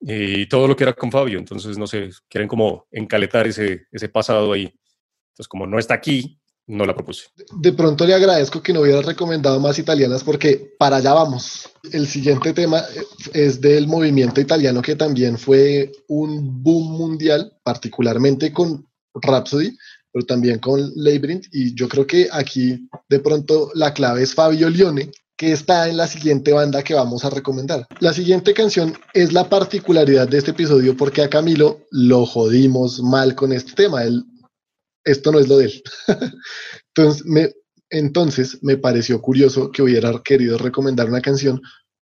Y 0.00 0.46
todo 0.48 0.66
lo 0.66 0.74
que 0.74 0.84
era 0.84 0.94
con 0.94 1.12
Fabio. 1.12 1.38
Entonces, 1.38 1.76
no 1.76 1.86
sé, 1.86 2.10
quieren 2.28 2.48
como 2.48 2.86
encaletar 2.90 3.46
ese, 3.46 3.86
ese 3.92 4.08
pasado 4.08 4.52
ahí. 4.52 4.62
Entonces, 5.32 5.46
como 5.46 5.66
no 5.66 5.78
está 5.78 5.94
aquí, 5.94 6.40
no 6.66 6.86
la 6.86 6.94
propuse. 6.94 7.28
De 7.52 7.72
pronto 7.72 8.06
le 8.06 8.14
agradezco 8.14 8.62
que 8.62 8.72
no 8.72 8.80
hubiera 8.80 9.02
recomendado 9.02 9.60
más 9.60 9.78
italianas 9.78 10.24
porque 10.24 10.74
para 10.78 10.96
allá 10.96 11.12
vamos. 11.12 11.68
El 11.92 12.06
siguiente 12.06 12.54
tema 12.54 12.80
eh, 12.80 13.02
es 13.34 13.60
del 13.60 13.86
movimiento 13.86 14.40
italiano 14.40 14.80
que 14.80 14.96
también 14.96 15.36
fue 15.36 15.92
un 16.08 16.62
boom 16.62 16.96
mundial, 16.96 17.52
particularmente 17.62 18.52
con 18.54 18.86
Rhapsody, 19.14 19.76
pero 20.10 20.24
también 20.24 20.60
con 20.60 20.80
Labyrinth. 20.96 21.46
Y 21.52 21.74
yo 21.74 21.88
creo 21.88 22.06
que 22.06 22.28
aquí 22.32 22.88
de 23.10 23.20
pronto 23.20 23.70
la 23.74 23.92
clave 23.92 24.22
es 24.22 24.34
Fabio 24.34 24.70
Lione, 24.70 25.10
que 25.38 25.52
está 25.52 25.88
en 25.88 25.96
la 25.96 26.08
siguiente 26.08 26.52
banda 26.52 26.82
que 26.82 26.94
vamos 26.94 27.24
a 27.24 27.30
recomendar. 27.30 27.86
La 28.00 28.12
siguiente 28.12 28.52
canción 28.52 28.92
es 29.14 29.32
la 29.32 29.48
particularidad 29.48 30.28
de 30.28 30.38
este 30.38 30.50
episodio 30.50 30.96
porque 30.96 31.22
a 31.22 31.30
Camilo 31.30 31.86
lo 31.92 32.26
jodimos 32.26 33.00
mal 33.00 33.36
con 33.36 33.52
este 33.52 33.72
tema. 33.72 34.02
Él, 34.02 34.24
esto 35.04 35.30
no 35.30 35.38
es 35.38 35.46
lo 35.46 35.58
de 35.58 35.66
él. 35.66 35.82
entonces, 36.88 37.24
me, 37.24 37.52
entonces 37.88 38.58
me 38.62 38.78
pareció 38.78 39.22
curioso 39.22 39.70
que 39.70 39.82
hubiera 39.82 40.12
querido 40.24 40.58
recomendar 40.58 41.08
una 41.08 41.20
canción 41.20 41.62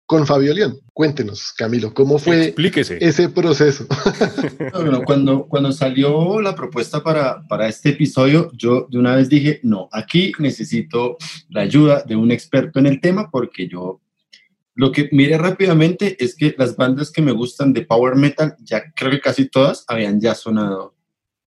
con 0.06 0.26
Fabio 0.26 0.52
León. 0.52 0.78
Cuéntenos, 0.92 1.52
Camilo, 1.56 1.94
¿cómo 1.94 2.18
fue 2.18 2.46
Explíquese. 2.46 2.98
ese 3.00 3.28
proceso? 3.28 3.86
Bueno, 4.74 5.02
cuando, 5.04 5.46
cuando 5.46 5.72
salió 5.72 6.40
la 6.40 6.54
propuesta 6.54 7.02
para, 7.02 7.46
para 7.46 7.68
este 7.68 7.90
episodio, 7.90 8.50
yo 8.54 8.86
de 8.90 8.98
una 8.98 9.16
vez 9.16 9.28
dije, 9.28 9.60
no, 9.62 9.88
aquí 9.92 10.32
necesito 10.38 11.16
la 11.48 11.62
ayuda 11.62 12.02
de 12.02 12.16
un 12.16 12.30
experto 12.30 12.78
en 12.78 12.86
el 12.86 13.00
tema 13.00 13.30
porque 13.30 13.68
yo 13.68 14.00
lo 14.74 14.90
que 14.90 15.08
miré 15.12 15.36
rápidamente 15.38 16.16
es 16.22 16.34
que 16.34 16.54
las 16.56 16.76
bandas 16.76 17.10
que 17.10 17.22
me 17.22 17.32
gustan 17.32 17.72
de 17.72 17.82
Power 17.82 18.16
Metal, 18.16 18.54
ya 18.60 18.82
creo 18.94 19.10
que 19.10 19.20
casi 19.20 19.48
todas 19.48 19.84
habían 19.86 20.20
ya 20.20 20.34
sonado 20.34 20.94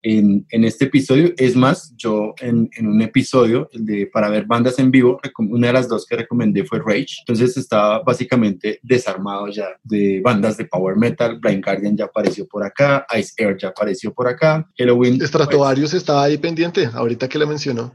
en, 0.04 0.46
en 0.50 0.64
este 0.64 0.86
episodio. 0.86 1.32
Es 1.38 1.56
más, 1.56 1.94
yo 1.98 2.34
en, 2.42 2.70
en 2.78 2.88
un 2.88 3.02
episodio 3.02 3.70
el 3.74 3.86
de 3.86 4.08
para 4.08 4.30
ver 4.30 4.46
bandas 4.46 4.80
en 4.80 4.92
vivo, 4.92 5.20
una 5.38 5.68
de 5.68 5.74
las 5.74 5.88
dos 5.88 6.06
que 6.06 6.16
recomendé 6.18 6.64
fue 6.66 6.80
Rage. 6.80 7.18
Entonces 7.22 7.56
estaba 7.58 8.00
básicamente 8.04 8.80
desarmado 8.84 9.48
ya 9.50 9.68
de 9.84 10.22
bandas 10.24 10.58
de 10.58 10.66
Power 10.66 10.96
Metal. 10.98 11.40
Blind 11.40 11.64
Guardian 11.64 11.98
ya 11.98 12.06
apareció 12.06 12.48
por 12.48 12.64
acá, 12.64 13.06
Ice 13.18 13.34
Air 13.38 13.58
ya 13.58 13.70
apareció 13.70 14.14
por 14.14 14.28
acá, 14.28 14.68
Halloween. 14.78 15.18
pues, 15.18 15.30
Stratovarius 15.30 15.94
estaba 15.94 16.24
ahí 16.24 16.38
pendiente, 16.38 16.88
ahorita 16.94 17.28
que 17.30 17.38
lo 17.40 17.48
mencionó. 17.48 17.94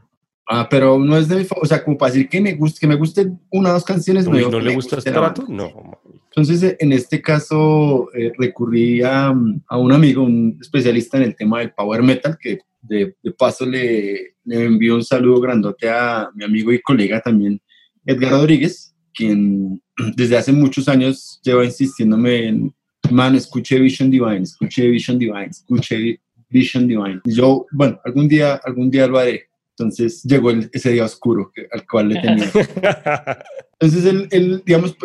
Ah, 0.49 0.67
pero 0.69 0.97
no 0.97 1.17
es 1.17 1.27
de 1.27 1.35
mi 1.35 1.43
fa- 1.43 1.57
o 1.61 1.65
sea, 1.65 1.83
como 1.83 1.97
para 1.97 2.13
decir 2.13 2.29
que 2.29 2.39
me 2.39 2.53
guste, 2.53 2.79
que 2.79 2.87
me 2.87 2.95
gusten 2.95 3.37
una 3.51 3.71
o 3.71 3.73
dos 3.73 3.83
canciones. 3.83 4.25
Uy, 4.27 4.45
¿No 4.49 4.61
le 4.61 4.73
gusta 4.75 4.95
guste 4.95 5.09
este 5.09 5.11
la. 5.11 5.33
No. 5.49 5.99
Entonces, 6.37 6.61
eh, 6.61 6.77
en 6.79 6.91
este 6.93 7.19
caso, 7.19 8.09
eh, 8.13 8.31
recurrí 8.37 9.01
a, 9.01 9.33
a 9.67 9.77
un 9.77 9.91
amigo, 9.91 10.21
un 10.21 10.55
especialista 10.61 11.17
en 11.17 11.23
el 11.23 11.35
tema 11.35 11.59
del 11.61 11.71
power 11.71 12.03
metal, 12.03 12.37
que 12.39 12.59
de, 12.79 13.15
de 13.23 13.31
paso 13.31 13.65
le, 13.65 14.35
le 14.45 14.63
envío 14.65 14.93
un 14.93 15.03
saludo 15.03 15.41
grandote 15.41 15.89
a 15.89 16.29
mi 16.35 16.43
amigo 16.45 16.71
y 16.71 16.79
colega 16.79 17.19
también, 17.21 17.59
Edgar 18.05 18.33
Rodríguez, 18.33 18.93
quien 19.15 19.81
desde 20.15 20.37
hace 20.37 20.51
muchos 20.51 20.87
años 20.87 21.41
lleva 21.43 21.65
insistiéndome 21.65 22.47
en, 22.47 22.75
man, 23.09 23.33
escuche 23.35 23.79
Vision 23.79 24.11
Divine, 24.11 24.43
escuche 24.43 24.87
Vision 24.87 25.17
Divine, 25.17 25.47
escuche 25.49 26.19
Vision 26.49 26.87
Divine. 26.87 27.19
Y 27.25 27.33
yo, 27.33 27.65
bueno, 27.71 27.99
algún 28.05 28.27
día, 28.27 28.61
algún 28.63 28.91
día 28.91 29.07
lo 29.07 29.17
haré. 29.17 29.45
Entonces 29.71 30.21
llegó 30.23 30.51
el- 30.51 30.69
ese 30.71 30.91
día 30.91 31.05
oscuro 31.05 31.51
que- 31.53 31.67
al 31.71 31.83
cual 31.87 32.09
le 32.09 32.21
tenía. 32.21 32.45
Entonces 33.79 34.05
él, 34.05 34.27
él, 34.31 34.61
digamos, 34.65 34.95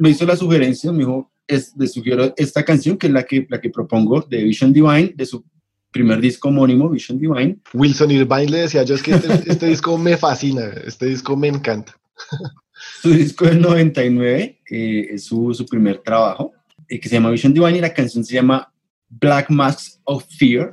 me 0.00 0.08
hizo 0.10 0.24
la 0.24 0.34
sugerencia, 0.34 0.90
me 0.92 1.00
dijo, 1.00 1.30
es, 1.46 1.74
le 1.76 1.86
sugiero 1.86 2.32
esta 2.36 2.64
canción, 2.64 2.96
que 2.96 3.06
es 3.06 3.12
la 3.12 3.22
que, 3.22 3.46
la 3.50 3.60
que 3.60 3.68
propongo, 3.68 4.22
de 4.22 4.42
Vision 4.42 4.72
Divine, 4.72 5.12
de 5.14 5.26
su 5.26 5.44
primer 5.90 6.20
disco 6.20 6.48
homónimo, 6.48 6.88
Vision 6.88 7.18
Divine. 7.18 7.58
Wilson 7.74 8.10
Irvine 8.10 8.50
le 8.50 8.58
decía 8.62 8.82
yo, 8.82 8.94
es 8.94 9.02
que 9.02 9.12
este, 9.12 9.28
este 9.46 9.66
disco 9.66 9.98
me 9.98 10.16
fascina, 10.16 10.70
este 10.86 11.06
disco 11.06 11.36
me 11.36 11.48
encanta. 11.48 11.94
Su 13.02 13.10
disco 13.10 13.44
del 13.44 13.60
99 13.60 14.60
eh, 14.70 15.08
es 15.10 15.24
su, 15.24 15.52
su 15.52 15.66
primer 15.66 15.98
trabajo, 15.98 16.52
eh, 16.88 16.98
que 16.98 17.10
se 17.10 17.16
llama 17.16 17.30
Vision 17.30 17.52
Divine, 17.52 17.76
y 17.76 17.80
la 17.82 17.92
canción 17.92 18.24
se 18.24 18.34
llama 18.34 18.72
Black 19.06 19.50
Masks 19.50 20.00
of 20.04 20.24
Fear. 20.38 20.72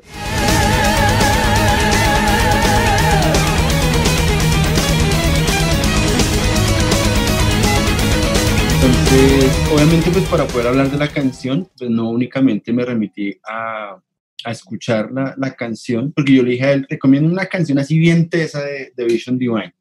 Entonces, 9.09 9.71
obviamente, 9.71 10.09
pues 10.11 10.25
para 10.25 10.45
poder 10.45 10.67
hablar 10.67 10.91
de 10.91 10.97
la 10.97 11.07
canción, 11.07 11.69
pues 11.77 11.89
no 11.89 12.09
únicamente 12.09 12.73
me 12.73 12.83
remití 12.83 13.39
a, 13.47 13.97
a 14.43 14.51
escuchar 14.51 15.11
la, 15.13 15.33
la 15.37 15.55
canción, 15.55 16.11
porque 16.11 16.33
yo 16.33 16.43
le 16.43 16.51
dije 16.51 16.65
a 16.65 16.73
él, 16.73 16.85
recomiendo 16.89 17.29
una 17.29 17.45
canción 17.45 17.79
así 17.79 17.97
bien 17.97 18.29
tesa 18.29 18.61
de, 18.61 18.91
de 18.97 19.05
Vision 19.05 19.37
Divine. 19.37 19.73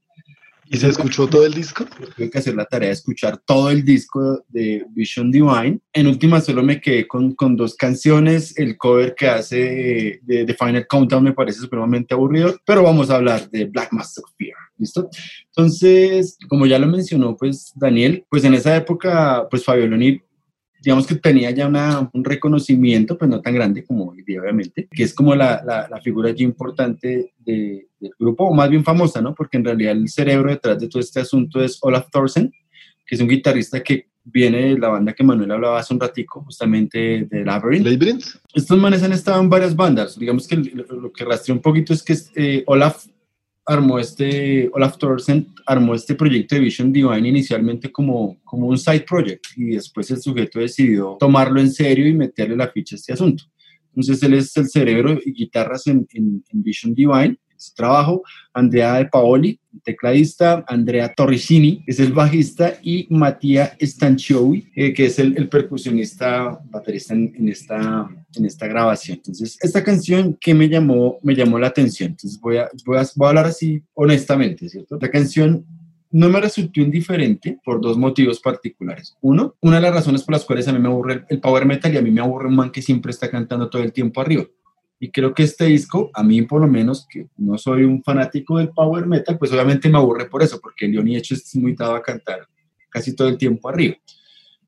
¿Y 0.68 0.77
se 0.77 0.89
escuchó 0.89 1.27
todo 1.27 1.45
el 1.45 1.55
disco? 1.55 1.85
Tuve 2.16 2.31
que 2.31 2.39
hacer 2.39 2.55
la 2.55 2.66
tarea 2.66 2.89
de 2.89 2.95
escuchar 2.95 3.39
todo 3.45 3.70
el 3.70 3.85
disco 3.85 4.45
de 4.49 4.85
Vision 4.91 5.33
Divine. 5.33 5.81
En 5.93 6.07
última 6.07 6.41
solo 6.41 6.62
me 6.62 6.81
quedé 6.81 7.09
con, 7.09 7.35
con 7.35 7.57
dos 7.57 7.74
canciones. 7.74 8.57
El 8.57 8.77
cover 8.77 9.14
que 9.16 9.27
hace 9.29 10.20
de, 10.22 10.45
The 10.45 10.55
Final 10.55 10.87
Countdown 10.87 11.24
me 11.24 11.33
parece 11.33 11.61
supremamente 11.61 12.14
aburrido, 12.14 12.57
pero 12.64 12.85
vamos 12.85 13.11
a 13.11 13.16
hablar 13.16 13.51
de 13.51 13.64
Black 13.64 13.93
Master 13.93 14.24
Fear. 14.39 14.57
¿Listo? 14.79 15.09
Entonces, 15.47 16.39
como 16.49 16.66
ya 16.66 16.79
lo 16.79 16.87
mencionó 16.87 17.37
pues 17.37 17.72
Daniel, 17.74 18.24
pues 18.29 18.45
en 18.45 18.55
esa 18.55 18.77
época 18.77 19.47
pues 19.51 19.64
Fabio 19.64 19.87
Loni 19.87 20.20
digamos 20.87 21.07
que 21.07 21.16
tenía 21.16 21.51
ya 21.51 21.66
una, 21.66 22.09
un 22.12 22.22
reconocimiento, 22.22 23.18
pues 23.18 23.29
no 23.29 23.41
tan 23.41 23.55
grande 23.55 23.85
como 23.85 24.11
hoy 24.11 24.22
día, 24.22 24.41
obviamente, 24.41 24.87
que 24.89 25.03
es 25.03 25.12
como 25.12 25.35
la, 25.35 25.61
la, 25.66 25.89
la 25.89 26.01
figura 26.01 26.31
ya 26.31 26.45
importante 26.45 27.35
de, 27.39 27.89
del 27.99 28.12
grupo, 28.16 28.45
o 28.45 28.55
más 28.55 28.70
bien 28.70 28.85
famosa, 28.85 29.20
¿no? 29.20 29.35
Porque 29.35 29.57
en 29.57 29.64
realidad 29.64 29.93
el 29.93 30.09
cerebro 30.09 30.51
detrás 30.51 30.79
de 30.79 30.89
todo 30.89 31.01
este 31.01 31.18
asunto 31.18 31.61
es 31.61 31.79
Olaf 31.83 32.09
Thorsen, 32.12 32.53
que 33.05 33.14
es 33.16 33.20
un 33.20 33.27
guitarrista 33.27 33.83
que 33.83 34.07
viene 34.22 34.74
de 34.74 34.79
la 34.79 34.89
banda 34.89 35.12
que 35.12 35.24
Manuel 35.24 35.51
hablaba 35.51 35.81
hace 35.81 35.93
un 35.93 35.99
ratico, 35.99 36.43
justamente 36.45 37.27
de 37.29 37.45
Labyrinth. 37.45 37.85
¿Labyrinth? 37.85 38.24
Estos 38.55 38.79
manes 38.79 39.03
han 39.03 39.12
estado 39.12 39.41
en 39.41 39.49
varias 39.49 39.74
bandas, 39.74 40.16
digamos 40.16 40.47
que 40.47 40.57
lo, 40.57 40.85
lo 41.01 41.12
que 41.12 41.24
rastreó 41.24 41.57
un 41.57 41.62
poquito 41.62 41.93
es 41.95 42.03
que 42.05 42.14
eh, 42.37 42.62
Olaf 42.66 43.07
armó 43.67 43.99
este, 43.99 44.71
Olaf 44.73 44.97
Thorsen 44.97 45.49
armó 45.67 45.95
este 45.95 46.14
proyecto 46.14 46.55
de 46.55 46.61
Vision 46.61 46.93
Divine 46.93 47.29
inicialmente 47.29 47.91
como, 47.91 48.39
como 48.45 48.69
un 48.69 48.79
side 48.79 49.01
project 49.01 49.45
y 49.57 49.73
después 49.73 50.11
el 50.12 50.23
sujeto 50.23 50.61
decidió 50.61 51.17
tomarlo 51.19 51.61
en 51.61 51.73
serio 51.73 52.07
y 52.07 52.14
meterle 52.14 52.57
la 52.57 52.69
ficha 52.69 52.95
a 52.95 52.99
este 52.99 53.12
asunto. 53.12 53.45
Entonces 53.89 54.23
él 54.23 54.35
es 54.35 54.57
el 54.57 54.69
cerebro 54.69 55.19
y 55.25 55.33
guitarras 55.33 55.87
en, 55.89 56.07
en, 56.12 56.45
en 56.49 56.62
Vision 56.62 56.95
Divine 56.95 57.37
trabajo, 57.74 58.22
Andrea 58.52 58.94
de 58.94 59.07
Paoli, 59.07 59.61
tecladista, 59.84 60.64
Andrea 60.66 61.12
Torricini, 61.14 61.84
es 61.86 62.00
el 62.00 62.12
bajista, 62.12 62.74
y 62.82 63.07
Matías 63.11 63.72
Stanchioui, 63.80 64.70
eh, 64.74 64.92
que 64.92 65.07
es 65.07 65.18
el, 65.18 65.36
el, 65.36 65.48
percusionista, 65.48 66.59
baterista 66.70 67.14
en, 67.14 67.32
en, 67.36 67.48
esta, 67.48 68.09
en 68.34 68.44
esta 68.44 68.66
grabación. 68.66 69.18
Entonces, 69.18 69.59
esta 69.61 69.84
canción 69.84 70.36
que 70.40 70.54
me 70.54 70.68
llamó, 70.68 71.18
me 71.22 71.34
llamó 71.34 71.59
la 71.59 71.68
atención. 71.68 72.11
Entonces, 72.11 72.40
voy 72.40 72.59
a, 72.59 72.68
voy 72.84 72.98
a, 72.98 73.07
voy 73.14 73.26
a 73.26 73.28
hablar 73.28 73.46
así 73.46 73.82
honestamente, 73.94 74.68
¿cierto? 74.68 74.98
La 75.00 75.11
canción 75.11 75.64
no 76.11 76.28
me 76.28 76.40
resultó 76.40 76.80
indiferente 76.80 77.59
por 77.64 77.80
dos 77.80 77.98
motivos 77.98 78.40
particulares. 78.40 79.16
Uno, 79.20 79.54
una 79.61 79.76
de 79.76 79.82
las 79.82 79.94
razones 79.94 80.22
por 80.22 80.32
las 80.32 80.44
cuales 80.44 80.66
a 80.68 80.72
mí 80.72 80.78
me 80.78 80.88
aburre 80.88 81.24
el 81.28 81.40
power 81.40 81.66
metal 81.66 81.92
y 81.92 81.98
a 81.98 82.02
mí 82.02 82.11
me 82.11 82.20
aburre 82.20 82.48
un 82.48 82.57
man 82.57 82.70
que 82.70 82.82
siempre 82.82 83.11
está 83.11 83.30
cantando 83.30 83.68
todo 83.68 83.82
el 83.82 83.92
tiempo 83.92 84.20
arriba. 84.20 84.44
Y 84.99 85.11
creo 85.11 85.34
que 85.34 85.42
este 85.42 85.66
disco, 85.66 86.11
a 86.14 86.22
mí 86.22 86.42
por 86.42 86.61
lo 86.61 86.66
menos, 86.66 87.07
que 87.11 87.28
no 87.36 87.59
soy 87.59 87.84
un 87.84 88.03
fanático 88.03 88.59
del 88.59 88.70
power 88.70 89.07
metal, 89.07 89.38
pues 89.38 89.53
obviamente 89.53 89.88
me 89.88 89.99
aburre 89.99 90.26
por 90.26 90.42
eso, 90.42 90.59
porque 90.61 90.88
Leoni 90.88 91.16
Hecho 91.16 91.34
es 91.34 91.55
muy 91.57 91.74
dado 91.74 91.94
a 91.94 92.03
cantar 92.03 92.47
casi 92.88 93.14
todo 93.14 93.28
el 93.28 93.36
tiempo 93.36 93.68
arriba. 93.68 93.97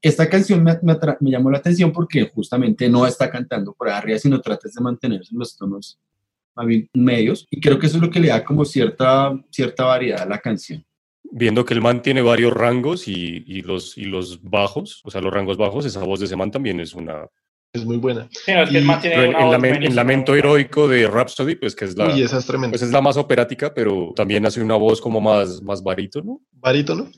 Esta 0.01 0.29
canción 0.29 0.63
me, 0.63 0.79
me, 0.83 0.97
me, 1.21 1.31
llamó 1.31 1.51
la 1.51 1.59
atención 1.59 1.93
porque 1.93 2.31
justamente 2.33 2.89
no 2.89 3.07
está 3.07 3.31
cantando 3.31 3.73
por 3.73 3.89
arriba, 3.89 4.19
sino 4.19 4.41
trata 4.41 4.69
de 4.69 4.83
mantenerse 4.83 5.33
en 5.33 5.39
los 5.39 5.57
tonos 5.57 5.99
medios. 6.93 7.47
Y 7.51 7.61
creo 7.61 7.79
que 7.79 7.87
eso 7.87 7.97
es 7.97 8.03
lo 8.03 8.11
que 8.11 8.21
le 8.21 8.29
da 8.29 8.45
como 8.45 8.65
cierta, 8.65 9.39
cierta 9.51 9.85
variedad 9.85 10.23
a 10.23 10.27
la 10.27 10.39
canción. 10.39 10.85
Viendo 11.31 11.65
que 11.65 11.75
el 11.75 11.83
man 11.83 12.03
tiene 12.03 12.23
varios 12.23 12.53
rangos 12.53 13.07
y, 13.07 13.45
y, 13.47 13.63
los, 13.63 13.99
y 13.99 14.05
los 14.05 14.43
bajos, 14.43 15.01
o 15.05 15.11
sea, 15.11 15.21
los 15.21 15.33
rangos 15.33 15.57
bajos, 15.57 15.85
esa 15.85 16.03
voz 16.05 16.21
de 16.21 16.27
ese 16.27 16.37
man 16.37 16.51
también 16.51 16.81
es 16.81 16.95
una, 16.95 17.27
es 17.73 17.85
muy 17.85 17.99
buena. 17.99 18.29
Sí, 18.31 18.53
es 18.53 18.71
que 18.71 18.81
y, 18.81 18.83
en, 18.83 19.37
en, 19.37 19.51
lamen, 19.51 19.83
en, 19.83 19.95
Lamento 19.95 20.35
Heroico 20.35 20.89
de 20.89 21.07
Rhapsody, 21.07 21.57
pues 21.57 21.77
que 21.77 21.85
es 21.85 21.97
la, 21.97 22.09
Uy, 22.09 22.23
esa 22.23 22.39
es, 22.39 22.47
pues 22.47 22.83
es 22.83 22.91
la 22.91 23.01
más 23.01 23.17
operática, 23.17 23.73
pero 23.75 24.13
también 24.17 24.47
hace 24.47 24.63
una 24.63 24.77
voz 24.77 25.01
como 25.01 25.21
más, 25.21 25.63
más 25.63 25.83
barítono. 25.83 26.41
Barítono. 26.53 27.11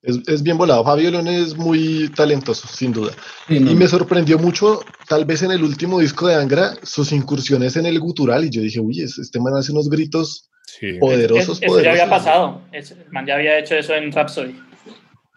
Es, 0.00 0.16
es 0.28 0.42
bien 0.42 0.56
volado. 0.56 0.84
Fabio 0.84 1.10
León 1.10 1.28
es 1.28 1.56
muy 1.56 2.08
talentoso, 2.14 2.66
sin 2.68 2.92
duda. 2.92 3.12
Sí, 3.48 3.60
no. 3.60 3.70
Y 3.70 3.74
me 3.74 3.86
sorprendió 3.86 4.38
mucho, 4.38 4.80
tal 5.08 5.24
vez 5.24 5.42
en 5.42 5.50
el 5.50 5.62
último 5.62 5.98
disco 5.98 6.28
de 6.28 6.36
Angra, 6.36 6.76
sus 6.82 7.12
incursiones 7.12 7.76
en 7.76 7.84
el 7.84 7.98
gutural. 8.00 8.44
Y 8.44 8.50
yo 8.50 8.62
dije, 8.62 8.80
uy, 8.80 9.02
este 9.02 9.40
man 9.40 9.54
hace 9.56 9.72
unos 9.72 9.90
gritos 9.90 10.48
sí. 10.64 10.94
poderosos. 10.98 11.60
Es, 11.60 11.68
eso 11.68 11.82
ya 11.82 11.90
había 11.90 12.08
pasado. 12.08 12.62
El 12.72 12.84
man 13.10 13.26
ya 13.26 13.34
había 13.34 13.58
hecho 13.58 13.74
eso 13.74 13.94
en 13.94 14.10
Rhapsody. 14.10 14.58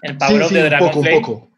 En 0.03 0.17
Power 0.17 0.43
sí, 0.43 0.49
sí, 0.49 0.55
de 0.55 0.63
Dragon 0.63 0.87
un 0.87 0.93
poco, 0.93 1.01
Flame. 1.01 1.17
un 1.17 1.23
poco. 1.23 1.49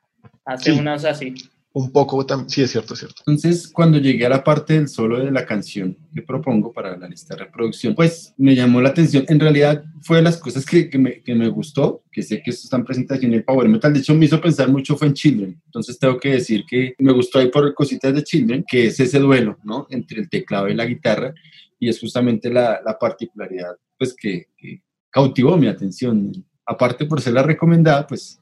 Hace 0.46 0.72
unas 0.72 1.06
así. 1.06 1.36
Un 1.76 1.92
poco, 1.92 2.24
sí, 2.48 2.62
es 2.62 2.70
cierto, 2.70 2.94
es 2.94 3.00
cierto. 3.00 3.24
Entonces, 3.26 3.68
cuando 3.68 3.98
llegué 3.98 4.28
a 4.28 4.30
la 4.30 4.44
parte 4.44 4.76
del 4.76 4.88
solo 4.88 5.18
de 5.18 5.32
la 5.32 5.44
canción 5.44 5.98
que 6.14 6.22
propongo 6.22 6.72
para 6.72 6.96
la 6.96 7.08
lista 7.08 7.34
de 7.34 7.46
reproducción, 7.46 7.96
pues 7.96 8.32
me 8.38 8.54
llamó 8.54 8.80
la 8.80 8.90
atención. 8.90 9.26
En 9.28 9.40
realidad, 9.40 9.84
fue 10.04 10.18
de 10.18 10.24
las 10.24 10.38
cosas 10.38 10.68
que, 10.68 10.88
que, 10.88 11.00
me, 11.00 11.48
gustó, 11.48 12.04
que 12.12 12.22
sé 12.22 12.44
que 12.44 12.52
esto 12.52 12.66
están 12.66 12.86
presentes 12.86 13.18
aquí 13.18 13.26
en 13.26 13.44
Power 13.44 13.68
Metal. 13.68 13.92
De 13.92 14.02
hecho, 14.02 14.14
me 14.14 14.26
hizo 14.26 14.40
pensar 14.40 14.70
mucho 14.70 14.96
fue 14.96 15.08
en 15.08 15.16
Children. 15.16 15.60
Entonces, 15.66 15.98
tengo 15.98 16.20
que 16.20 16.34
decir 16.34 16.64
que 16.68 16.94
me 17.00 17.12
gustó 17.12 17.40
ahí 17.40 17.50
por 17.50 17.74
cositas 17.74 18.14
de 18.14 18.24
Children, 18.24 18.66
que 18.68 18.86
es 18.86 19.00
ese 19.00 19.18
duelo, 19.18 19.58
¿no? 19.64 19.88
Entre 19.90 20.22
el 20.22 20.30
teclado 20.30 20.70
y 20.70 20.76
la 20.76 20.86
guitarra. 20.86 21.34
Y 21.80 21.90
es 21.90 22.00
justamente 22.00 22.52
la, 22.52 22.82
la 22.86 23.00
particularidad, 23.00 23.76
pues, 23.98 24.14
que, 24.16 24.50
que 24.56 24.84
cautivó 25.10 25.58
mi 25.58 25.66
atención. 25.66 26.32
Aparte 26.68 27.08
por 27.08 27.20
ser 27.20 27.34
la 27.34 27.42
recomendada, 27.42 28.06
pues 28.06 28.40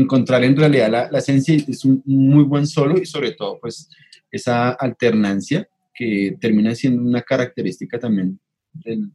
encontrar 0.00 0.44
en 0.44 0.56
realidad 0.56 0.90
la, 0.90 1.10
la, 1.10 1.18
esencia 1.18 1.56
es 1.56 1.84
un 1.84 2.02
muy 2.04 2.44
buen 2.44 2.66
solo 2.66 3.00
y 3.00 3.06
sobre 3.06 3.32
todo 3.32 3.58
pues 3.60 3.88
esa 4.30 4.70
alternancia 4.70 5.68
que 5.94 6.36
termina 6.40 6.74
siendo 6.74 7.02
una 7.02 7.22
característica 7.22 7.98
también 7.98 8.38
del, 8.72 9.10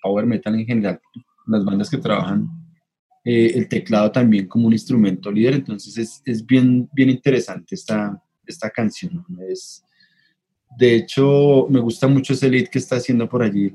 power 0.00 0.24
metal 0.24 0.54
en 0.54 0.66
general, 0.66 1.00
las 1.48 1.64
bandas 1.64 1.90
que 1.90 1.96
trabajan 1.96 2.48
eh, 3.24 3.52
el 3.56 3.68
teclado 3.68 4.12
también 4.12 4.46
como 4.46 4.68
un 4.68 4.72
instrumento 4.72 5.32
líder, 5.32 5.54
entonces 5.54 5.98
es, 5.98 6.22
es 6.24 6.46
bien, 6.46 6.88
bien 6.92 7.10
interesante 7.10 7.74
esta, 7.74 8.22
esta 8.46 8.70
canción, 8.70 9.24
es, 9.48 9.82
de 10.78 10.94
hecho 10.94 11.66
me 11.68 11.80
gusta 11.80 12.06
mucho 12.06 12.34
ese 12.34 12.48
lead 12.48 12.68
que 12.68 12.78
está 12.78 12.96
haciendo 12.96 13.28
por 13.28 13.42
allí 13.42 13.72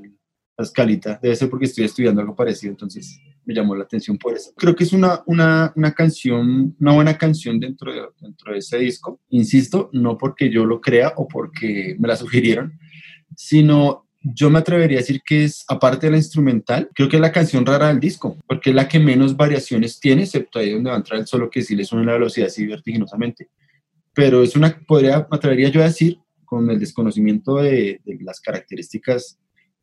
la 0.56 0.64
escalita, 0.64 1.20
debe 1.22 1.36
ser 1.36 1.50
porque 1.50 1.66
estoy 1.66 1.84
estudiando 1.84 2.22
algo 2.22 2.34
parecido, 2.34 2.70
entonces 2.70 3.20
me 3.46 3.54
llamó 3.54 3.74
la 3.74 3.84
atención 3.84 4.18
por 4.18 4.36
eso. 4.36 4.52
Creo 4.56 4.74
que 4.74 4.84
es 4.84 4.92
una, 4.92 5.22
una, 5.26 5.72
una 5.76 5.92
canción, 5.92 6.76
una 6.78 6.92
buena 6.92 7.16
canción 7.16 7.58
dentro 7.58 7.92
de, 7.92 8.02
dentro 8.20 8.52
de 8.52 8.58
ese 8.58 8.78
disco, 8.78 9.20
insisto, 9.30 9.88
no 9.92 10.18
porque 10.18 10.50
yo 10.50 10.66
lo 10.66 10.80
crea 10.80 11.14
o 11.16 11.26
porque 11.28 11.96
me 11.98 12.08
la 12.08 12.16
sugirieron, 12.16 12.78
sino 13.36 14.06
yo 14.34 14.50
me 14.50 14.58
atrevería 14.58 14.98
a 14.98 15.02
decir 15.02 15.22
que 15.24 15.44
es, 15.44 15.64
aparte 15.68 16.06
de 16.06 16.10
la 16.10 16.16
instrumental, 16.16 16.90
creo 16.92 17.08
que 17.08 17.16
es 17.16 17.22
la 17.22 17.30
canción 17.30 17.64
rara 17.64 17.88
del 17.88 18.00
disco, 18.00 18.36
porque 18.48 18.70
es 18.70 18.76
la 18.76 18.88
que 18.88 18.98
menos 18.98 19.36
variaciones 19.36 20.00
tiene, 20.00 20.24
excepto 20.24 20.58
ahí 20.58 20.72
donde 20.72 20.90
va 20.90 20.96
a 20.96 20.98
entrar 20.98 21.20
el 21.20 21.26
solo 21.28 21.48
que 21.48 21.62
sí 21.62 21.76
le 21.76 21.84
sube 21.84 22.04
la 22.04 22.14
velocidad 22.14 22.48
así 22.48 22.66
vertiginosamente. 22.66 23.48
Pero 24.12 24.42
es 24.42 24.56
una, 24.56 24.76
podría, 24.86 25.28
me 25.30 25.36
atrevería 25.36 25.68
yo 25.68 25.80
a 25.80 25.84
decir, 25.84 26.18
con 26.44 26.68
el 26.70 26.80
desconocimiento 26.80 27.56
de, 27.56 28.00
de 28.04 28.18
las 28.22 28.40
características 28.40 29.38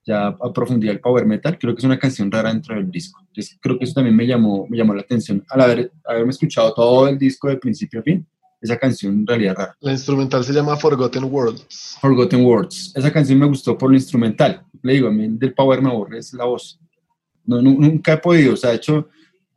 ya 0.05 0.27
a 0.27 0.53
profundidad 0.53 0.93
el 0.93 0.99
power 0.99 1.25
metal, 1.25 1.57
creo 1.57 1.73
que 1.73 1.79
es 1.79 1.85
una 1.85 1.97
canción 1.97 2.31
rara 2.31 2.51
dentro 2.51 2.75
del 2.75 2.91
disco. 2.91 3.21
Entonces 3.21 3.57
creo 3.61 3.77
que 3.77 3.85
eso 3.85 3.93
también 3.93 4.15
me 4.15 4.27
llamó, 4.27 4.67
me 4.69 4.77
llamó 4.77 4.93
la 4.93 5.01
atención 5.01 5.43
al 5.49 5.61
haber, 5.61 5.91
haberme 6.05 6.31
escuchado 6.31 6.73
todo 6.73 7.07
el 7.07 7.17
disco 7.17 7.47
de 7.47 7.57
principio 7.57 8.01
a 8.01 8.03
fin. 8.03 8.25
Esa 8.61 8.77
canción 8.77 9.13
en 9.13 9.27
realidad 9.27 9.55
rara. 9.57 9.75
La 9.81 9.91
instrumental 9.91 10.41
se 10.43 10.53
llama 10.53 10.77
Forgotten 10.77 11.25
Words. 11.25 11.97
Forgotten 11.99 12.45
Words. 12.45 12.93
Esa 12.95 13.11
canción 13.11 13.37
me 13.37 13.45
gustó 13.45 13.77
por 13.77 13.89
lo 13.89 13.95
instrumental. 13.95 14.63
Le 14.81 14.93
digo, 14.93 15.09
a 15.09 15.11
mí 15.11 15.27
del 15.31 15.53
power 15.53 15.81
me 15.81 15.89
aburre 15.89 16.19
es 16.19 16.33
la 16.33 16.45
voz. 16.45 16.79
No, 17.45 17.61
nunca 17.61 18.13
he 18.13 18.17
podido, 18.17 18.53
o 18.53 18.57
sea, 18.57 18.69
de 18.69 18.77
hecho, 18.77 19.09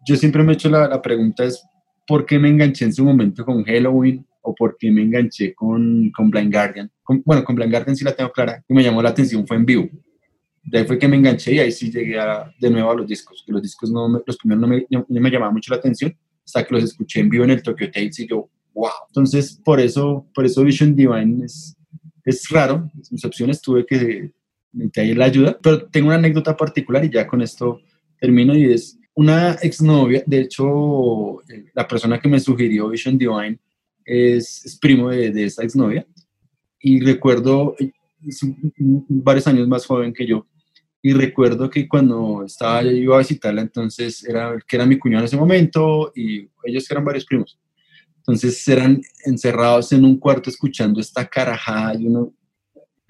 yo 0.04 0.16
siempre 0.16 0.42
me 0.42 0.52
he 0.52 0.54
hecho 0.54 0.68
la, 0.68 0.88
la 0.88 1.00
pregunta 1.00 1.44
es, 1.44 1.62
¿por 2.04 2.26
qué 2.26 2.36
me 2.36 2.48
enganché 2.48 2.84
en 2.84 2.92
su 2.92 3.04
momento 3.04 3.44
con 3.44 3.62
Halloween 3.62 4.26
o 4.42 4.52
por 4.52 4.76
qué 4.76 4.90
me 4.90 5.02
enganché 5.02 5.54
con, 5.54 6.10
con 6.10 6.28
Blind 6.28 6.52
Guardian? 6.52 6.90
Con, 7.04 7.22
bueno, 7.24 7.44
con 7.44 7.54
Blind 7.54 7.70
Guardian 7.70 7.94
sí 7.94 8.04
la 8.04 8.10
tengo 8.10 8.32
clara, 8.32 8.64
y 8.68 8.74
me 8.74 8.82
llamó 8.82 9.00
la 9.02 9.10
atención, 9.10 9.46
fue 9.46 9.56
en 9.56 9.66
vivo 9.66 9.88
de 10.66 10.78
ahí 10.78 10.84
fue 10.84 10.98
que 10.98 11.08
me 11.08 11.16
enganché 11.16 11.54
y 11.54 11.58
ahí 11.60 11.72
sí 11.72 11.90
llegué 11.90 12.18
a, 12.18 12.52
de 12.58 12.70
nuevo 12.70 12.90
a 12.90 12.94
los 12.94 13.06
discos. 13.06 13.42
Que 13.46 13.52
los 13.52 13.62
discos 13.62 13.90
no 13.90 14.08
me, 14.08 14.20
los 14.26 14.36
primeros 14.36 14.60
no 14.60 14.68
me, 14.68 14.86
no 14.90 15.04
me 15.08 15.30
llamaban 15.30 15.54
mucho 15.54 15.72
la 15.72 15.78
atención 15.78 16.16
hasta 16.44 16.64
que 16.64 16.74
los 16.74 16.84
escuché 16.84 17.20
en 17.20 17.28
vivo 17.28 17.44
en 17.44 17.50
el 17.50 17.62
Tokyo 17.62 17.90
Tales 17.90 18.18
y 18.20 18.28
yo, 18.28 18.48
wow. 18.74 18.90
Entonces, 19.08 19.60
por 19.64 19.80
eso, 19.80 20.26
por 20.34 20.44
eso 20.44 20.62
Vision 20.62 20.94
Divine 20.94 21.44
es, 21.44 21.76
es 22.24 22.48
raro. 22.50 22.90
Mis 23.10 23.24
opciones 23.24 23.60
tuve 23.60 23.84
que 23.84 24.32
necesitar 24.72 25.16
la 25.16 25.24
ayuda, 25.24 25.58
pero 25.60 25.86
tengo 25.86 26.08
una 26.08 26.16
anécdota 26.16 26.56
particular 26.56 27.04
y 27.04 27.10
ya 27.10 27.26
con 27.26 27.42
esto 27.42 27.80
termino 28.20 28.56
y 28.56 28.72
es 28.72 28.98
una 29.14 29.52
exnovia, 29.62 30.22
de 30.26 30.40
hecho, 30.40 31.40
la 31.74 31.88
persona 31.88 32.20
que 32.20 32.28
me 32.28 32.38
sugirió 32.38 32.90
Vision 32.90 33.16
Divine 33.16 33.58
es, 34.04 34.64
es 34.66 34.78
primo 34.78 35.08
de, 35.08 35.30
de 35.30 35.44
esa 35.44 35.62
exnovia 35.62 36.06
y 36.78 37.00
recuerdo, 37.00 37.74
es 38.22 38.40
varios 39.08 39.46
años 39.46 39.66
más 39.66 39.86
joven 39.86 40.12
que 40.12 40.26
yo, 40.26 40.46
y 41.06 41.12
recuerdo 41.12 41.70
que 41.70 41.86
cuando 41.86 42.42
estaba 42.44 42.82
yo 42.82 42.90
iba 42.90 43.14
a 43.14 43.20
visitarla, 43.20 43.60
entonces 43.60 44.24
era 44.24 44.58
que 44.66 44.74
era 44.74 44.84
mi 44.84 44.98
cuñado 44.98 45.20
en 45.20 45.26
ese 45.26 45.36
momento 45.36 46.10
y 46.16 46.48
ellos 46.64 46.90
eran 46.90 47.04
varios 47.04 47.24
primos. 47.24 47.60
Entonces 48.16 48.66
eran 48.66 49.00
encerrados 49.24 49.92
en 49.92 50.04
un 50.04 50.18
cuarto 50.18 50.50
escuchando 50.50 51.00
esta 51.00 51.24
carajada 51.24 51.94
y 51.94 52.08
uno, 52.08 52.34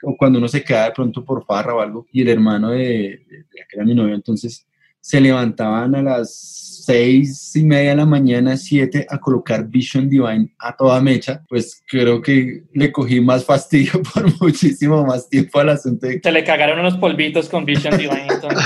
o 0.03 0.15
cuando 0.15 0.39
uno 0.39 0.47
se 0.47 0.63
queda 0.63 0.85
de 0.85 0.93
pronto 0.93 1.25
por 1.25 1.47
farra 1.47 1.75
o 1.75 1.81
algo, 1.81 2.07
y 2.13 2.21
el 2.21 2.29
hermano 2.29 2.73
de, 2.73 3.19
la 3.31 3.65
que 3.67 3.77
era 3.77 3.85
mi 3.87 3.95
novia, 3.95 4.15
entonces 4.15 4.67
se 5.07 5.21
levantaban 5.21 5.95
a 5.95 6.03
las 6.03 6.83
seis 6.85 7.55
y 7.55 7.63
media 7.63 7.91
de 7.91 7.97
la 7.97 8.07
mañana, 8.07 8.57
siete, 8.57 9.07
a 9.09 9.19
colocar 9.19 9.69
Vision 9.69 10.09
Divine 10.09 10.53
a 10.59 10.75
toda 10.75 11.01
mecha, 11.01 11.45
pues 11.49 11.81
creo 11.87 12.21
que 12.21 12.65
le 12.73 12.91
cogí 12.91 13.21
más 13.21 13.45
fastidio 13.45 14.03
por 14.15 14.41
muchísimo 14.41 15.07
más 15.07 15.29
tiempo 15.29 15.61
al 15.61 15.69
asunto 15.69 16.09
de 16.09 16.21
Se 16.21 16.33
le 16.33 16.43
cagaron 16.43 16.81
unos 16.81 16.97
polvitos 16.97 17.49
con 17.49 17.65
Vision 17.65 17.97
Divine. 17.97 18.27
Entonces, 18.29 18.65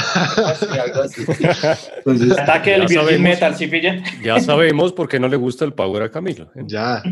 algo 0.82 1.02
así. 1.02 1.24
Entonces, 1.98 2.38
ataque 2.38 2.70
del 2.70 2.80
Virgin 2.86 3.00
sabemos. 3.00 3.20
Metal, 3.20 3.56
¿sí 3.56 3.66
pilla? 3.66 4.02
Ya 4.22 4.40
sabemos 4.40 4.94
por 4.94 5.10
qué 5.10 5.20
no 5.20 5.28
le 5.28 5.36
gusta 5.36 5.66
el 5.66 5.74
Power 5.74 6.04
a 6.04 6.10
Camilo. 6.10 6.50
Ya. 6.54 7.02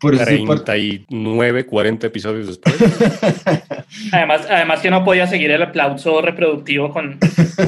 Por 0.00 0.14
eso 0.14 0.24
soy 0.24 0.46
par- 0.46 0.64
39, 0.64 1.66
40 1.66 2.06
episodios 2.06 2.46
después. 2.46 2.74
Además, 4.12 4.46
además 4.48 4.80
que 4.80 4.90
no 4.90 5.04
podía 5.04 5.26
seguir 5.26 5.50
el 5.50 5.62
aplauso 5.62 6.22
reproductivo 6.22 6.90
con, 6.92 7.18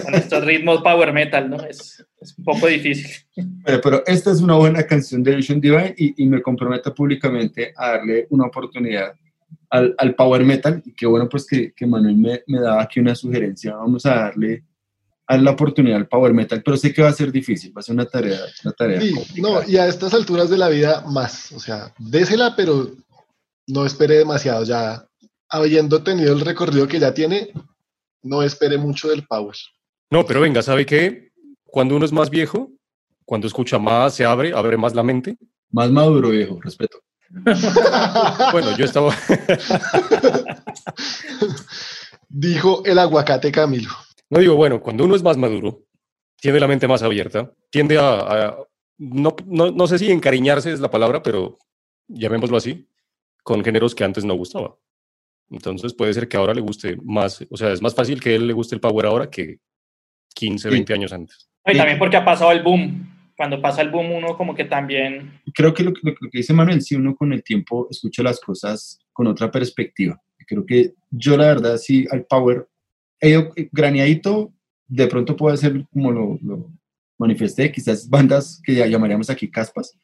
con 0.05 0.15
estos 0.15 0.45
ritmos 0.45 0.81
power 0.83 1.13
metal, 1.13 1.51
¿no? 1.51 1.57
Es, 1.65 2.05
es 2.21 2.39
un 2.39 2.45
poco 2.45 2.67
difícil. 2.69 3.11
Bueno, 3.37 3.81
pero 3.83 4.03
esta 4.07 4.31
es 4.31 4.41
una 4.41 4.55
buena 4.55 4.85
canción 4.87 5.23
de 5.23 5.37
Vision 5.37 5.61
Divine 5.61 5.95
y, 5.97 6.23
y 6.23 6.27
me 6.27 6.41
comprometo 6.41 6.95
públicamente 6.95 7.73
a 7.77 7.93
darle 7.93 8.27
una 8.31 8.47
oportunidad 8.47 9.15
al, 9.71 9.95
al 9.99 10.15
Power 10.15 10.45
Metal. 10.45 10.83
Y 10.85 10.95
qué 10.95 11.07
bueno, 11.07 11.29
pues 11.29 11.47
que, 11.47 11.73
que 11.73 11.87
Manuel 11.87 12.17
me, 12.17 12.41
me 12.47 12.61
daba 12.61 12.83
aquí 12.83 13.01
una 13.01 13.15
sugerencia. 13.15 13.75
Vamos 13.77 14.07
a 14.07 14.15
darle 14.15 14.63
a 15.33 15.39
la 15.39 15.51
oportunidad 15.53 15.97
al 15.99 16.09
Power 16.09 16.33
Metal, 16.35 16.63
pero 16.65 16.77
sé 16.77 16.93
que 16.93 17.03
va 17.03 17.09
a 17.09 17.13
ser 17.13 17.31
difícil, 17.33 17.73
va 17.77 17.81
a 17.81 17.83
ser 17.83 17.95
una 17.95 18.07
tarea, 18.07 18.41
una 18.65 18.73
tarea 18.73 19.01
Sí, 19.01 19.13
complicada. 19.13 19.61
no, 19.63 19.69
y 19.69 19.77
a 19.77 19.87
estas 19.87 20.15
alturas 20.15 20.51
de 20.51 20.59
la 20.59 20.69
vida 20.69 21.03
más. 21.09 21.53
O 21.53 21.61
sea, 21.61 21.93
désela, 21.99 22.55
pero 22.57 22.91
no 23.67 23.87
espere 23.87 24.17
demasiado. 24.19 24.65
Ya 24.65 25.07
habiendo 25.49 26.03
tenido 26.03 26.33
el 26.33 26.41
recorrido 26.41 26.87
que 26.89 26.99
ya 26.99 27.13
tiene, 27.15 27.51
no 28.23 28.43
espere 28.43 28.79
mucho 28.79 29.09
del 29.09 29.27
Power. 29.27 29.57
No, 30.11 30.25
pero 30.27 30.41
venga, 30.41 30.63
¿sabe 30.63 30.85
qué? 30.87 31.31
Cuando 31.65 31.97
uno 31.97 32.05
es 32.05 32.13
más 32.13 32.29
viejo, 32.31 32.71
cuando 33.25 33.47
escucha 33.47 33.79
más, 33.79 34.15
se 34.15 34.25
abre, 34.25 34.53
abre 34.53 34.77
más 34.77 34.95
la 34.95 35.03
mente. 35.03 35.37
Más 35.71 35.91
maduro, 35.91 36.31
viejo, 36.31 36.61
respeto. 36.61 36.99
Bueno, 38.53 38.77
yo 38.77 38.85
estaba, 38.85 39.15
Dijo 42.29 42.83
el 42.85 42.99
aguacate 42.99 43.51
Camilo. 43.53 43.91
No 44.33 44.39
digo, 44.41 44.57
bueno, 44.57 44.81
cuando 44.81 45.05
uno 45.05 45.15
es 45.15 45.23
más 45.23 45.37
maduro, 45.37 45.85
tiene 46.41 46.59
la 46.59 46.67
mente 46.67 46.89
más 46.89 47.03
abierta, 47.03 47.53
tiende 47.71 47.99
a, 47.99 48.11
a- 48.49 48.57
no, 48.99 49.35
no, 49.47 49.71
no 49.71 49.87
sé 49.87 49.99
si 49.99 50.11
encariñarse 50.11 50.73
es 50.73 50.81
la 50.81 50.91
palabra, 50.91 51.23
pero 51.23 51.59
llamémoslo 52.09 52.57
así, 52.57 52.87
con 53.43 53.63
géneros 53.65 53.95
que 53.95 54.05
antes 54.05 54.25
no 54.25 54.35
gustaba. 54.35 54.77
Entonces 55.51 55.93
puede 55.93 56.15
ser 56.15 56.29
que 56.29 56.37
ahora 56.37 56.55
le 56.55 56.61
guste 56.61 56.97
más, 57.03 57.45
o 57.51 57.57
sea, 57.57 57.73
es 57.73 57.83
más 57.83 57.95
fácil 57.95 58.21
que 58.21 58.35
él 58.35 58.47
le 58.47 58.53
guste 58.53 58.75
el 58.75 58.81
power 58.81 59.07
ahora 59.07 59.29
que 59.29 59.59
15, 60.35 60.69
Sí. 60.69 60.75
20 60.75 60.95
años 60.95 61.13
antes. 61.13 61.51
Y 61.67 61.77
también 61.77 61.99
porque 61.99 62.17
ha 62.17 62.25
pasado 62.25 62.53
el 62.53 62.63
boom. 62.63 63.09
Cuando 63.37 63.61
pasa 63.61 63.83
el 63.83 63.91
boom, 63.91 64.13
uno 64.13 64.37
como 64.37 64.55
que 64.55 64.65
también. 64.65 65.41
Creo 65.55 65.75
que 65.75 65.83
lo, 65.83 65.91
lo- 66.03 66.15
lo 66.21 66.31
que 66.31 66.39
dice 66.39 66.53
Manuel, 66.53 66.81
si 66.81 66.95
uno 66.95 67.15
con 67.17 67.33
el 67.33 67.43
tiempo 67.43 67.87
escucha 67.91 68.23
las 68.23 68.41
cosas 68.41 68.99
con 69.13 69.27
otra 69.27 69.51
perspectiva. 69.51 70.21
Creo 70.47 70.65
que 70.65 70.95
yo 71.11 71.37
la 71.37 71.47
verdad 71.49 71.77
sí 71.77 72.07
al 72.11 72.25
Power 72.27 72.69
he 73.23 73.31
ido 73.31 73.51
graneadito, 73.73 74.53
de 74.89 75.07
pronto 75.07 75.37
puede 75.37 75.57
ser 75.57 75.87
como 75.93 76.11
lo, 76.13 76.39
lo 76.43 76.71
manifesté, 77.19 77.73
quizás 77.73 78.09
bandas 78.09 78.61
que 78.65 78.75
ya 78.75 78.87
llamaríamos 78.87 79.31
aquí 79.31 79.51
caspas, 79.51 79.97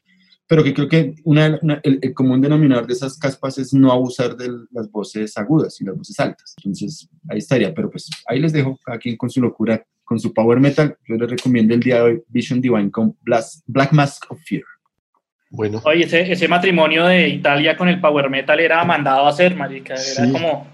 pero 0.47 0.65
que 0.65 0.73
creo 0.73 0.89
que 0.89 1.15
una, 1.25 1.59
una- 1.61 1.81
el, 1.83 1.99
el 2.01 2.15
común 2.15 2.41
denominador 2.41 2.87
de 2.87 2.95
esas 2.95 3.19
caspas 3.19 3.59
es 3.59 3.75
no 3.75 3.93
abusar 3.93 4.35
de 4.37 4.49
las 4.71 4.91
voces 4.91 5.37
agudas 5.37 5.79
y 5.81 5.85
las 5.85 5.97
voces 5.97 6.19
altas. 6.21 6.55
Entonces 6.59 7.09
ahí 7.29 7.39
estaría, 7.39 7.75
pero 7.75 7.91
pues 7.91 8.09
ahí 8.27 8.41
les 8.41 8.53
dejo 8.55 8.79
cada 8.85 8.99
quien 8.99 9.17
con 9.19 9.29
su 9.29 9.43
locura, 9.43 9.85
con 10.05 10.19
su 10.19 10.33
Power 10.33 10.59
Metal. 10.61 10.97
Yo 11.07 11.17
les 11.17 11.29
recomiendo 11.29 11.75
el 11.75 11.81
día 11.81 11.97
de 11.97 12.01
hoy 12.03 12.23
Vision 12.29 12.61
Divine 12.63 12.91
con 12.91 13.15
Blas- 13.21 13.63
Black 13.67 13.93
Mask 13.93 14.25
of 14.31 14.41
Fear. 14.47 14.63
Bueno, 15.51 15.81
Oye, 15.85 16.05
ese, 16.05 16.31
ese 16.33 16.47
matrimonio 16.47 17.07
de 17.07 17.29
Italia 17.29 17.77
con 17.77 17.89
el 17.89 18.01
power 18.01 18.29
metal 18.31 18.61
era 18.61 18.85
mandado 18.85 19.27
a 19.27 19.31
hacer, 19.31 19.57
marica. 19.57 19.95
Era 19.95 20.27
Sí. 20.27 20.33
como, 20.33 20.67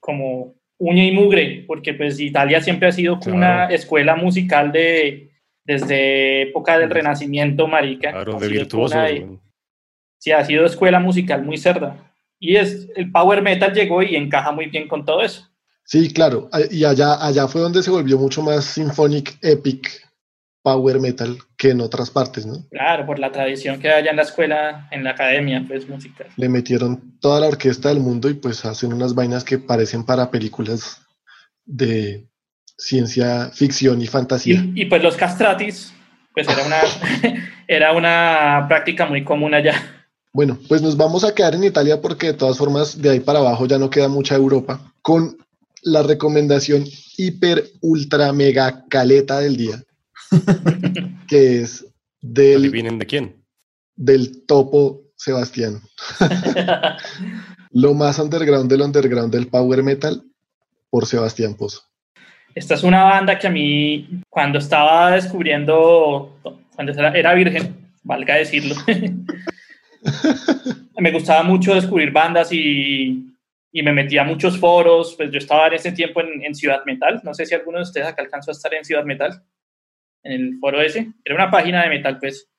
como 0.00 0.54
uña 0.78 1.04
y 1.04 1.12
mugre, 1.12 1.64
porque 1.66 1.94
pues 1.94 2.18
Italia 2.20 2.60
siempre 2.60 2.88
ha 2.88 2.92
sido 2.92 3.18
una 3.26 3.66
escuela 3.66 4.16
musical 4.16 4.72
de 4.72 5.30
desde 5.66 6.42
época 6.42 6.78
del 6.78 6.90
Renacimiento, 6.90 7.66
marica. 7.66 8.10
Claro, 8.12 8.36
Ha 8.36 8.40
de 8.40 8.46
sido 8.48 8.58
virtuosos. 8.60 9.02
de- 9.02 9.38
Sí, 10.18 10.30
ha 10.32 10.44
sido 10.44 10.64
escuela 10.66 11.00
musical 11.00 11.42
muy 11.42 11.56
cerda. 11.56 12.12
Y 12.38 12.56
es, 12.56 12.88
el 12.96 13.10
power 13.10 13.40
metal 13.42 13.72
llegó 13.72 14.02
y 14.02 14.16
encaja 14.16 14.52
muy 14.52 14.66
bien 14.66 14.88
con 14.88 15.04
todo 15.04 15.22
eso. 15.22 15.48
sí, 15.84 16.12
claro. 16.12 16.48
Y 16.70 16.84
allá, 16.84 17.14
allá 17.24 17.46
fue 17.48 17.60
donde 17.60 17.82
se 17.82 17.90
volvió 17.90 18.18
mucho 18.18 18.42
más 18.42 18.64
symphonic, 18.64 19.36
epic, 19.42 19.90
power 20.64 20.98
metal 20.98 21.36
que 21.58 21.70
en 21.70 21.82
otras 21.82 22.10
partes, 22.10 22.46
¿no? 22.46 22.64
Claro, 22.70 23.04
por 23.04 23.18
la 23.18 23.30
tradición 23.30 23.78
que 23.78 23.90
hay 23.90 24.08
en 24.08 24.16
la 24.16 24.22
escuela, 24.22 24.88
en 24.90 25.04
la 25.04 25.10
academia, 25.10 25.62
pues 25.68 25.86
musical. 25.86 26.26
Le 26.38 26.48
metieron 26.48 27.18
toda 27.20 27.38
la 27.38 27.48
orquesta 27.48 27.90
del 27.90 28.00
mundo 28.00 28.30
y 28.30 28.34
pues 28.34 28.64
hacen 28.64 28.94
unas 28.94 29.14
vainas 29.14 29.44
que 29.44 29.58
parecen 29.58 30.06
para 30.06 30.30
películas 30.30 31.02
de 31.66 32.26
ciencia 32.78 33.50
ficción 33.52 34.00
y 34.00 34.06
fantasía. 34.06 34.64
Y, 34.74 34.82
y, 34.82 34.84
pues 34.86 35.02
los 35.02 35.18
castratis, 35.18 35.92
pues 36.32 36.48
era 36.48 36.64
una, 36.64 36.80
era 37.68 37.92
una 37.92 38.64
práctica 38.66 39.04
muy 39.04 39.22
común 39.22 39.52
allá. 39.52 39.74
Bueno, 40.32 40.58
pues 40.66 40.80
nos 40.80 40.96
vamos 40.96 41.24
a 41.24 41.34
quedar 41.34 41.54
en 41.54 41.64
Italia 41.64 42.00
porque 42.00 42.28
de 42.28 42.32
todas 42.32 42.56
formas 42.56 43.02
de 43.02 43.10
ahí 43.10 43.20
para 43.20 43.40
abajo 43.40 43.66
ya 43.66 43.76
no 43.76 43.90
queda 43.90 44.08
mucha 44.08 44.34
Europa. 44.34 44.80
Con 45.02 45.36
la 45.82 46.02
recomendación 46.02 46.86
hiper, 47.18 47.64
ultra, 47.82 48.32
mega 48.32 48.86
caleta 48.88 49.40
del 49.40 49.58
día, 49.58 49.84
que 51.28 51.60
es 51.60 51.86
del, 52.20 52.62
¿Adivinen 52.62 52.98
de 52.98 53.06
quién? 53.06 53.44
del 53.96 54.44
topo 54.46 55.02
Sebastián. 55.16 55.80
Lo 57.72 57.94
más 57.94 58.18
underground 58.18 58.70
del 58.70 58.82
underground 58.82 59.32
del 59.32 59.48
power 59.48 59.82
metal 59.82 60.22
por 60.90 61.06
Sebastián 61.06 61.54
Pozo. 61.54 61.82
Esta 62.54 62.74
es 62.74 62.84
una 62.84 63.02
banda 63.02 63.38
que 63.38 63.48
a 63.48 63.50
mí, 63.50 64.20
cuando 64.28 64.58
estaba 64.58 65.10
descubriendo, 65.10 66.38
cuando 66.74 66.92
era 66.92 67.12
era 67.12 67.34
virgen, 67.34 67.90
valga 68.04 68.36
decirlo, 68.36 68.76
me 70.98 71.10
gustaba 71.10 71.42
mucho 71.42 71.74
descubrir 71.74 72.12
bandas 72.12 72.52
y, 72.52 73.34
y 73.72 73.82
me 73.82 73.92
metía 73.92 74.22
a 74.22 74.26
muchos 74.26 74.56
foros. 74.56 75.14
Pues 75.16 75.32
yo 75.32 75.38
estaba 75.38 75.66
en 75.66 75.74
ese 75.74 75.90
tiempo 75.90 76.20
en, 76.20 76.44
en 76.44 76.54
Ciudad 76.54 76.84
Metal. 76.86 77.20
No 77.24 77.34
sé 77.34 77.44
si 77.44 77.54
alguno 77.54 77.78
de 77.78 77.84
ustedes 77.84 78.06
acá 78.06 78.22
alcanzó 78.22 78.52
a 78.52 78.52
estar 78.52 78.72
en 78.72 78.84
Ciudad 78.84 79.04
Metal, 79.04 79.42
en 80.24 80.32
el 80.32 80.58
foro 80.58 80.80
ese. 80.80 81.12
Era 81.24 81.36
una 81.36 81.50
página 81.50 81.82
de 81.82 81.90
metal, 81.90 82.18
pues, 82.18 82.50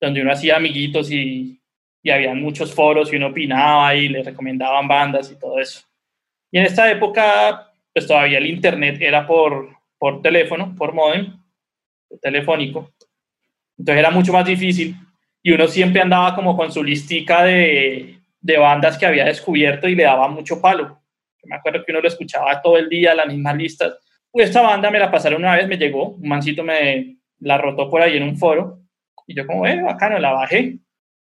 donde 0.00 0.22
uno 0.22 0.32
hacía 0.32 0.56
amiguitos 0.56 1.10
y, 1.10 1.60
y 2.02 2.10
había 2.10 2.34
muchos 2.34 2.74
foros 2.74 3.12
y 3.12 3.16
uno 3.16 3.28
opinaba 3.28 3.94
y 3.94 4.08
le 4.08 4.22
recomendaban 4.22 4.88
bandas 4.88 5.30
y 5.30 5.38
todo 5.38 5.58
eso. 5.58 5.82
Y 6.50 6.58
en 6.58 6.64
esta 6.64 6.90
época 6.90 7.66
pues 7.92 8.06
todavía 8.06 8.38
el 8.38 8.46
internet 8.46 8.98
era 9.00 9.26
por, 9.26 9.68
por 9.98 10.22
teléfono, 10.22 10.74
por 10.76 10.94
modem 10.94 11.36
telefónico. 12.20 12.92
Entonces 13.78 13.98
era 13.98 14.10
mucho 14.10 14.32
más 14.32 14.44
difícil 14.44 14.94
y 15.42 15.52
uno 15.52 15.66
siempre 15.66 16.02
andaba 16.02 16.34
como 16.34 16.56
con 16.56 16.70
su 16.70 16.82
listica 16.82 17.44
de, 17.44 18.18
de 18.40 18.58
bandas 18.58 18.98
que 18.98 19.06
había 19.06 19.24
descubierto 19.24 19.88
y 19.88 19.94
le 19.94 20.04
daba 20.04 20.28
mucho 20.28 20.60
palo. 20.60 21.00
Yo 21.42 21.48
me 21.48 21.56
acuerdo 21.56 21.84
que 21.84 21.92
uno 21.92 22.00
lo 22.00 22.08
escuchaba 22.08 22.60
todo 22.60 22.76
el 22.76 22.88
día, 22.88 23.14
las 23.14 23.26
mismas 23.26 23.56
listas. 23.56 23.98
Esta 24.32 24.62
banda 24.62 24.90
me 24.90 24.98
la 24.98 25.10
pasaron 25.10 25.42
una 25.42 25.56
vez, 25.56 25.66
me 25.66 25.76
llegó, 25.76 26.10
un 26.10 26.28
mancito 26.28 26.62
me 26.62 27.16
la 27.40 27.58
rotó 27.58 27.90
por 27.90 28.00
ahí 28.00 28.16
en 28.16 28.22
un 28.22 28.36
foro 28.36 28.80
y 29.26 29.34
yo 29.34 29.46
como, 29.46 29.66
eh, 29.66 29.82
bacano, 29.82 30.18
la 30.18 30.32
bajé 30.32 30.78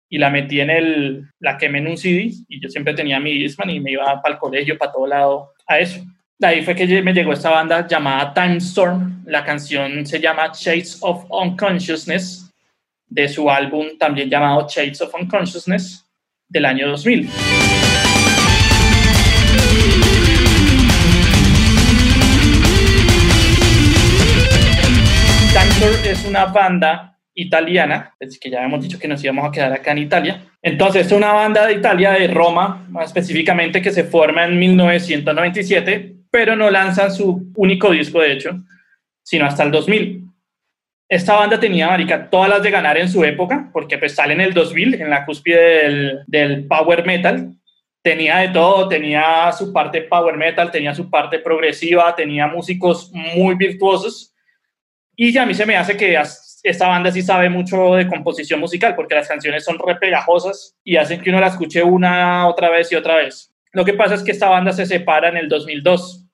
y 0.09 0.19
la 0.19 0.31
metí 0.31 0.61
en 0.61 0.71
el, 0.71 1.31
la 1.41 1.57
quemé 1.57 1.79
en 1.79 1.89
un 1.89 1.97
CD 1.97 2.31
y 2.49 2.61
yo 2.61 2.69
siempre 2.69 2.95
tenía 2.95 3.19
mi 3.19 3.39
Discman 3.39 3.71
y 3.71 3.81
me 3.81 3.93
iba 3.93 4.21
para 4.21 4.35
el 4.35 4.39
colegio, 4.39 4.77
para 4.77 4.93
todo 4.93 5.07
lado 5.07 5.53
a 5.67 5.79
eso. 5.79 6.05
De 6.39 6.47
ahí 6.47 6.63
fue 6.63 6.75
que 6.75 7.03
me 7.03 7.13
llegó 7.13 7.33
esta 7.33 7.51
banda 7.51 7.87
llamada 7.87 8.35
Time 8.35 8.57
Storm. 8.57 9.23
La 9.27 9.45
canción 9.45 10.05
se 10.05 10.21
llama 10.21 10.51
Shades 10.53 10.99
of 11.01 11.25
Unconsciousness, 11.31 12.51
de 13.07 13.29
su 13.29 13.49
álbum 13.49 13.97
también 13.99 14.29
llamado 14.29 14.67
Shades 14.69 15.01
of 15.03 15.15
Unconsciousness, 15.15 16.05
del 16.49 16.65
año 16.65 16.89
2000. 16.89 17.29
Storm 25.53 25.95
es 26.07 26.25
una 26.25 26.47
banda 26.47 27.19
italiana, 27.35 28.15
es 28.19 28.39
que 28.39 28.49
ya 28.49 28.65
hemos 28.65 28.83
dicho 28.83 28.99
que 28.99 29.07
nos 29.07 29.23
íbamos 29.23 29.47
a 29.47 29.53
quedar 29.53 29.71
acá 29.71 29.93
en 29.93 29.99
Italia. 29.99 30.47
Entonces, 30.63 31.07
es 31.07 31.13
una 31.13 31.33
banda 31.33 31.67
de 31.67 31.75
Italia, 31.75 32.13
de 32.13 32.27
Roma, 32.29 32.87
más 32.89 33.09
específicamente, 33.09 33.83
que 33.83 33.91
se 33.91 34.05
forma 34.05 34.47
en 34.47 34.59
1997, 34.59 36.15
pero 36.31 36.57
no 36.57 36.71
lanzan 36.71 37.13
su 37.13 37.53
único 37.55 37.91
disco, 37.91 38.21
de 38.21 38.33
hecho, 38.33 38.63
sino 39.23 39.45
hasta 39.45 39.65
el 39.65 39.71
2000. 39.71 40.25
Esta 41.07 41.37
banda 41.37 41.61
tenía, 41.61 41.89
marica, 41.89 42.31
todas 42.31 42.49
las 42.49 42.63
de 42.63 42.71
ganar 42.71 42.97
en 42.97 43.11
su 43.11 43.23
época, 43.23 43.69
porque 43.75 43.99
pues 43.99 44.15
sale 44.15 44.33
en 44.33 44.41
el 44.41 44.55
2000, 44.55 44.95
en 44.95 45.11
la 45.11 45.27
cúspide 45.27 45.83
del, 45.83 46.21
del 46.27 46.67
power 46.67 47.05
metal. 47.05 47.53
Tenía 48.03 48.39
de 48.39 48.49
todo, 48.49 48.89
tenía 48.89 49.53
su 49.53 49.71
parte 49.71 50.01
power 50.01 50.39
metal, 50.39 50.71
tenía 50.71 50.95
su 50.95 51.11
parte 51.11 51.39
progresiva, 51.41 52.17
tenía 52.17 52.47
músicos 52.47 53.13
muy 53.13 53.55
virtuosos, 53.55 54.32
Y 55.17 55.37
a 55.37 55.47
mí 55.47 55.55
se 55.55 55.67
me 55.67 55.77
hace 55.77 55.97
que 55.97 56.21
esta 56.63 56.89
banda 56.89 57.11
sí 57.11 57.23
sabe 57.23 57.49
mucho 57.49 57.95
de 57.95 58.07
composición 58.07 58.61
musical, 58.61 58.95
porque 58.95 59.15
las 59.15 59.29
canciones 59.29 59.65
son 59.65 59.79
re 59.79 59.97
pegajosas 59.97 60.77
y 60.85 60.97
hacen 60.97 61.21
que 61.21 61.31
uno 61.31 61.41
la 61.41 61.49
escuche 61.49 61.83
una, 61.83 62.49
otra 62.49 62.71
vez 62.71 62.91
y 62.93 62.97
otra 62.97 63.17
vez. 63.17 63.53
Lo 63.73 63.85
que 63.85 63.95
pasa 63.95 64.15
es 64.15 64.23
que 64.23 64.33
esta 64.33 64.49
banda 64.49 64.73
se 64.73 64.87
separa 64.87 65.29
en 65.29 65.37
el 65.37 65.49
2002, 65.49 66.27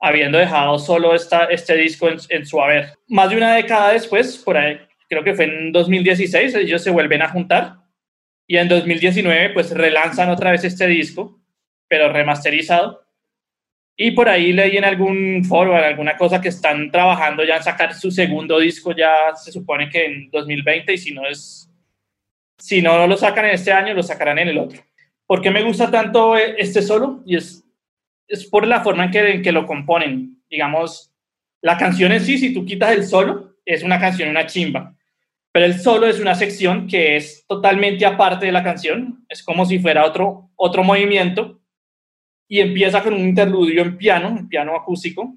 habiendo 0.00 0.38
dejado 0.38 0.78
solo 0.78 1.14
esta, 1.14 1.44
este 1.44 1.76
disco 1.76 2.08
en, 2.08 2.18
en 2.28 2.46
su 2.46 2.60
haber. 2.60 2.94
Más 3.08 3.30
de 3.30 3.36
una 3.36 3.54
década 3.54 3.92
después, 3.92 4.38
por 4.38 4.56
ahí, 4.56 4.80
creo 5.08 5.22
que 5.22 5.34
fue 5.34 5.44
en 5.44 5.72
2016, 5.72 6.54
ellos 6.54 6.82
se 6.82 6.90
vuelven 6.90 7.22
a 7.22 7.28
juntar 7.28 7.82
y 8.46 8.56
en 8.56 8.68
2019 8.68 9.50
pues 9.50 9.70
relanzan 9.70 10.30
otra 10.30 10.50
vez 10.50 10.64
este 10.64 10.86
disco, 10.86 11.40
pero 11.88 12.12
remasterizado. 12.12 13.02
Y 13.96 14.12
por 14.12 14.28
ahí 14.28 14.52
leí 14.52 14.76
en 14.76 14.84
algún 14.84 15.44
foro, 15.44 15.76
en 15.76 15.84
alguna 15.84 16.16
cosa 16.16 16.40
que 16.40 16.48
están 16.48 16.90
trabajando 16.90 17.44
ya 17.44 17.56
en 17.56 17.62
sacar 17.62 17.94
su 17.94 18.10
segundo 18.10 18.58
disco, 18.58 18.94
ya 18.96 19.34
se 19.36 19.52
supone 19.52 19.88
que 19.90 20.06
en 20.06 20.30
2020, 20.30 20.94
y 20.94 20.98
si 20.98 21.12
no 21.12 21.26
es, 21.26 21.70
si 22.58 22.80
no 22.80 23.06
lo 23.06 23.16
sacan 23.16 23.46
en 23.46 23.52
este 23.52 23.72
año, 23.72 23.94
lo 23.94 24.02
sacarán 24.02 24.38
en 24.38 24.48
el 24.48 24.58
otro. 24.58 24.80
¿Por 25.26 25.40
qué 25.40 25.50
me 25.50 25.62
gusta 25.62 25.90
tanto 25.90 26.36
eh, 26.36 26.56
este 26.58 26.82
solo? 26.82 27.22
Y 27.26 27.36
es, 27.36 27.64
es 28.26 28.46
por 28.46 28.66
la 28.66 28.80
forma 28.82 29.04
en 29.04 29.10
que, 29.10 29.30
en 29.30 29.42
que 29.42 29.52
lo 29.52 29.66
componen. 29.66 30.42
Digamos, 30.48 31.12
la 31.60 31.76
canción 31.76 32.12
en 32.12 32.20
sí, 32.20 32.38
si 32.38 32.52
tú 32.52 32.64
quitas 32.64 32.92
el 32.92 33.04
solo, 33.04 33.56
es 33.64 33.82
una 33.82 34.00
canción, 34.00 34.28
una 34.28 34.46
chimba. 34.46 34.94
Pero 35.52 35.66
el 35.66 35.78
solo 35.78 36.06
es 36.06 36.18
una 36.18 36.34
sección 36.34 36.86
que 36.86 37.16
es 37.16 37.46
totalmente 37.46 38.06
aparte 38.06 38.46
de 38.46 38.52
la 38.52 38.64
canción. 38.64 39.24
Es 39.28 39.42
como 39.42 39.66
si 39.66 39.78
fuera 39.78 40.06
otro, 40.06 40.50
otro 40.56 40.82
movimiento 40.82 41.61
y 42.52 42.60
empieza 42.60 43.02
con 43.02 43.14
un 43.14 43.20
interludio 43.20 43.80
en 43.80 43.96
piano, 43.96 44.28
un 44.28 44.46
piano 44.46 44.76
acústico, 44.76 45.34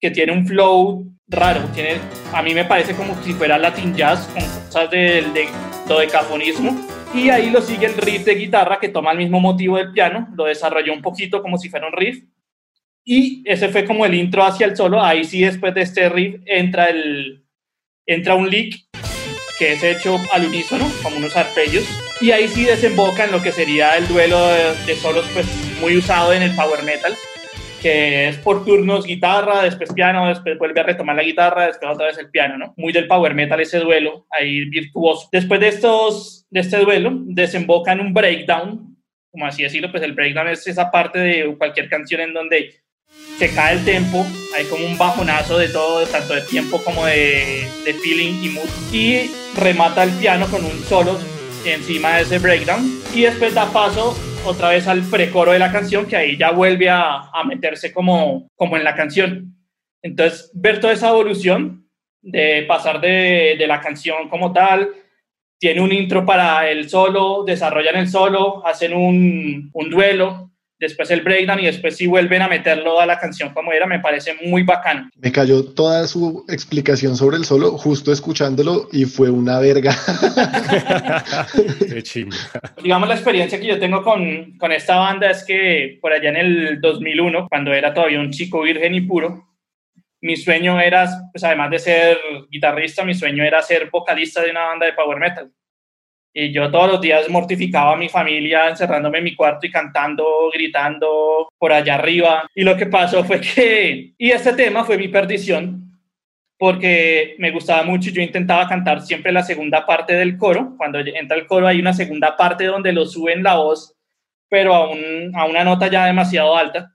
que 0.00 0.10
tiene 0.10 0.32
un 0.32 0.44
flow 0.44 1.06
raro. 1.28 1.60
Tiene, 1.72 2.00
a 2.32 2.42
mí 2.42 2.54
me 2.54 2.64
parece 2.64 2.92
como 2.96 3.14
si 3.22 3.34
fuera 3.34 3.56
Latin 3.56 3.94
Jazz, 3.94 4.26
con 4.34 4.42
cosas 4.42 4.90
del 4.90 5.32
de, 5.32 5.46
dodecafonismo. 5.86 6.76
Y 7.14 7.28
ahí 7.28 7.50
lo 7.50 7.60
sigue 7.60 7.86
el 7.86 7.96
riff 7.96 8.24
de 8.24 8.34
guitarra 8.34 8.80
que 8.80 8.88
toma 8.88 9.12
el 9.12 9.18
mismo 9.18 9.38
motivo 9.38 9.76
del 9.76 9.92
piano, 9.92 10.26
lo 10.34 10.46
desarrolló 10.46 10.92
un 10.92 11.02
poquito 11.02 11.40
como 11.40 11.56
si 11.56 11.68
fuera 11.68 11.86
un 11.86 11.92
riff. 11.92 12.24
Y 13.04 13.44
ese 13.44 13.68
fue 13.68 13.84
como 13.84 14.04
el 14.04 14.14
intro 14.14 14.42
hacia 14.42 14.66
el 14.66 14.76
solo. 14.76 15.00
Ahí 15.00 15.22
sí, 15.22 15.42
después 15.42 15.72
de 15.72 15.82
este 15.82 16.08
riff, 16.08 16.40
entra, 16.46 16.86
el, 16.86 17.44
entra 18.06 18.34
un 18.34 18.50
lick 18.50 18.74
que 19.56 19.74
es 19.74 19.84
hecho 19.84 20.18
al 20.32 20.46
unísono, 20.46 20.84
como 21.00 21.18
unos 21.18 21.36
arpegios, 21.36 21.84
y 22.20 22.30
ahí 22.30 22.48
sí 22.48 22.64
desemboca 22.64 23.24
en 23.24 23.32
lo 23.32 23.42
que 23.42 23.52
sería 23.52 23.96
el 23.96 24.08
duelo 24.08 24.38
de, 24.48 24.74
de, 24.86 24.96
solos, 24.96 25.26
pues 25.34 25.46
muy 25.80 25.96
usado 25.96 26.32
en 26.32 26.42
el 26.42 26.54
power 26.54 26.82
metal, 26.82 27.14
que 27.82 28.28
es 28.28 28.38
por 28.38 28.64
turnos 28.64 29.04
guitarra, 29.04 29.62
después 29.62 29.92
piano, 29.92 30.28
después 30.28 30.58
vuelve 30.58 30.80
a 30.80 30.84
retomar 30.84 31.16
la 31.16 31.22
guitarra, 31.22 31.66
después 31.66 31.90
otra 31.92 32.06
vez 32.06 32.18
el 32.18 32.30
piano, 32.30 32.56
¿no? 32.56 32.74
Muy 32.76 32.92
del 32.92 33.06
power 33.06 33.34
metal 33.34 33.60
ese 33.60 33.80
duelo, 33.80 34.26
ahí 34.30 34.64
virtuoso. 34.64 35.28
Después 35.30 35.60
de, 35.60 35.68
estos, 35.68 36.46
de 36.50 36.60
este 36.60 36.78
duelo, 36.78 37.12
desemboca 37.26 37.92
en 37.92 38.00
un 38.00 38.14
breakdown, 38.14 38.96
como 39.30 39.46
así 39.46 39.62
decirlo, 39.62 39.90
pues 39.90 40.02
el 40.02 40.14
breakdown 40.14 40.48
es 40.48 40.66
esa 40.66 40.90
parte 40.90 41.18
de 41.18 41.54
cualquier 41.56 41.88
canción 41.90 42.22
en 42.22 42.32
donde 42.32 42.74
se 43.38 43.54
cae 43.54 43.74
el 43.74 43.84
tempo, 43.84 44.26
hay 44.56 44.64
como 44.64 44.86
un 44.86 44.96
bajonazo 44.96 45.58
de 45.58 45.68
todo, 45.68 46.06
tanto 46.06 46.34
de 46.34 46.40
tiempo 46.40 46.82
como 46.82 47.04
de, 47.04 47.68
de 47.84 47.94
feeling 47.94 48.42
y 48.42 48.48
mood, 48.48 48.68
y 48.92 49.30
remata 49.54 50.02
el 50.02 50.10
piano 50.12 50.46
con 50.50 50.64
un 50.64 50.82
solo 50.84 51.18
encima 51.66 52.16
de 52.16 52.22
ese 52.22 52.38
breakdown, 52.38 53.00
y 53.14 53.22
después 53.22 53.54
da 53.54 53.66
paso 53.72 54.16
otra 54.44 54.70
vez 54.70 54.86
al 54.86 55.02
precoro 55.02 55.52
de 55.52 55.58
la 55.58 55.72
canción, 55.72 56.06
que 56.06 56.16
ahí 56.16 56.36
ya 56.36 56.50
vuelve 56.50 56.88
a, 56.88 57.30
meterse 57.46 57.92
como, 57.92 58.48
como 58.54 58.76
en 58.76 58.84
la 58.84 58.94
canción. 58.94 59.56
Entonces, 60.02 60.50
ver 60.54 60.80
toda 60.80 60.92
esa 60.92 61.10
evolución 61.10 61.88
de 62.22 62.64
pasar 62.66 63.00
de, 63.00 63.56
de 63.58 63.66
la 63.66 63.80
canción 63.80 64.28
como 64.28 64.52
tal, 64.52 64.90
tiene 65.58 65.80
un 65.80 65.92
intro 65.92 66.24
para 66.24 66.70
el 66.70 66.88
solo, 66.88 67.44
desarrollan 67.44 67.96
el 67.96 68.08
solo, 68.08 68.66
hacen 68.66 68.94
un, 68.94 69.70
un 69.72 69.90
duelo, 69.90 70.50
después 70.78 71.10
el 71.10 71.22
breakdown 71.22 71.60
y 71.60 71.66
después 71.66 71.96
si 71.96 72.06
vuelven 72.06 72.42
a 72.42 72.48
meterlo 72.48 73.00
a 73.00 73.06
la 73.06 73.18
canción 73.18 73.52
como 73.52 73.72
era, 73.72 73.86
me 73.86 74.00
parece 74.00 74.34
muy 74.44 74.62
bacano. 74.62 75.08
Me 75.16 75.32
cayó 75.32 75.64
toda 75.64 76.06
su 76.06 76.44
explicación 76.48 77.16
sobre 77.16 77.36
el 77.36 77.44
solo 77.44 77.72
justo 77.78 78.12
escuchándolo 78.12 78.88
y 78.92 79.04
fue 79.04 79.30
una 79.30 79.58
verga. 79.58 79.94
Qué 81.88 82.02
chimba. 82.02 82.36
Digamos, 82.82 83.08
la 83.08 83.14
experiencia 83.14 83.60
que 83.60 83.66
yo 83.66 83.78
tengo 83.78 84.02
con, 84.02 84.56
con 84.58 84.72
esta 84.72 84.96
banda 84.96 85.30
es 85.30 85.44
que 85.44 85.98
por 86.00 86.12
allá 86.12 86.30
en 86.30 86.36
el 86.36 86.80
2001, 86.80 87.48
cuando 87.48 87.72
era 87.72 87.92
todavía 87.94 88.20
un 88.20 88.30
chico 88.30 88.62
virgen 88.62 88.94
y 88.94 89.00
puro, 89.02 89.46
mi 90.20 90.36
sueño 90.36 90.80
era, 90.80 91.08
pues 91.32 91.44
además 91.44 91.70
de 91.70 91.78
ser 91.78 92.18
guitarrista, 92.50 93.04
mi 93.04 93.14
sueño 93.14 93.44
era 93.44 93.62
ser 93.62 93.90
vocalista 93.90 94.42
de 94.42 94.50
una 94.50 94.66
banda 94.66 94.86
de 94.86 94.92
power 94.92 95.18
metal. 95.18 95.50
Y 96.38 96.52
yo 96.52 96.70
todos 96.70 96.92
los 96.92 97.00
días 97.00 97.30
mortificaba 97.30 97.94
a 97.94 97.96
mi 97.96 98.10
familia 98.10 98.68
encerrándome 98.68 99.18
en 99.18 99.24
mi 99.24 99.34
cuarto 99.34 99.66
y 99.66 99.70
cantando, 99.70 100.50
gritando 100.52 101.48
por 101.56 101.72
allá 101.72 101.94
arriba. 101.94 102.46
Y 102.54 102.62
lo 102.62 102.76
que 102.76 102.84
pasó 102.84 103.24
fue 103.24 103.40
que, 103.40 104.12
y 104.18 104.30
este 104.30 104.52
tema 104.52 104.84
fue 104.84 104.98
mi 104.98 105.08
perdición, 105.08 105.98
porque 106.58 107.36
me 107.38 107.50
gustaba 107.52 107.84
mucho. 107.84 108.10
Yo 108.10 108.20
intentaba 108.20 108.68
cantar 108.68 109.00
siempre 109.00 109.32
la 109.32 109.42
segunda 109.42 109.86
parte 109.86 110.12
del 110.12 110.36
coro. 110.36 110.74
Cuando 110.76 110.98
entra 110.98 111.38
el 111.38 111.46
coro 111.46 111.68
hay 111.68 111.80
una 111.80 111.94
segunda 111.94 112.36
parte 112.36 112.66
donde 112.66 112.92
lo 112.92 113.06
suben 113.06 113.42
la 113.42 113.54
voz, 113.54 113.94
pero 114.50 114.74
a, 114.74 114.90
un, 114.90 115.32
a 115.34 115.46
una 115.46 115.64
nota 115.64 115.88
ya 115.88 116.04
demasiado 116.04 116.54
alta. 116.54 116.94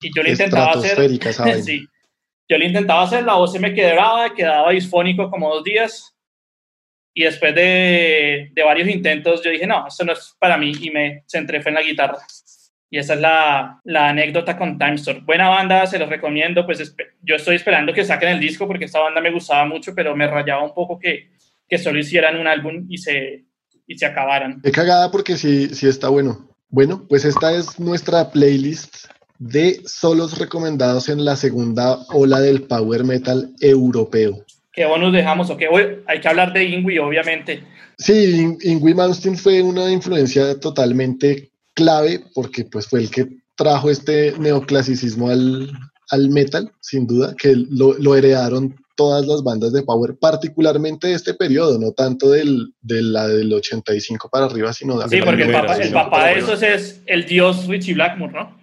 Y 0.00 0.10
yo 0.16 0.22
le 0.22 0.30
intentaba 0.30 0.70
hacer... 0.70 0.96
sí, 1.62 1.86
yo 2.48 2.56
le 2.56 2.64
intentaba 2.64 3.02
hacer, 3.02 3.22
la 3.22 3.34
voz 3.34 3.52
se 3.52 3.60
me 3.60 3.74
quebraba, 3.74 4.32
quedaba 4.32 4.70
disfónico 4.70 5.30
como 5.30 5.56
dos 5.56 5.62
días 5.62 6.11
y 7.14 7.24
después 7.24 7.54
de, 7.54 8.50
de, 8.52 8.62
varios 8.62 8.88
intentos 8.88 9.42
yo 9.42 9.50
dije, 9.50 9.66
no, 9.66 9.86
esto 9.86 10.04
no 10.04 10.12
es 10.12 10.34
para 10.38 10.56
mí 10.56 10.72
y 10.80 10.90
me 10.90 11.24
centré 11.26 11.60
fue 11.60 11.70
en 11.70 11.76
la 11.76 11.82
guitarra. 11.82 12.18
Y 12.90 12.98
esa 12.98 13.14
es 13.14 13.20
la, 13.20 13.80
la 13.84 14.10
anécdota 14.10 14.56
con 14.56 14.78
Time 14.78 14.96
Store. 14.96 15.20
Buena 15.20 15.48
banda, 15.48 15.86
se 15.86 15.98
los 15.98 16.08
recomiendo, 16.08 16.66
pues 16.66 16.94
yo 17.22 17.36
estoy 17.36 17.56
esperando 17.56 17.92
que 17.92 18.04
saquen 18.04 18.30
el 18.30 18.40
disco 18.40 18.66
porque 18.66 18.84
esta 18.84 19.00
banda 19.00 19.20
me 19.20 19.30
gustaba 19.30 19.64
mucho, 19.64 19.94
pero 19.94 20.14
me 20.14 20.26
rayaba 20.26 20.62
un 20.62 20.74
poco 20.74 20.98
que, 20.98 21.30
que 21.68 21.78
solo 21.78 21.98
hicieran 21.98 22.38
un 22.38 22.46
álbum 22.46 22.86
y 22.88 22.98
se, 22.98 23.44
y 23.86 23.96
se 23.96 24.06
acabaran. 24.06 24.60
Qué 24.62 24.72
cagada 24.72 25.10
porque 25.10 25.36
sí, 25.36 25.74
sí 25.74 25.88
está 25.88 26.08
bueno. 26.08 26.48
Bueno, 26.68 27.06
pues 27.08 27.24
esta 27.24 27.54
es 27.54 27.78
nuestra 27.78 28.30
playlist 28.30 29.06
de 29.38 29.82
solos 29.84 30.38
recomendados 30.38 31.08
en 31.08 31.24
la 31.24 31.36
segunda 31.36 31.98
ola 32.10 32.40
del 32.40 32.62
power 32.62 33.04
metal 33.04 33.52
europeo. 33.60 34.44
¿Qué 34.72 34.86
bonus 34.86 35.12
dejamos? 35.12 35.50
¿O 35.50 35.56
qué? 35.56 35.68
Hay 36.06 36.20
que 36.20 36.28
hablar 36.28 36.52
de 36.52 36.64
Ingui, 36.64 36.98
obviamente. 36.98 37.62
Sí, 37.98 38.56
Ingui 38.62 38.94
Malmsteen 38.94 39.36
fue 39.36 39.62
una 39.62 39.90
influencia 39.90 40.58
totalmente 40.58 41.50
clave 41.74 42.24
porque 42.34 42.64
pues 42.64 42.86
fue 42.86 43.00
el 43.00 43.10
que 43.10 43.28
trajo 43.54 43.90
este 43.90 44.34
neoclasicismo 44.38 45.28
al, 45.28 45.70
al 46.10 46.28
metal, 46.30 46.72
sin 46.80 47.06
duda, 47.06 47.34
que 47.38 47.54
lo, 47.54 47.94
lo, 47.98 48.16
heredaron 48.16 48.74
todas 48.96 49.26
las 49.26 49.42
bandas 49.42 49.72
de 49.72 49.82
Power, 49.82 50.16
particularmente 50.18 51.08
de 51.08 51.14
este 51.14 51.34
periodo, 51.34 51.78
no 51.78 51.92
tanto 51.92 52.30
del, 52.30 52.74
de 52.80 53.02
la 53.02 53.28
del 53.28 53.52
85 53.52 54.28
para 54.30 54.46
arriba, 54.46 54.72
sino 54.72 54.98
de 54.98 55.08
Sí, 55.08 55.22
porque 55.24 55.44
el 55.44 55.52
papá, 55.52 55.76
el 55.76 55.92
papá 55.92 56.26
de 56.28 56.38
esos 56.38 56.62
es 56.62 57.02
el 57.06 57.26
dios 57.26 57.66
Richie 57.66 57.94
Blackmore, 57.94 58.32
¿no? 58.32 58.58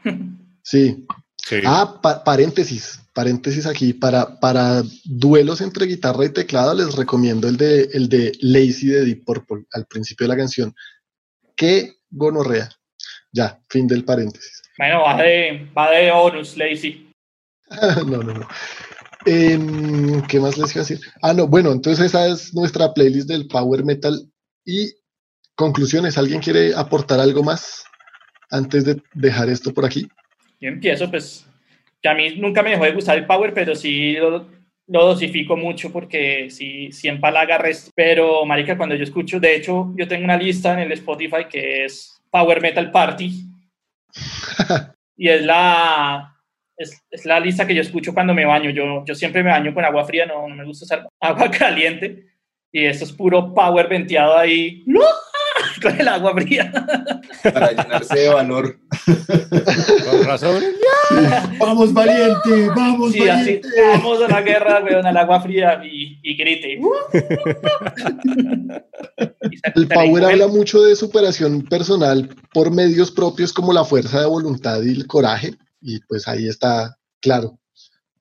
sí. 0.64 1.06
sí. 1.38 1.56
Ah, 1.66 2.00
pa 2.02 2.24
paréntesis, 2.24 3.00
paréntesis 3.20 3.66
aquí, 3.66 3.92
para, 3.92 4.40
para 4.40 4.82
duelos 5.04 5.60
entre 5.60 5.88
guitarra 5.88 6.24
y 6.24 6.30
teclado 6.30 6.74
les 6.74 6.96
recomiendo 6.96 7.50
el 7.50 7.58
de, 7.58 7.90
el 7.92 8.08
de 8.08 8.32
Lazy 8.40 8.88
de 8.88 9.04
Deep 9.04 9.26
Purple 9.26 9.66
al 9.74 9.86
principio 9.88 10.24
de 10.24 10.30
la 10.30 10.38
canción. 10.38 10.74
Qué 11.54 11.96
gonorrea. 12.10 12.70
Ya, 13.34 13.62
fin 13.68 13.88
del 13.90 14.06
paréntesis. 14.06 14.62
Bueno, 14.78 15.02
va 15.02 15.22
de, 15.22 15.70
va 15.78 15.92
de 15.92 16.10
bonus, 16.14 16.56
Lazy. 16.56 17.12
no, 18.08 18.24
no, 18.24 18.34
no. 18.36 18.48
Eh, 19.26 19.60
¿Qué 20.30 20.40
más 20.40 20.58
les 20.58 20.74
iba 20.74 20.82
a 20.82 20.88
decir? 20.88 21.02
Ah, 21.22 21.34
no, 21.34 21.46
bueno, 21.46 21.74
entonces 21.74 22.06
esa 22.06 22.26
es 22.26 22.54
nuestra 22.54 22.94
playlist 22.94 23.28
del 23.28 23.50
Power 23.50 23.84
Metal. 23.84 24.18
Y 24.64 24.94
conclusiones, 25.56 26.18
¿alguien 26.18 26.40
quiere 26.40 26.74
aportar 26.74 27.20
algo 27.20 27.44
más 27.44 27.84
antes 28.50 28.86
de 28.86 29.04
dejar 29.14 29.50
esto 29.50 29.74
por 29.74 29.84
aquí? 29.84 30.08
Yo 30.62 30.70
empiezo, 30.70 31.12
pues, 31.12 31.49
que 32.02 32.10
a 32.10 32.14
mí 32.14 32.36
nunca 32.38 32.64
me 32.64 32.72
dejó 32.72 32.86
de 32.86 32.92
gustar 32.92 33.18
el 33.18 33.26
Power, 33.26 33.54
pero 33.54 33.76
sí 33.76 34.14
lo, 34.14 34.48
lo 34.90 35.06
dosifico 35.06 35.56
mucho 35.56 35.92
porque 35.92 36.50
sí, 36.50 36.92
sí 36.92 37.08
empalaga 37.08 37.58
resto. 37.58 37.92
Pero, 37.96 38.46
marica, 38.46 38.78
cuando 38.78 38.96
yo 38.96 39.04
escucho, 39.04 39.40
de 39.40 39.56
hecho, 39.56 39.94
yo 39.96 40.08
tengo 40.08 40.24
una 40.24 40.38
lista 40.38 40.74
en 40.74 40.80
el 40.80 40.92
Spotify 40.94 41.46
que 41.50 41.86
es 41.86 42.20
Power 42.30 42.62
Metal 42.62 42.90
Party. 42.92 43.46
y 45.18 45.30
es 45.30 45.44
la, 45.44 46.36
es, 46.76 47.02
es, 47.12 47.26
la 47.26 47.40
lista 47.40 47.68
que 47.68 47.76
yo 47.76 47.82
escucho 47.82 48.14
cuando 48.14 48.34
me 48.34 48.46
baño. 48.46 48.72
Yo, 48.72 49.06
yo 49.06 49.14
siempre 49.14 49.44
me 49.44 49.52
baño 49.52 49.74
con 49.74 49.86
agua 49.86 50.06
fría, 50.06 50.26
no, 50.26 50.48
no 50.48 50.56
me 50.56 50.66
gusta 50.66 50.86
usar 50.86 51.08
agua 51.20 51.52
caliente. 51.58 52.26
Y 52.72 52.86
esto 52.86 53.06
es 53.06 53.12
puro 53.12 53.54
power 53.54 53.88
venteado 53.88 54.38
ahí. 54.38 54.84
con 55.82 56.00
el 56.00 56.08
agua 56.08 56.34
fría. 56.34 56.72
Para 57.44 57.70
llenarse 57.72 58.20
de 58.20 58.30
valor. 58.30 58.80
Con 60.10 60.24
razón. 60.26 60.64
Vamos, 61.60 61.94
valiente, 61.94 62.68
vamos, 62.76 63.12
Sí, 63.14 63.28
así, 63.28 63.40
valiente. 63.62 63.68
vamos 63.94 64.22
a 64.24 64.28
la 64.28 64.42
guerra, 64.42 64.84
weón, 64.84 65.06
al 65.06 65.18
agua 65.18 65.42
fría 65.42 65.82
y, 65.84 66.20
y 66.24 66.36
grite. 66.38 66.80
Se- 69.64 69.72
El 69.76 69.88
Power 69.88 70.26
habla 70.26 70.48
mucho 70.48 70.82
de 70.82 70.96
superación 70.96 71.64
personal 71.64 72.30
por 72.54 72.72
medios 72.72 73.12
propios 73.12 73.52
como 73.54 73.74
la 73.74 73.84
fuerza 73.84 74.22
de 74.22 74.26
voluntad 74.28 74.82
y 74.84 74.90
el 74.94 75.08
coraje. 75.08 75.56
Y 75.82 76.00
pues 76.02 76.28
ahí 76.28 76.48
está 76.48 76.98
claro. 77.22 77.58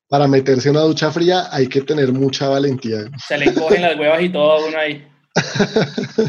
Para 0.09 0.26
meterse 0.26 0.68
en 0.70 0.76
una 0.76 0.84
ducha 0.84 1.11
fría 1.11 1.49
hay 1.53 1.66
que 1.68 1.82
tener 1.82 2.12
mucha 2.12 2.49
valentía. 2.49 3.05
Se 3.26 3.36
le 3.36 3.53
cogen 3.53 3.82
las 3.82 3.99
huevas 3.99 4.22
y 4.22 4.28
todo 4.30 4.53
a 4.53 4.66
uno 4.66 4.78
ahí. 4.78 5.07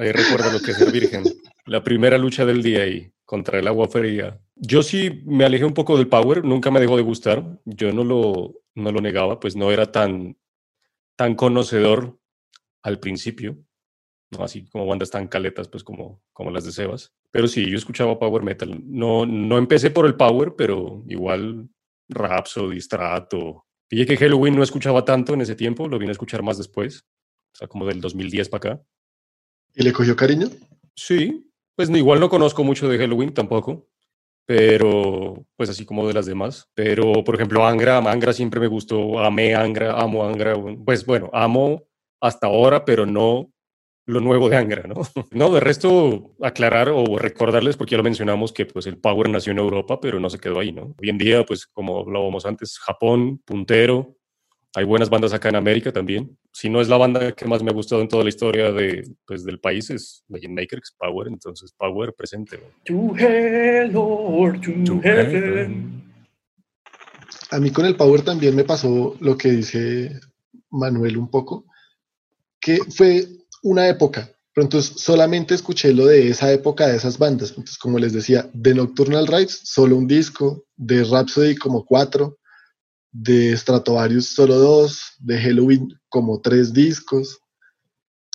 Ahí 0.00 0.12
recuerdo 0.12 0.50
lo 0.50 0.60
que 0.60 0.70
es 0.70 0.78
ser 0.78 0.90
virgen. 0.90 1.24
La 1.66 1.84
primera 1.84 2.16
lucha 2.16 2.46
del 2.46 2.62
día 2.62 2.84
ahí 2.84 3.12
contra 3.26 3.58
el 3.58 3.68
agua 3.68 3.86
fría. 3.86 4.40
Yo 4.56 4.82
sí 4.82 5.22
me 5.26 5.44
alejé 5.44 5.66
un 5.66 5.74
poco 5.74 5.98
del 5.98 6.08
Power, 6.08 6.42
nunca 6.42 6.70
me 6.70 6.80
dejó 6.80 6.96
de 6.96 7.02
gustar. 7.02 7.60
Yo 7.66 7.92
no 7.92 8.02
lo, 8.02 8.54
no 8.74 8.92
lo 8.92 9.02
negaba, 9.02 9.38
pues 9.38 9.56
no 9.56 9.70
era 9.70 9.92
tan, 9.92 10.38
tan 11.16 11.34
conocedor 11.34 12.18
al 12.82 12.98
principio, 12.98 13.58
¿no? 14.30 14.42
así 14.42 14.64
como 14.70 14.86
bandas 14.86 15.10
tan 15.10 15.28
caletas, 15.28 15.68
pues 15.68 15.84
como, 15.84 16.22
como 16.32 16.50
las 16.50 16.64
de 16.64 16.72
Sebas. 16.72 17.12
Pero 17.30 17.46
sí, 17.46 17.70
yo 17.70 17.76
escuchaba 17.76 18.18
Power 18.18 18.42
Metal. 18.42 18.80
No, 18.86 19.26
no 19.26 19.58
empecé 19.58 19.90
por 19.90 20.06
el 20.06 20.14
Power, 20.14 20.54
pero 20.56 21.04
igual 21.08 21.68
Rhapsody, 22.08 22.80
Strato. 22.80 23.66
Pillé 23.86 24.06
que 24.06 24.16
Halloween 24.16 24.56
no 24.56 24.62
escuchaba 24.62 25.04
tanto 25.04 25.34
en 25.34 25.42
ese 25.42 25.56
tiempo, 25.56 25.88
lo 25.88 25.98
vine 25.98 26.12
a 26.12 26.12
escuchar 26.12 26.42
más 26.42 26.56
después, 26.56 27.04
o 27.52 27.58
sea, 27.58 27.68
como 27.68 27.84
del 27.84 28.00
2010 28.00 28.48
para 28.48 28.72
acá. 28.72 28.82
¿Y 29.74 29.82
le 29.82 29.92
cogió 29.92 30.16
cariño? 30.16 30.48
Sí, 30.94 31.50
pues 31.76 31.88
igual 31.90 32.20
no 32.20 32.28
conozco 32.28 32.64
mucho 32.64 32.88
de 32.88 32.98
Halloween 32.98 33.32
tampoco, 33.32 33.86
pero 34.46 35.46
pues 35.56 35.70
así 35.70 35.84
como 35.84 36.06
de 36.06 36.14
las 36.14 36.26
demás. 36.26 36.68
Pero 36.74 37.24
por 37.24 37.34
ejemplo, 37.34 37.66
Angra, 37.66 37.98
Angra 37.98 38.32
siempre 38.32 38.60
me 38.60 38.66
gustó, 38.66 39.18
amé 39.20 39.54
Angra, 39.54 40.00
amo 40.00 40.26
Angra. 40.26 40.54
Pues 40.84 41.06
bueno, 41.06 41.30
amo 41.32 41.84
hasta 42.20 42.48
ahora, 42.48 42.84
pero 42.84 43.06
no 43.06 43.50
lo 44.06 44.20
nuevo 44.20 44.48
de 44.48 44.56
Angra, 44.56 44.82
¿no? 44.82 44.94
No, 45.30 45.50
de 45.52 45.60
resto, 45.60 46.34
aclarar 46.42 46.88
o 46.90 47.16
recordarles, 47.16 47.76
porque 47.76 47.92
ya 47.92 47.98
lo 47.98 48.04
mencionamos, 48.04 48.52
que 48.52 48.66
pues 48.66 48.86
el 48.86 48.98
Power 48.98 49.28
nació 49.28 49.52
en 49.52 49.58
Europa, 49.58 50.00
pero 50.00 50.20
no 50.20 50.28
se 50.28 50.38
quedó 50.38 50.58
ahí, 50.58 50.72
¿no? 50.72 50.94
Hoy 51.00 51.08
en 51.08 51.18
día, 51.18 51.44
pues 51.44 51.66
como 51.66 52.00
hablábamos 52.00 52.44
antes, 52.44 52.78
Japón, 52.78 53.40
puntero, 53.44 54.16
hay 54.74 54.84
buenas 54.84 55.10
bandas 55.10 55.32
acá 55.32 55.48
en 55.48 55.56
América 55.56 55.92
también. 55.92 56.36
Si 56.52 56.68
no 56.68 56.80
es 56.80 56.88
la 56.88 56.96
banda 56.96 57.32
que 57.32 57.44
más 57.44 57.62
me 57.62 57.70
ha 57.70 57.74
gustado 57.74 58.02
en 58.02 58.08
toda 58.08 58.22
la 58.22 58.28
historia 58.28 58.70
de, 58.70 59.02
pues, 59.26 59.44
del 59.44 59.58
país, 59.58 59.90
es 59.90 60.22
Legend 60.28 60.54
Maker, 60.54 60.78
que 60.78 60.84
es 60.84 60.94
Power. 60.96 61.28
Entonces, 61.28 61.72
Power 61.76 62.14
presente. 62.14 62.60
To 62.84 63.16
hell 63.16 63.92
or 63.94 64.60
to, 64.60 64.70
To 64.84 65.00
heaven. 65.02 65.30
heaven. 65.30 66.12
A 67.50 67.58
mí 67.58 67.70
con 67.70 67.84
el 67.84 67.96
Power 67.96 68.22
también 68.22 68.54
me 68.54 68.64
pasó 68.64 69.16
lo 69.20 69.36
que 69.36 69.50
dice 69.50 70.20
Manuel 70.70 71.16
un 71.16 71.28
poco, 71.28 71.64
que 72.60 72.78
fue 72.90 73.26
una 73.64 73.88
época, 73.88 74.30
pero 74.54 74.64
entonces 74.66 75.00
solamente 75.00 75.54
escuché 75.54 75.92
lo 75.92 76.06
de 76.06 76.28
esa 76.28 76.52
época 76.52 76.86
de 76.86 76.96
esas 76.96 77.18
bandas. 77.18 77.50
Entonces, 77.50 77.76
como 77.76 77.98
les 77.98 78.12
decía, 78.12 78.48
de 78.52 78.74
Nocturnal 78.74 79.26
Rides, 79.26 79.62
solo 79.64 79.96
un 79.96 80.06
disco, 80.06 80.64
de 80.76 81.02
Rhapsody 81.02 81.56
como 81.56 81.84
cuatro, 81.84 82.38
de 83.12 83.56
Stratovarius 83.56 84.26
solo 84.26 84.56
dos, 84.56 85.14
de 85.18 85.40
Halloween 85.40 85.88
como 86.08 86.40
tres 86.40 86.72
discos, 86.72 87.40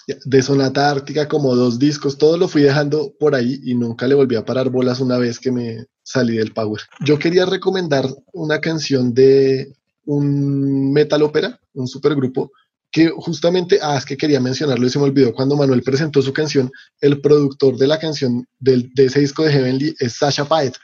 de 0.07 0.41
Sonata 0.41 0.91
Ártica 0.91 1.27
como 1.27 1.55
dos 1.55 1.79
discos, 1.79 2.17
todo 2.17 2.37
lo 2.37 2.47
fui 2.47 2.61
dejando 2.61 3.13
por 3.19 3.33
ahí 3.33 3.59
y 3.63 3.73
nunca 3.73 4.07
le 4.07 4.15
volví 4.15 4.35
a 4.35 4.45
parar 4.45 4.69
bolas 4.69 4.99
una 4.99 5.17
vez 5.17 5.39
que 5.39 5.51
me 5.51 5.85
salí 6.03 6.37
del 6.37 6.53
Power. 6.53 6.81
Yo 7.03 7.17
quería 7.17 7.45
recomendar 7.45 8.07
una 8.33 8.59
canción 8.59 9.13
de 9.13 9.73
un 10.05 10.91
metal 10.93 11.23
ópera, 11.23 11.59
un 11.73 11.87
supergrupo, 11.87 12.51
que 12.91 13.09
justamente, 13.09 13.79
ah, 13.81 13.97
es 13.97 14.05
que 14.05 14.15
quería 14.15 14.39
mencionarlo 14.39 14.85
y 14.85 14.89
se 14.89 14.99
me 14.99 15.05
olvidó 15.05 15.33
cuando 15.33 15.57
Manuel 15.57 15.83
presentó 15.83 16.21
su 16.21 16.31
canción, 16.31 16.71
el 17.01 17.19
productor 17.19 17.75
de 17.77 17.87
la 17.87 17.99
canción 17.99 18.47
del, 18.59 18.89
de 18.93 19.05
ese 19.05 19.19
disco 19.19 19.43
de 19.43 19.51
Heavenly 19.51 19.95
es 19.99 20.13
Sasha 20.13 20.45
Paet, 20.45 20.75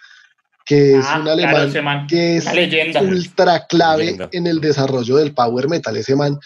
que 0.65 0.97
es 0.97 1.05
Ah, 1.07 1.17
un 1.17 1.23
claro, 1.23 1.57
alemán 1.57 1.83
man, 1.83 2.07
que 2.07 2.37
es 2.37 2.45
ultra 3.01 3.65
clave 3.67 4.03
Leyenda. 4.05 4.29
en 4.31 4.47
el 4.47 4.61
desarrollo 4.61 5.17
del 5.17 5.33
power 5.33 5.67
metal. 5.67 5.95
Ese 5.97 6.15
man 6.15 6.37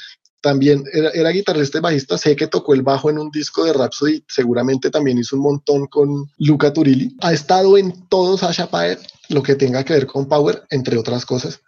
también 0.42 0.84
era, 0.94 1.10
era 1.10 1.30
guitarrista 1.32 1.80
y 1.80 1.82
bajista, 1.82 2.18
sé 2.18 2.36
que 2.36 2.48
tocó 2.48 2.74
el 2.76 2.84
bajo 2.84 3.10
en 3.10 3.18
un 3.18 3.32
disco 3.32 3.66
de 3.66 3.74
Rhapsody, 3.74 4.24
seguramente 4.28 4.92
también 4.92 5.18
hizo 5.18 5.36
un 5.36 5.42
montón 5.42 5.88
con 5.88 6.30
Luca 6.38 6.72
Turilli. 6.72 7.16
Ha 7.22 7.34
estado 7.34 7.78
en 7.78 8.08
todo 8.10 8.38
Sasha 8.38 8.68
Paet, 8.68 9.00
lo 9.30 9.42
que 9.42 9.56
tenga 9.56 9.84
que 9.84 9.94
ver 9.94 10.06
con 10.06 10.28
power, 10.28 10.64
entre 10.70 10.98
otras 10.98 11.26
cosas. 11.26 11.62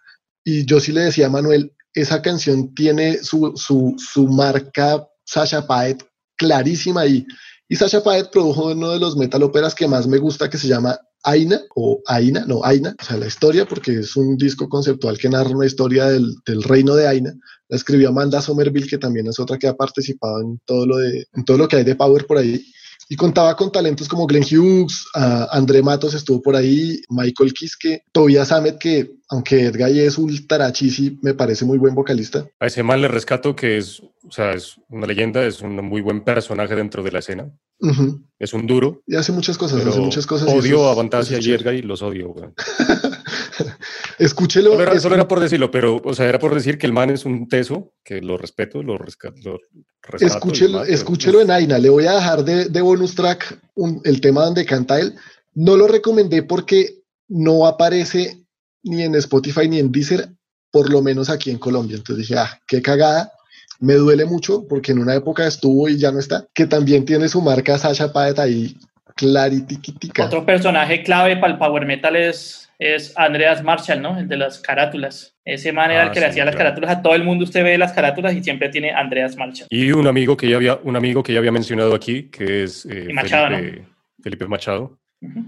Y 0.44 0.64
yo 0.64 0.78
sí 0.78 0.92
le 0.92 1.00
decía 1.02 1.26
a 1.26 1.30
Manuel, 1.30 1.72
esa 1.92 2.22
canción 2.22 2.72
tiene 2.74 3.18
su, 3.18 3.52
su, 3.56 3.96
su 3.98 4.28
marca 4.28 5.04
Sasha 5.24 5.66
Paet 5.66 6.04
clarísima 6.36 7.00
ahí. 7.00 7.26
Y 7.68 7.74
Sasha 7.76 8.02
Paet 8.02 8.30
produjo 8.30 8.66
uno 8.66 8.90
de 8.92 9.00
los 9.00 9.16
metal 9.16 9.42
óperas 9.42 9.74
que 9.74 9.88
más 9.88 10.06
me 10.06 10.18
gusta, 10.18 10.48
que 10.48 10.56
se 10.56 10.68
llama 10.68 10.98
Aina, 11.24 11.60
o 11.74 12.00
Aina, 12.06 12.44
no, 12.46 12.64
Aina, 12.64 12.94
o 13.00 13.04
sea, 13.04 13.16
la 13.16 13.26
historia, 13.26 13.66
porque 13.66 13.98
es 13.98 14.16
un 14.16 14.36
disco 14.36 14.68
conceptual 14.68 15.18
que 15.18 15.28
narra 15.28 15.50
una 15.50 15.66
historia 15.66 16.06
del, 16.06 16.62
reino 16.64 16.94
de 16.94 17.08
Aina. 17.08 17.34
La 17.68 17.76
escribió 17.76 18.08
Amanda 18.08 18.40
Somerville, 18.40 18.88
que 18.88 18.98
también 18.98 19.26
es 19.26 19.38
otra 19.38 19.58
que 19.58 19.66
ha 19.66 19.74
participado 19.74 20.40
en 20.40 20.60
todo 20.64 20.86
lo, 20.86 20.96
de, 20.96 21.26
todo 21.44 21.58
lo 21.58 21.68
que 21.68 21.76
hay 21.76 21.84
de 21.84 21.96
Power 21.96 22.26
por 22.26 22.38
ahí. 22.38 22.64
Y 23.10 23.16
contaba 23.16 23.56
con 23.56 23.72
talentos 23.72 24.06
como 24.06 24.26
Glenn 24.26 24.44
Hughes, 24.44 25.06
uh, 25.14 25.46
André 25.50 25.82
Matos 25.82 26.12
estuvo 26.12 26.42
por 26.42 26.54
ahí, 26.54 27.00
Michael 27.08 27.54
Kiske, 27.54 28.02
Tobias 28.12 28.52
Ahmed, 28.52 28.74
que 28.76 29.10
aunque 29.30 29.62
Edgar 29.62 29.90
es 29.90 30.18
ultra 30.18 30.70
chisi, 30.72 31.18
me 31.22 31.32
parece 31.32 31.64
muy 31.64 31.78
buen 31.78 31.94
vocalista. 31.94 32.46
A 32.60 32.66
ese 32.66 32.82
man 32.82 33.00
le 33.00 33.08
rescato 33.08 33.56
que 33.56 33.78
es, 33.78 34.00
o 34.00 34.30
sea, 34.30 34.52
es 34.52 34.76
una 34.90 35.06
leyenda, 35.06 35.44
es 35.44 35.62
un 35.62 35.76
muy 35.76 36.02
buen 36.02 36.22
personaje 36.22 36.74
dentro 36.74 37.02
de 37.02 37.12
la 37.12 37.20
escena. 37.20 37.50
Uh 37.80 37.90
-huh. 37.90 38.28
Es 38.38 38.52
un 38.52 38.66
duro. 38.66 39.02
Y 39.06 39.16
hace 39.16 39.32
muchas 39.32 39.58
cosas, 39.58 39.84
hace 39.84 39.98
muchas 39.98 40.26
cosas. 40.26 40.48
Odio 40.48 40.88
a 40.88 40.94
Fantasia 40.94 41.38
y 41.40 41.52
Edgar 41.52 41.74
y 41.74 41.82
los 41.82 42.02
odio, 42.02 42.28
güey. 42.28 42.48
Escúchelo. 44.18 44.70
Solo 44.70 44.82
era, 44.82 45.00
solo 45.00 45.14
era, 45.16 45.26
por 45.26 45.40
decirlo, 45.40 45.70
pero, 45.70 46.00
o 46.04 46.14
sea, 46.14 46.28
era 46.28 46.38
por 46.38 46.54
decir 46.54 46.78
que 46.78 46.86
el 46.86 46.92
man 46.92 47.10
es 47.10 47.24
un 47.24 47.48
teso, 47.48 47.92
que 48.04 48.20
lo 48.20 48.36
respeto, 48.36 48.82
lo, 48.82 48.96
resca 48.96 49.32
lo 49.42 49.58
rescato. 50.02 50.26
Escúchelo, 50.26 50.78
más, 50.78 50.88
escúchelo 50.88 51.40
en 51.40 51.50
Aina. 51.50 51.78
Le 51.78 51.88
voy 51.88 52.06
a 52.06 52.14
dejar 52.14 52.44
de, 52.44 52.68
de 52.68 52.80
bonus 52.80 53.14
track 53.16 53.60
un, 53.74 54.00
el 54.04 54.20
tema 54.20 54.44
donde 54.44 54.64
canta 54.64 55.00
él. 55.00 55.14
No 55.54 55.76
lo 55.76 55.88
recomendé 55.88 56.44
porque 56.44 57.02
no 57.28 57.66
aparece 57.66 58.44
ni 58.84 59.02
en 59.02 59.16
Spotify 59.16 59.68
ni 59.68 59.80
en 59.80 59.90
Deezer, 59.90 60.28
por 60.70 60.90
lo 60.90 61.02
menos 61.02 61.28
aquí 61.28 61.50
en 61.50 61.58
Colombia. 61.58 61.96
Entonces 61.96 62.28
dije, 62.28 62.38
ah, 62.38 62.60
qué 62.66 62.80
cagada. 62.80 63.32
Me 63.80 63.94
duele 63.94 64.24
mucho 64.24 64.66
porque 64.68 64.92
en 64.92 64.98
una 64.98 65.14
época 65.14 65.46
estuvo 65.46 65.88
y 65.88 65.98
ya 65.98 66.10
no 66.10 66.18
está. 66.18 66.46
Que 66.54 66.66
también 66.66 67.04
tiene 67.04 67.28
su 67.28 67.40
marca 67.40 67.78
Sasha 67.78 68.12
Paet 68.12 68.38
ahí 68.38 68.76
claritiquitica. 69.14 70.24
Otro 70.24 70.46
personaje 70.46 71.02
clave 71.02 71.36
para 71.36 71.52
el 71.52 71.58
power 71.58 71.84
metal 71.86 72.16
es, 72.16 72.70
es 72.78 73.12
Andreas 73.16 73.62
Marshall, 73.62 74.00
¿no? 74.00 74.18
El 74.18 74.28
de 74.28 74.36
las 74.36 74.60
carátulas. 74.60 75.34
Ese 75.44 75.72
man 75.72 75.90
era 75.90 76.02
Ah, 76.02 76.04
el 76.04 76.08
que 76.10 76.16
sí, 76.16 76.20
le 76.20 76.26
hacía 76.26 76.44
las 76.44 76.56
carátulas 76.56 76.90
a 76.90 77.02
todo 77.02 77.14
el 77.14 77.24
mundo. 77.24 77.44
Usted 77.44 77.64
ve 77.64 77.76
las 77.78 77.92
carátulas 77.92 78.34
y 78.34 78.42
siempre 78.42 78.68
tiene 78.68 78.92
Andreas 78.92 79.36
Marshall. 79.36 79.66
Y 79.70 79.90
un 79.92 80.06
amigo 80.06 80.36
que 80.36 80.48
ya 80.48 80.56
había, 80.56 80.76
un 80.76 80.94
amigo 80.96 81.22
que 81.22 81.32
ya 81.32 81.40
había 81.40 81.52
mencionado 81.52 81.94
aquí, 81.94 82.24
que 82.30 82.64
es 82.64 82.86
eh, 82.86 83.08
Machado, 83.12 83.56
Felipe, 83.56 83.84
Felipe 84.22 84.46
Machado, 84.46 84.98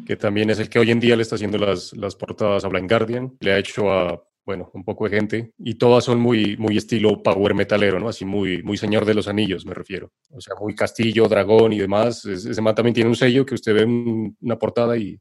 que 0.05 0.17
también 0.17 0.51
es 0.51 0.59
el 0.59 0.69
que 0.69 0.79
hoy 0.81 0.91
en 0.91 0.99
día 0.99 1.15
le 1.15 1.23
está 1.23 1.37
haciendo 1.37 1.59
las, 1.59 1.93
las 1.97 2.17
portadas 2.17 2.65
a 2.65 2.69
Blind 2.69 2.89
Guardian. 2.89 3.37
Le 3.41 3.53
ha 3.53 3.59
hecho 3.59 3.93
a, 3.93 4.21
bueno, 4.51 4.69
un 4.75 4.83
poco 4.83 5.05
de 5.09 5.11
gente. 5.17 5.53
Y 5.61 5.75
todas 5.75 6.03
son 6.03 6.19
muy, 6.19 6.57
muy 6.57 6.77
estilo 6.77 7.23
power 7.23 7.55
metalero, 7.55 8.01
¿no? 8.01 8.09
Así 8.09 8.25
muy, 8.25 8.65
muy 8.65 8.77
Señor 8.77 9.05
de 9.05 9.15
los 9.15 9.29
Anillos, 9.29 9.65
me 9.65 9.75
refiero. 9.75 10.11
O 10.33 10.41
sea, 10.41 10.55
muy 10.61 10.75
castillo, 10.75 11.29
dragón 11.29 11.73
y 11.73 11.79
demás. 11.79 12.25
Es- 12.25 12.47
ese 12.47 12.61
man 12.61 12.75
también 12.75 12.95
tiene 12.95 13.09
un 13.11 13.15
sello 13.15 13.47
que 13.47 13.55
usted 13.55 13.73
ve 13.75 13.83
en 13.83 14.37
una 14.41 14.59
portada 14.59 14.97
y, 14.97 15.21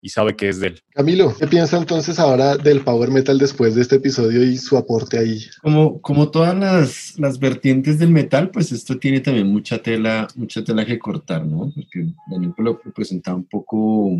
y 0.00 0.08
sabe 0.08 0.36
que 0.36 0.48
es 0.50 0.60
de 0.60 0.68
él. 0.68 0.80
Camilo, 0.90 1.34
¿qué 1.36 1.48
piensa 1.48 1.78
entonces 1.78 2.20
ahora 2.20 2.56
del 2.56 2.82
power 2.82 3.10
metal 3.10 3.38
después 3.40 3.74
de 3.74 3.82
este 3.82 3.96
episodio 3.96 4.44
y 4.44 4.56
su 4.56 4.76
aporte 4.76 5.18
ahí? 5.18 5.40
Como, 5.60 6.00
como 6.00 6.30
todas 6.30 6.56
las, 6.56 7.18
las 7.18 7.40
vertientes 7.40 7.98
del 7.98 8.10
metal, 8.10 8.50
pues 8.52 8.70
esto 8.70 8.98
tiene 9.00 9.18
también 9.18 9.48
mucha 9.48 9.82
tela, 9.82 10.28
mucha 10.36 10.62
tela 10.62 10.86
que 10.86 10.96
cortar, 11.00 11.44
¿no? 11.44 11.72
Porque 11.74 12.06
Daniel 12.30 12.54
lo 12.58 12.78
presentaba 12.94 13.36
un 13.36 13.46
poco 13.46 14.12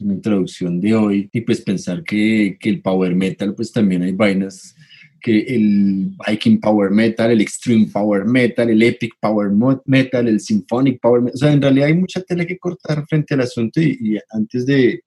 en 0.00 0.08
la 0.08 0.14
introducción 0.14 0.80
de 0.80 0.94
hoy 0.94 1.28
y 1.32 1.40
pues 1.42 1.60
pensar 1.60 2.02
que, 2.02 2.56
que 2.60 2.68
el 2.68 2.82
power 2.82 3.14
metal, 3.14 3.54
pues 3.54 3.72
también 3.72 4.02
hay 4.02 4.12
vainas 4.12 4.74
que 5.26 5.40
el 5.40 6.12
Viking 6.24 6.60
Power 6.60 6.90
Metal, 6.90 7.30
el 7.30 7.40
Extreme 7.40 7.88
Power 7.92 8.24
Metal, 8.24 8.70
el 8.70 8.80
Epic 8.80 9.14
Power 9.20 9.50
Metal, 9.84 10.28
el 10.28 10.38
Symphonic 10.38 11.00
Power 11.00 11.22
Metal, 11.22 11.34
o 11.34 11.38
sea, 11.38 11.52
en 11.52 11.60
realidad 11.60 11.88
hay 11.88 11.94
mucha 11.94 12.20
tela 12.20 12.46
que 12.46 12.58
cortar 12.58 13.04
frente 13.08 13.34
al 13.34 13.40
asunto 13.40 13.80
y, 13.80 13.98
y 14.00 14.18
antes 14.30 14.64
de, 14.64 15.02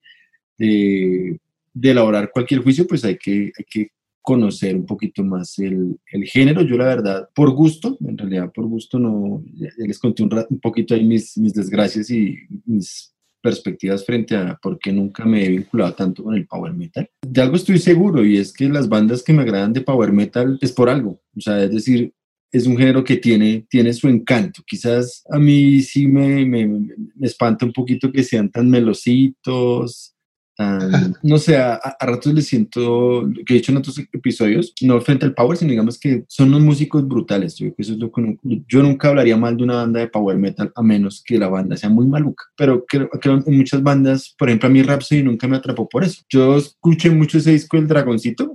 de, 0.57 1.39
elaborar 1.81 2.31
cualquier 2.31 2.61
juicio, 2.61 2.85
pues 2.85 3.05
hay 3.05 3.17
que, 3.17 3.51
hay 3.57 3.65
que 3.69 3.91
conocer 4.21 4.75
un 4.75 4.85
poquito 4.85 5.23
más 5.23 5.57
el, 5.59 5.97
el, 6.11 6.25
género. 6.25 6.63
Yo 6.63 6.75
la 6.75 6.85
verdad, 6.85 7.29
por 7.33 7.51
gusto, 7.51 7.97
en 8.01 8.17
realidad 8.17 8.51
por 8.53 8.65
gusto 8.65 8.99
no, 8.99 9.41
ya 9.55 9.69
les 9.77 9.99
conté 9.99 10.23
un, 10.23 10.45
un 10.49 10.59
poquito 10.59 10.95
ahí 10.95 11.05
mis, 11.05 11.37
mis 11.37 11.53
desgracias 11.53 12.09
y 12.09 12.37
mis 12.65 13.13
perspectivas 13.41 14.05
frente 14.05 14.35
a 14.35 14.57
por 14.61 14.79
qué 14.79 14.91
nunca 14.91 15.25
me 15.25 15.45
he 15.45 15.49
vinculado 15.49 15.93
tanto 15.93 16.23
con 16.23 16.35
el 16.35 16.47
power 16.47 16.73
metal. 16.73 17.09
De 17.21 17.41
algo 17.41 17.55
estoy 17.55 17.79
seguro 17.79 18.25
y 18.25 18.37
es 18.37 18.53
que 18.53 18.69
las 18.69 18.89
bandas 18.89 19.23
que 19.23 19.33
me 19.33 19.43
agradan 19.43 19.73
de 19.73 19.81
power 19.81 20.11
metal 20.11 20.57
es 20.61 20.71
por 20.71 20.89
algo. 20.89 21.21
O 21.35 21.41
sea, 21.41 21.63
es 21.63 21.71
decir, 21.71 22.13
es 22.51 22.65
un 22.65 22.77
género 22.77 23.03
que 23.03 23.17
tiene, 23.17 23.65
tiene 23.69 23.93
su 23.93 24.07
encanto. 24.07 24.63
Quizás 24.65 25.23
a 25.29 25.37
mí 25.37 25.81
sí 25.81 26.07
me, 26.07 26.45
me, 26.45 26.67
me 26.67 27.27
espanta 27.27 27.65
un 27.65 27.73
poquito 27.73 28.11
que 28.11 28.23
sean 28.23 28.49
tan 28.49 28.69
melositos, 28.69 30.15
no 31.23 31.37
sé, 31.37 31.57
a, 31.57 31.79
ratos 32.01 32.33
le 32.33 32.41
siento, 32.41 33.29
que 33.45 33.53
he 33.53 33.57
dicho 33.57 33.71
en 33.71 33.77
otros 33.77 33.97
episodios, 34.11 34.73
no 34.81 34.99
frente 34.99 35.25
al 35.25 35.33
power, 35.33 35.57
sino 35.57 35.71
digamos 35.71 35.97
que 35.97 36.25
son 36.27 36.49
unos 36.49 36.61
músicos 36.61 37.07
brutales. 37.07 37.55
Yo, 37.55 37.67
eso 37.77 37.93
es 37.93 37.99
lo 37.99 38.11
que 38.11 38.37
yo 38.67 38.83
nunca 38.83 39.09
hablaría 39.09 39.37
mal 39.37 39.55
de 39.55 39.63
una 39.63 39.75
banda 39.75 40.01
de 40.01 40.07
power 40.07 40.37
metal 40.37 40.71
a 40.75 40.83
menos 40.83 41.23
que 41.25 41.37
la 41.37 41.47
banda 41.47 41.77
sea 41.77 41.89
muy 41.89 42.07
maluca. 42.07 42.45
Pero 42.57 42.85
creo 42.85 43.09
que 43.09 43.29
en 43.29 43.57
muchas 43.57 43.81
bandas, 43.81 44.35
por 44.37 44.49
ejemplo, 44.49 44.67
a 44.67 44.71
mí 44.71 44.81
Rhapsody 44.81 45.23
nunca 45.23 45.47
me 45.47 45.57
atrapó 45.57 45.87
por 45.87 46.03
eso. 46.03 46.23
Yo 46.29 46.57
escuché 46.57 47.09
mucho 47.09 47.37
ese 47.37 47.51
disco 47.51 47.77
El 47.77 47.87
Dragoncito, 47.87 48.53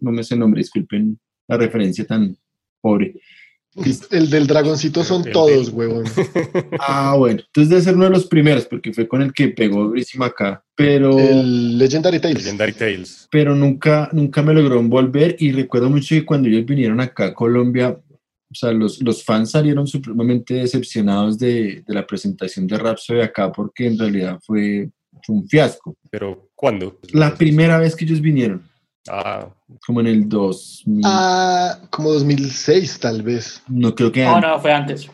no 0.00 0.10
me 0.10 0.24
sé 0.24 0.34
el 0.34 0.40
nombre, 0.40 0.60
disculpen 0.60 1.18
la 1.46 1.56
referencia 1.56 2.04
tan 2.04 2.36
pobre. 2.80 3.14
El 4.10 4.30
del 4.30 4.46
dragoncito 4.46 5.02
son 5.02 5.24
todos, 5.24 5.68
huevón. 5.70 6.04
Ah, 6.80 7.14
bueno. 7.18 7.42
Entonces 7.46 7.70
debe 7.70 7.82
ser 7.82 7.94
uno 7.96 8.04
de 8.04 8.10
los 8.10 8.26
primeros, 8.26 8.66
porque 8.66 8.92
fue 8.92 9.08
con 9.08 9.22
el 9.22 9.32
que 9.32 9.48
pegó 9.48 9.84
durísimo 9.84 10.24
acá. 10.24 10.64
Pero. 10.76 11.18
El 11.18 11.78
Legendary 11.78 12.20
Tales. 12.20 12.44
Legendary 12.44 12.72
Tales. 12.72 13.28
Pero 13.30 13.54
nunca, 13.54 14.08
nunca 14.12 14.42
me 14.42 14.54
logró 14.54 14.78
envolver. 14.78 15.36
Y 15.38 15.52
recuerdo 15.52 15.90
mucho 15.90 16.14
que 16.14 16.24
cuando 16.24 16.48
ellos 16.48 16.64
vinieron 16.64 17.00
acá 17.00 17.26
a 17.26 17.34
Colombia, 17.34 17.90
o 17.90 18.54
sea, 18.54 18.70
los, 18.72 19.02
los 19.02 19.24
fans 19.24 19.50
salieron 19.50 19.86
supremamente 19.86 20.54
decepcionados 20.54 21.38
de, 21.38 21.82
de 21.86 21.94
la 21.94 22.06
presentación 22.06 22.66
de 22.66 22.78
Rhapsody 22.78 23.20
acá, 23.20 23.50
porque 23.50 23.86
en 23.86 23.98
realidad 23.98 24.38
fue, 24.44 24.90
fue 25.24 25.36
un 25.36 25.48
fiasco. 25.48 25.96
¿Pero 26.10 26.50
cuándo? 26.54 27.00
La 27.12 27.34
primera 27.34 27.78
vez 27.78 27.96
que 27.96 28.04
ellos 28.04 28.20
vinieron. 28.20 28.62
Ah. 29.08 29.48
Como 29.86 30.00
en 30.00 30.06
el 30.06 30.28
2000. 30.28 31.02
Ah, 31.04 31.78
como 31.90 32.12
2006 32.12 33.00
tal 33.00 33.22
vez. 33.22 33.62
No 33.68 33.94
creo 33.94 34.12
que 34.12 34.24
No, 34.24 34.40
no, 34.40 34.60
fue 34.60 34.72
antes. 34.72 35.10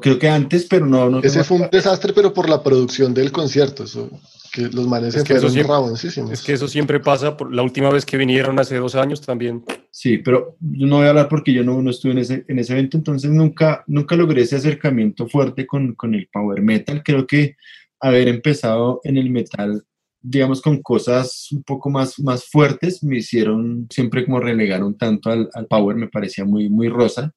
Creo 0.00 0.18
que 0.18 0.28
antes, 0.28 0.64
pero 0.64 0.86
no. 0.86 1.10
no 1.10 1.20
Ese 1.20 1.44
fue 1.44 1.58
un 1.58 1.68
desastre, 1.70 2.12
pero 2.14 2.32
por 2.32 2.48
la 2.48 2.62
producción 2.62 3.12
del 3.12 3.30
concierto. 3.30 3.84
Eso, 3.84 4.08
que 4.52 4.62
los 4.62 4.88
manes 4.88 5.14
Es 5.14 5.20
se 5.20 5.26
que 5.26 5.34
fueron 5.34 5.96
siempre-. 5.96 6.32
Es 6.32 6.42
que 6.42 6.54
eso 6.54 6.66
siempre 6.66 6.98
pasa. 6.98 7.36
Por 7.36 7.54
la 7.54 7.62
última 7.62 7.90
vez 7.90 8.06
que 8.06 8.16
vinieron 8.16 8.58
hace 8.58 8.76
dos 8.76 8.94
años 8.94 9.20
también. 9.20 9.62
Sí, 9.90 10.18
pero 10.18 10.56
yo 10.60 10.86
no 10.86 10.96
voy 10.96 11.06
a 11.06 11.10
hablar 11.10 11.28
porque 11.28 11.52
yo 11.52 11.62
no, 11.62 11.82
no 11.82 11.90
estuve 11.90 12.12
en 12.12 12.18
ese, 12.18 12.44
en 12.48 12.58
ese 12.58 12.72
evento, 12.72 12.96
entonces 12.96 13.30
nunca, 13.30 13.84
nunca 13.86 14.16
logré 14.16 14.42
ese 14.42 14.56
acercamiento 14.56 15.28
fuerte 15.28 15.66
con, 15.66 15.94
con 15.94 16.14
el 16.14 16.28
power 16.32 16.62
metal. 16.62 17.02
Creo 17.04 17.26
que 17.26 17.56
haber 18.00 18.28
empezado 18.28 19.00
en 19.04 19.18
el 19.18 19.28
metal, 19.28 19.84
digamos, 20.28 20.60
con 20.62 20.82
cosas 20.82 21.48
un 21.52 21.62
poco 21.62 21.90
más, 21.90 22.18
más 22.20 22.46
fuertes, 22.50 23.02
me 23.04 23.18
hicieron 23.18 23.86
siempre 23.90 24.24
como 24.24 24.40
relegar 24.40 24.82
un 24.84 24.96
tanto 24.98 25.30
al, 25.30 25.48
al 25.54 25.66
power, 25.66 25.96
me 25.96 26.08
parecía 26.08 26.44
muy, 26.44 26.68
muy 26.68 26.88
rosa. 26.88 27.32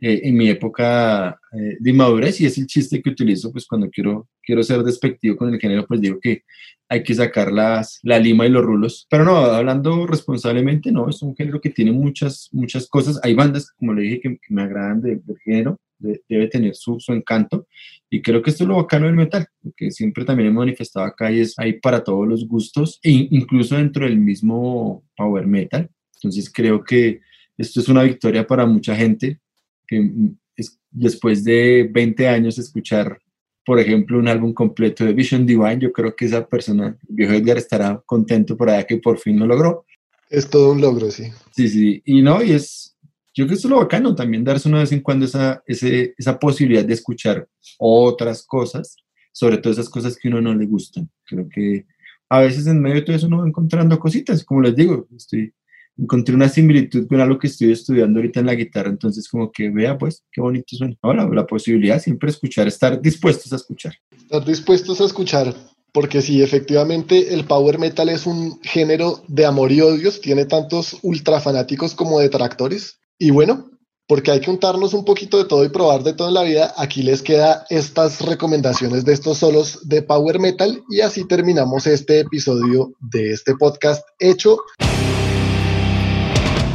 eh, 0.00 0.20
en 0.24 0.36
mi 0.36 0.48
época 0.48 1.38
eh, 1.52 1.76
de 1.78 1.90
inmadurez 1.90 2.40
y 2.40 2.46
es 2.46 2.56
el 2.58 2.66
chiste 2.66 3.02
que 3.02 3.10
utilizo 3.10 3.52
pues 3.52 3.66
cuando 3.66 3.90
quiero, 3.90 4.28
quiero 4.42 4.62
ser 4.62 4.82
despectivo 4.82 5.36
con 5.36 5.52
el 5.52 5.60
género, 5.60 5.86
pues 5.86 6.00
digo 6.00 6.18
que 6.20 6.42
hay 6.88 7.02
que 7.04 7.14
sacar 7.14 7.52
las, 7.52 8.00
la 8.02 8.18
lima 8.18 8.46
y 8.46 8.50
los 8.50 8.64
rulos. 8.64 9.06
Pero 9.10 9.24
no, 9.24 9.36
hablando 9.36 10.06
responsablemente, 10.06 10.90
no, 10.90 11.08
es 11.08 11.22
un 11.22 11.36
género 11.36 11.60
que 11.60 11.70
tiene 11.70 11.92
muchas, 11.92 12.48
muchas 12.52 12.88
cosas. 12.88 13.20
Hay 13.22 13.34
bandas, 13.34 13.70
como 13.78 13.92
le 13.94 14.02
dije, 14.02 14.20
que, 14.20 14.30
que 14.38 14.54
me 14.54 14.62
agradan 14.62 15.00
de- 15.02 15.16
del 15.24 15.38
género, 15.44 15.78
de- 16.00 16.22
debe 16.28 16.48
tener 16.48 16.74
su, 16.74 16.98
su 16.98 17.12
encanto. 17.12 17.66
Y 18.10 18.20
creo 18.22 18.42
que 18.42 18.50
esto 18.50 18.64
es 18.64 18.68
lo 18.68 18.76
bacano 18.76 19.06
del 19.06 19.14
metal, 19.14 19.46
que 19.76 19.90
siempre 19.90 20.24
también 20.24 20.48
he 20.48 20.52
manifestado 20.52 21.06
acá 21.06 21.30
y 21.30 21.40
es 21.40 21.58
hay 21.58 21.74
para 21.74 22.02
todos 22.02 22.26
los 22.26 22.46
gustos, 22.48 22.98
e 23.02 23.28
incluso 23.30 23.76
dentro 23.76 24.04
del 24.04 24.18
mismo 24.18 25.04
power 25.16 25.46
metal. 25.46 25.88
Entonces 26.16 26.50
creo 26.52 26.82
que 26.82 27.20
esto 27.56 27.80
es 27.80 27.88
una 27.88 28.02
victoria 28.02 28.46
para 28.46 28.66
mucha 28.66 28.96
gente, 28.96 29.38
que 29.86 30.00
mm, 30.00 30.36
es, 30.56 30.78
después 30.90 31.44
de 31.44 31.88
20 31.92 32.26
años 32.26 32.58
escuchar 32.58 33.18
por 33.64 33.78
ejemplo, 33.78 34.18
un 34.18 34.26
álbum 34.26 34.52
completo 34.52 35.04
de 35.04 35.12
Vision 35.12 35.46
Divine, 35.46 35.78
yo 35.78 35.92
creo 35.92 36.16
que 36.16 36.24
esa 36.24 36.46
persona, 36.46 36.98
el 37.08 37.14
viejo 37.14 37.34
Edgar, 37.34 37.58
estará 37.58 38.02
contento 38.04 38.56
por 38.56 38.70
allá 38.70 38.84
que 38.84 38.96
por 38.96 39.18
fin 39.18 39.38
lo 39.38 39.46
logró. 39.46 39.84
Es 40.28 40.48
todo 40.48 40.72
un 40.72 40.80
logro, 40.80 41.10
sí. 41.10 41.24
Sí, 41.52 41.68
sí, 41.68 42.02
y 42.04 42.22
no, 42.22 42.42
y 42.42 42.52
es, 42.52 42.89
yo 43.34 43.46
creo 43.46 43.48
que 43.48 43.54
es 43.54 43.64
lo 43.64 43.76
bacano, 43.76 44.14
también 44.14 44.44
darse 44.44 44.68
una 44.68 44.80
vez 44.80 44.92
en 44.92 45.00
cuando 45.00 45.24
esa, 45.24 45.62
ese, 45.66 46.14
esa 46.18 46.38
posibilidad 46.38 46.84
de 46.84 46.94
escuchar 46.94 47.48
otras 47.78 48.44
cosas, 48.44 48.96
sobre 49.32 49.58
todo 49.58 49.72
esas 49.72 49.88
cosas 49.88 50.16
que 50.16 50.28
a 50.28 50.32
uno 50.32 50.40
no 50.40 50.54
le 50.54 50.66
gustan. 50.66 51.08
Creo 51.24 51.48
que 51.48 51.86
a 52.28 52.40
veces 52.40 52.66
en 52.66 52.80
medio 52.80 52.96
de 52.96 53.02
todo 53.02 53.16
eso 53.16 53.26
uno 53.26 53.38
va 53.38 53.48
encontrando 53.48 53.98
cositas, 53.98 54.44
como 54.44 54.62
les 54.62 54.74
digo, 54.74 55.08
estoy, 55.16 55.52
encontré 55.96 56.34
una 56.34 56.48
similitud 56.48 57.06
con 57.06 57.20
algo 57.20 57.38
que 57.38 57.46
estoy 57.46 57.72
estudiando 57.72 58.18
ahorita 58.18 58.40
en 58.40 58.46
la 58.46 58.54
guitarra, 58.54 58.88
entonces 58.88 59.28
como 59.28 59.50
que 59.50 59.70
vea 59.70 59.98
pues 59.98 60.24
qué 60.32 60.40
bonito 60.40 60.76
suena. 60.76 60.96
Ahora, 61.02 61.28
la 61.28 61.46
posibilidad 61.46 62.00
siempre 62.00 62.30
escuchar, 62.30 62.66
estar 62.66 63.00
dispuestos 63.00 63.52
a 63.52 63.56
escuchar. 63.56 63.94
Estar 64.16 64.44
dispuestos 64.44 65.00
a 65.00 65.04
escuchar, 65.04 65.54
porque 65.92 66.22
sí, 66.22 66.42
efectivamente 66.42 67.34
el 67.34 67.44
power 67.44 67.78
metal 67.78 68.08
es 68.08 68.26
un 68.26 68.60
género 68.62 69.22
de 69.28 69.46
amor 69.46 69.72
y 69.72 69.80
odios, 69.80 70.20
tiene 70.20 70.46
tantos 70.46 70.98
ultra 71.02 71.40
fanáticos 71.40 71.94
como 71.94 72.20
detractores. 72.20 73.00
Y 73.22 73.30
bueno, 73.32 73.68
porque 74.06 74.30
hay 74.30 74.40
que 74.40 74.50
untarnos 74.50 74.94
un 74.94 75.04
poquito 75.04 75.36
de 75.36 75.44
todo 75.44 75.62
y 75.62 75.68
probar 75.68 76.02
de 76.02 76.14
todo 76.14 76.28
en 76.28 76.34
la 76.34 76.42
vida, 76.42 76.72
aquí 76.78 77.02
les 77.02 77.20
queda 77.20 77.66
estas 77.68 78.22
recomendaciones 78.22 79.04
de 79.04 79.12
estos 79.12 79.36
solos 79.36 79.86
de 79.86 80.00
power 80.00 80.40
metal 80.40 80.82
y 80.88 81.02
así 81.02 81.28
terminamos 81.28 81.86
este 81.86 82.20
episodio 82.20 82.94
de 82.98 83.32
este 83.32 83.54
podcast 83.56 84.08
hecho 84.18 84.56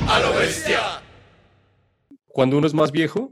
A 0.07 0.19
lo 0.19 0.33
bestia. 0.39 1.01
Cuando 2.27 2.59
uno 2.59 2.67
es 2.67 2.75
más 2.75 2.91
viejo, 2.91 3.31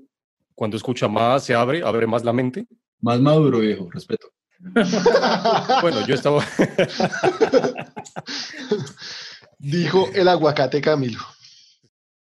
cuando 0.56 0.76
escucha 0.76 1.08
más, 1.08 1.44
se 1.44 1.54
abre, 1.54 1.84
abre 1.84 2.08
más 2.08 2.24
la 2.24 2.34
mente. 2.34 2.66
Más 3.00 3.20
maduro, 3.20 3.60
viejo, 3.60 3.92
respeto. 3.92 4.28
Bueno, 5.82 6.08
yo 6.08 6.16
estaba. 6.16 6.44
dijo 9.60 10.10
el 10.16 10.28
aguacate 10.28 10.82
Camilo. 10.82 11.20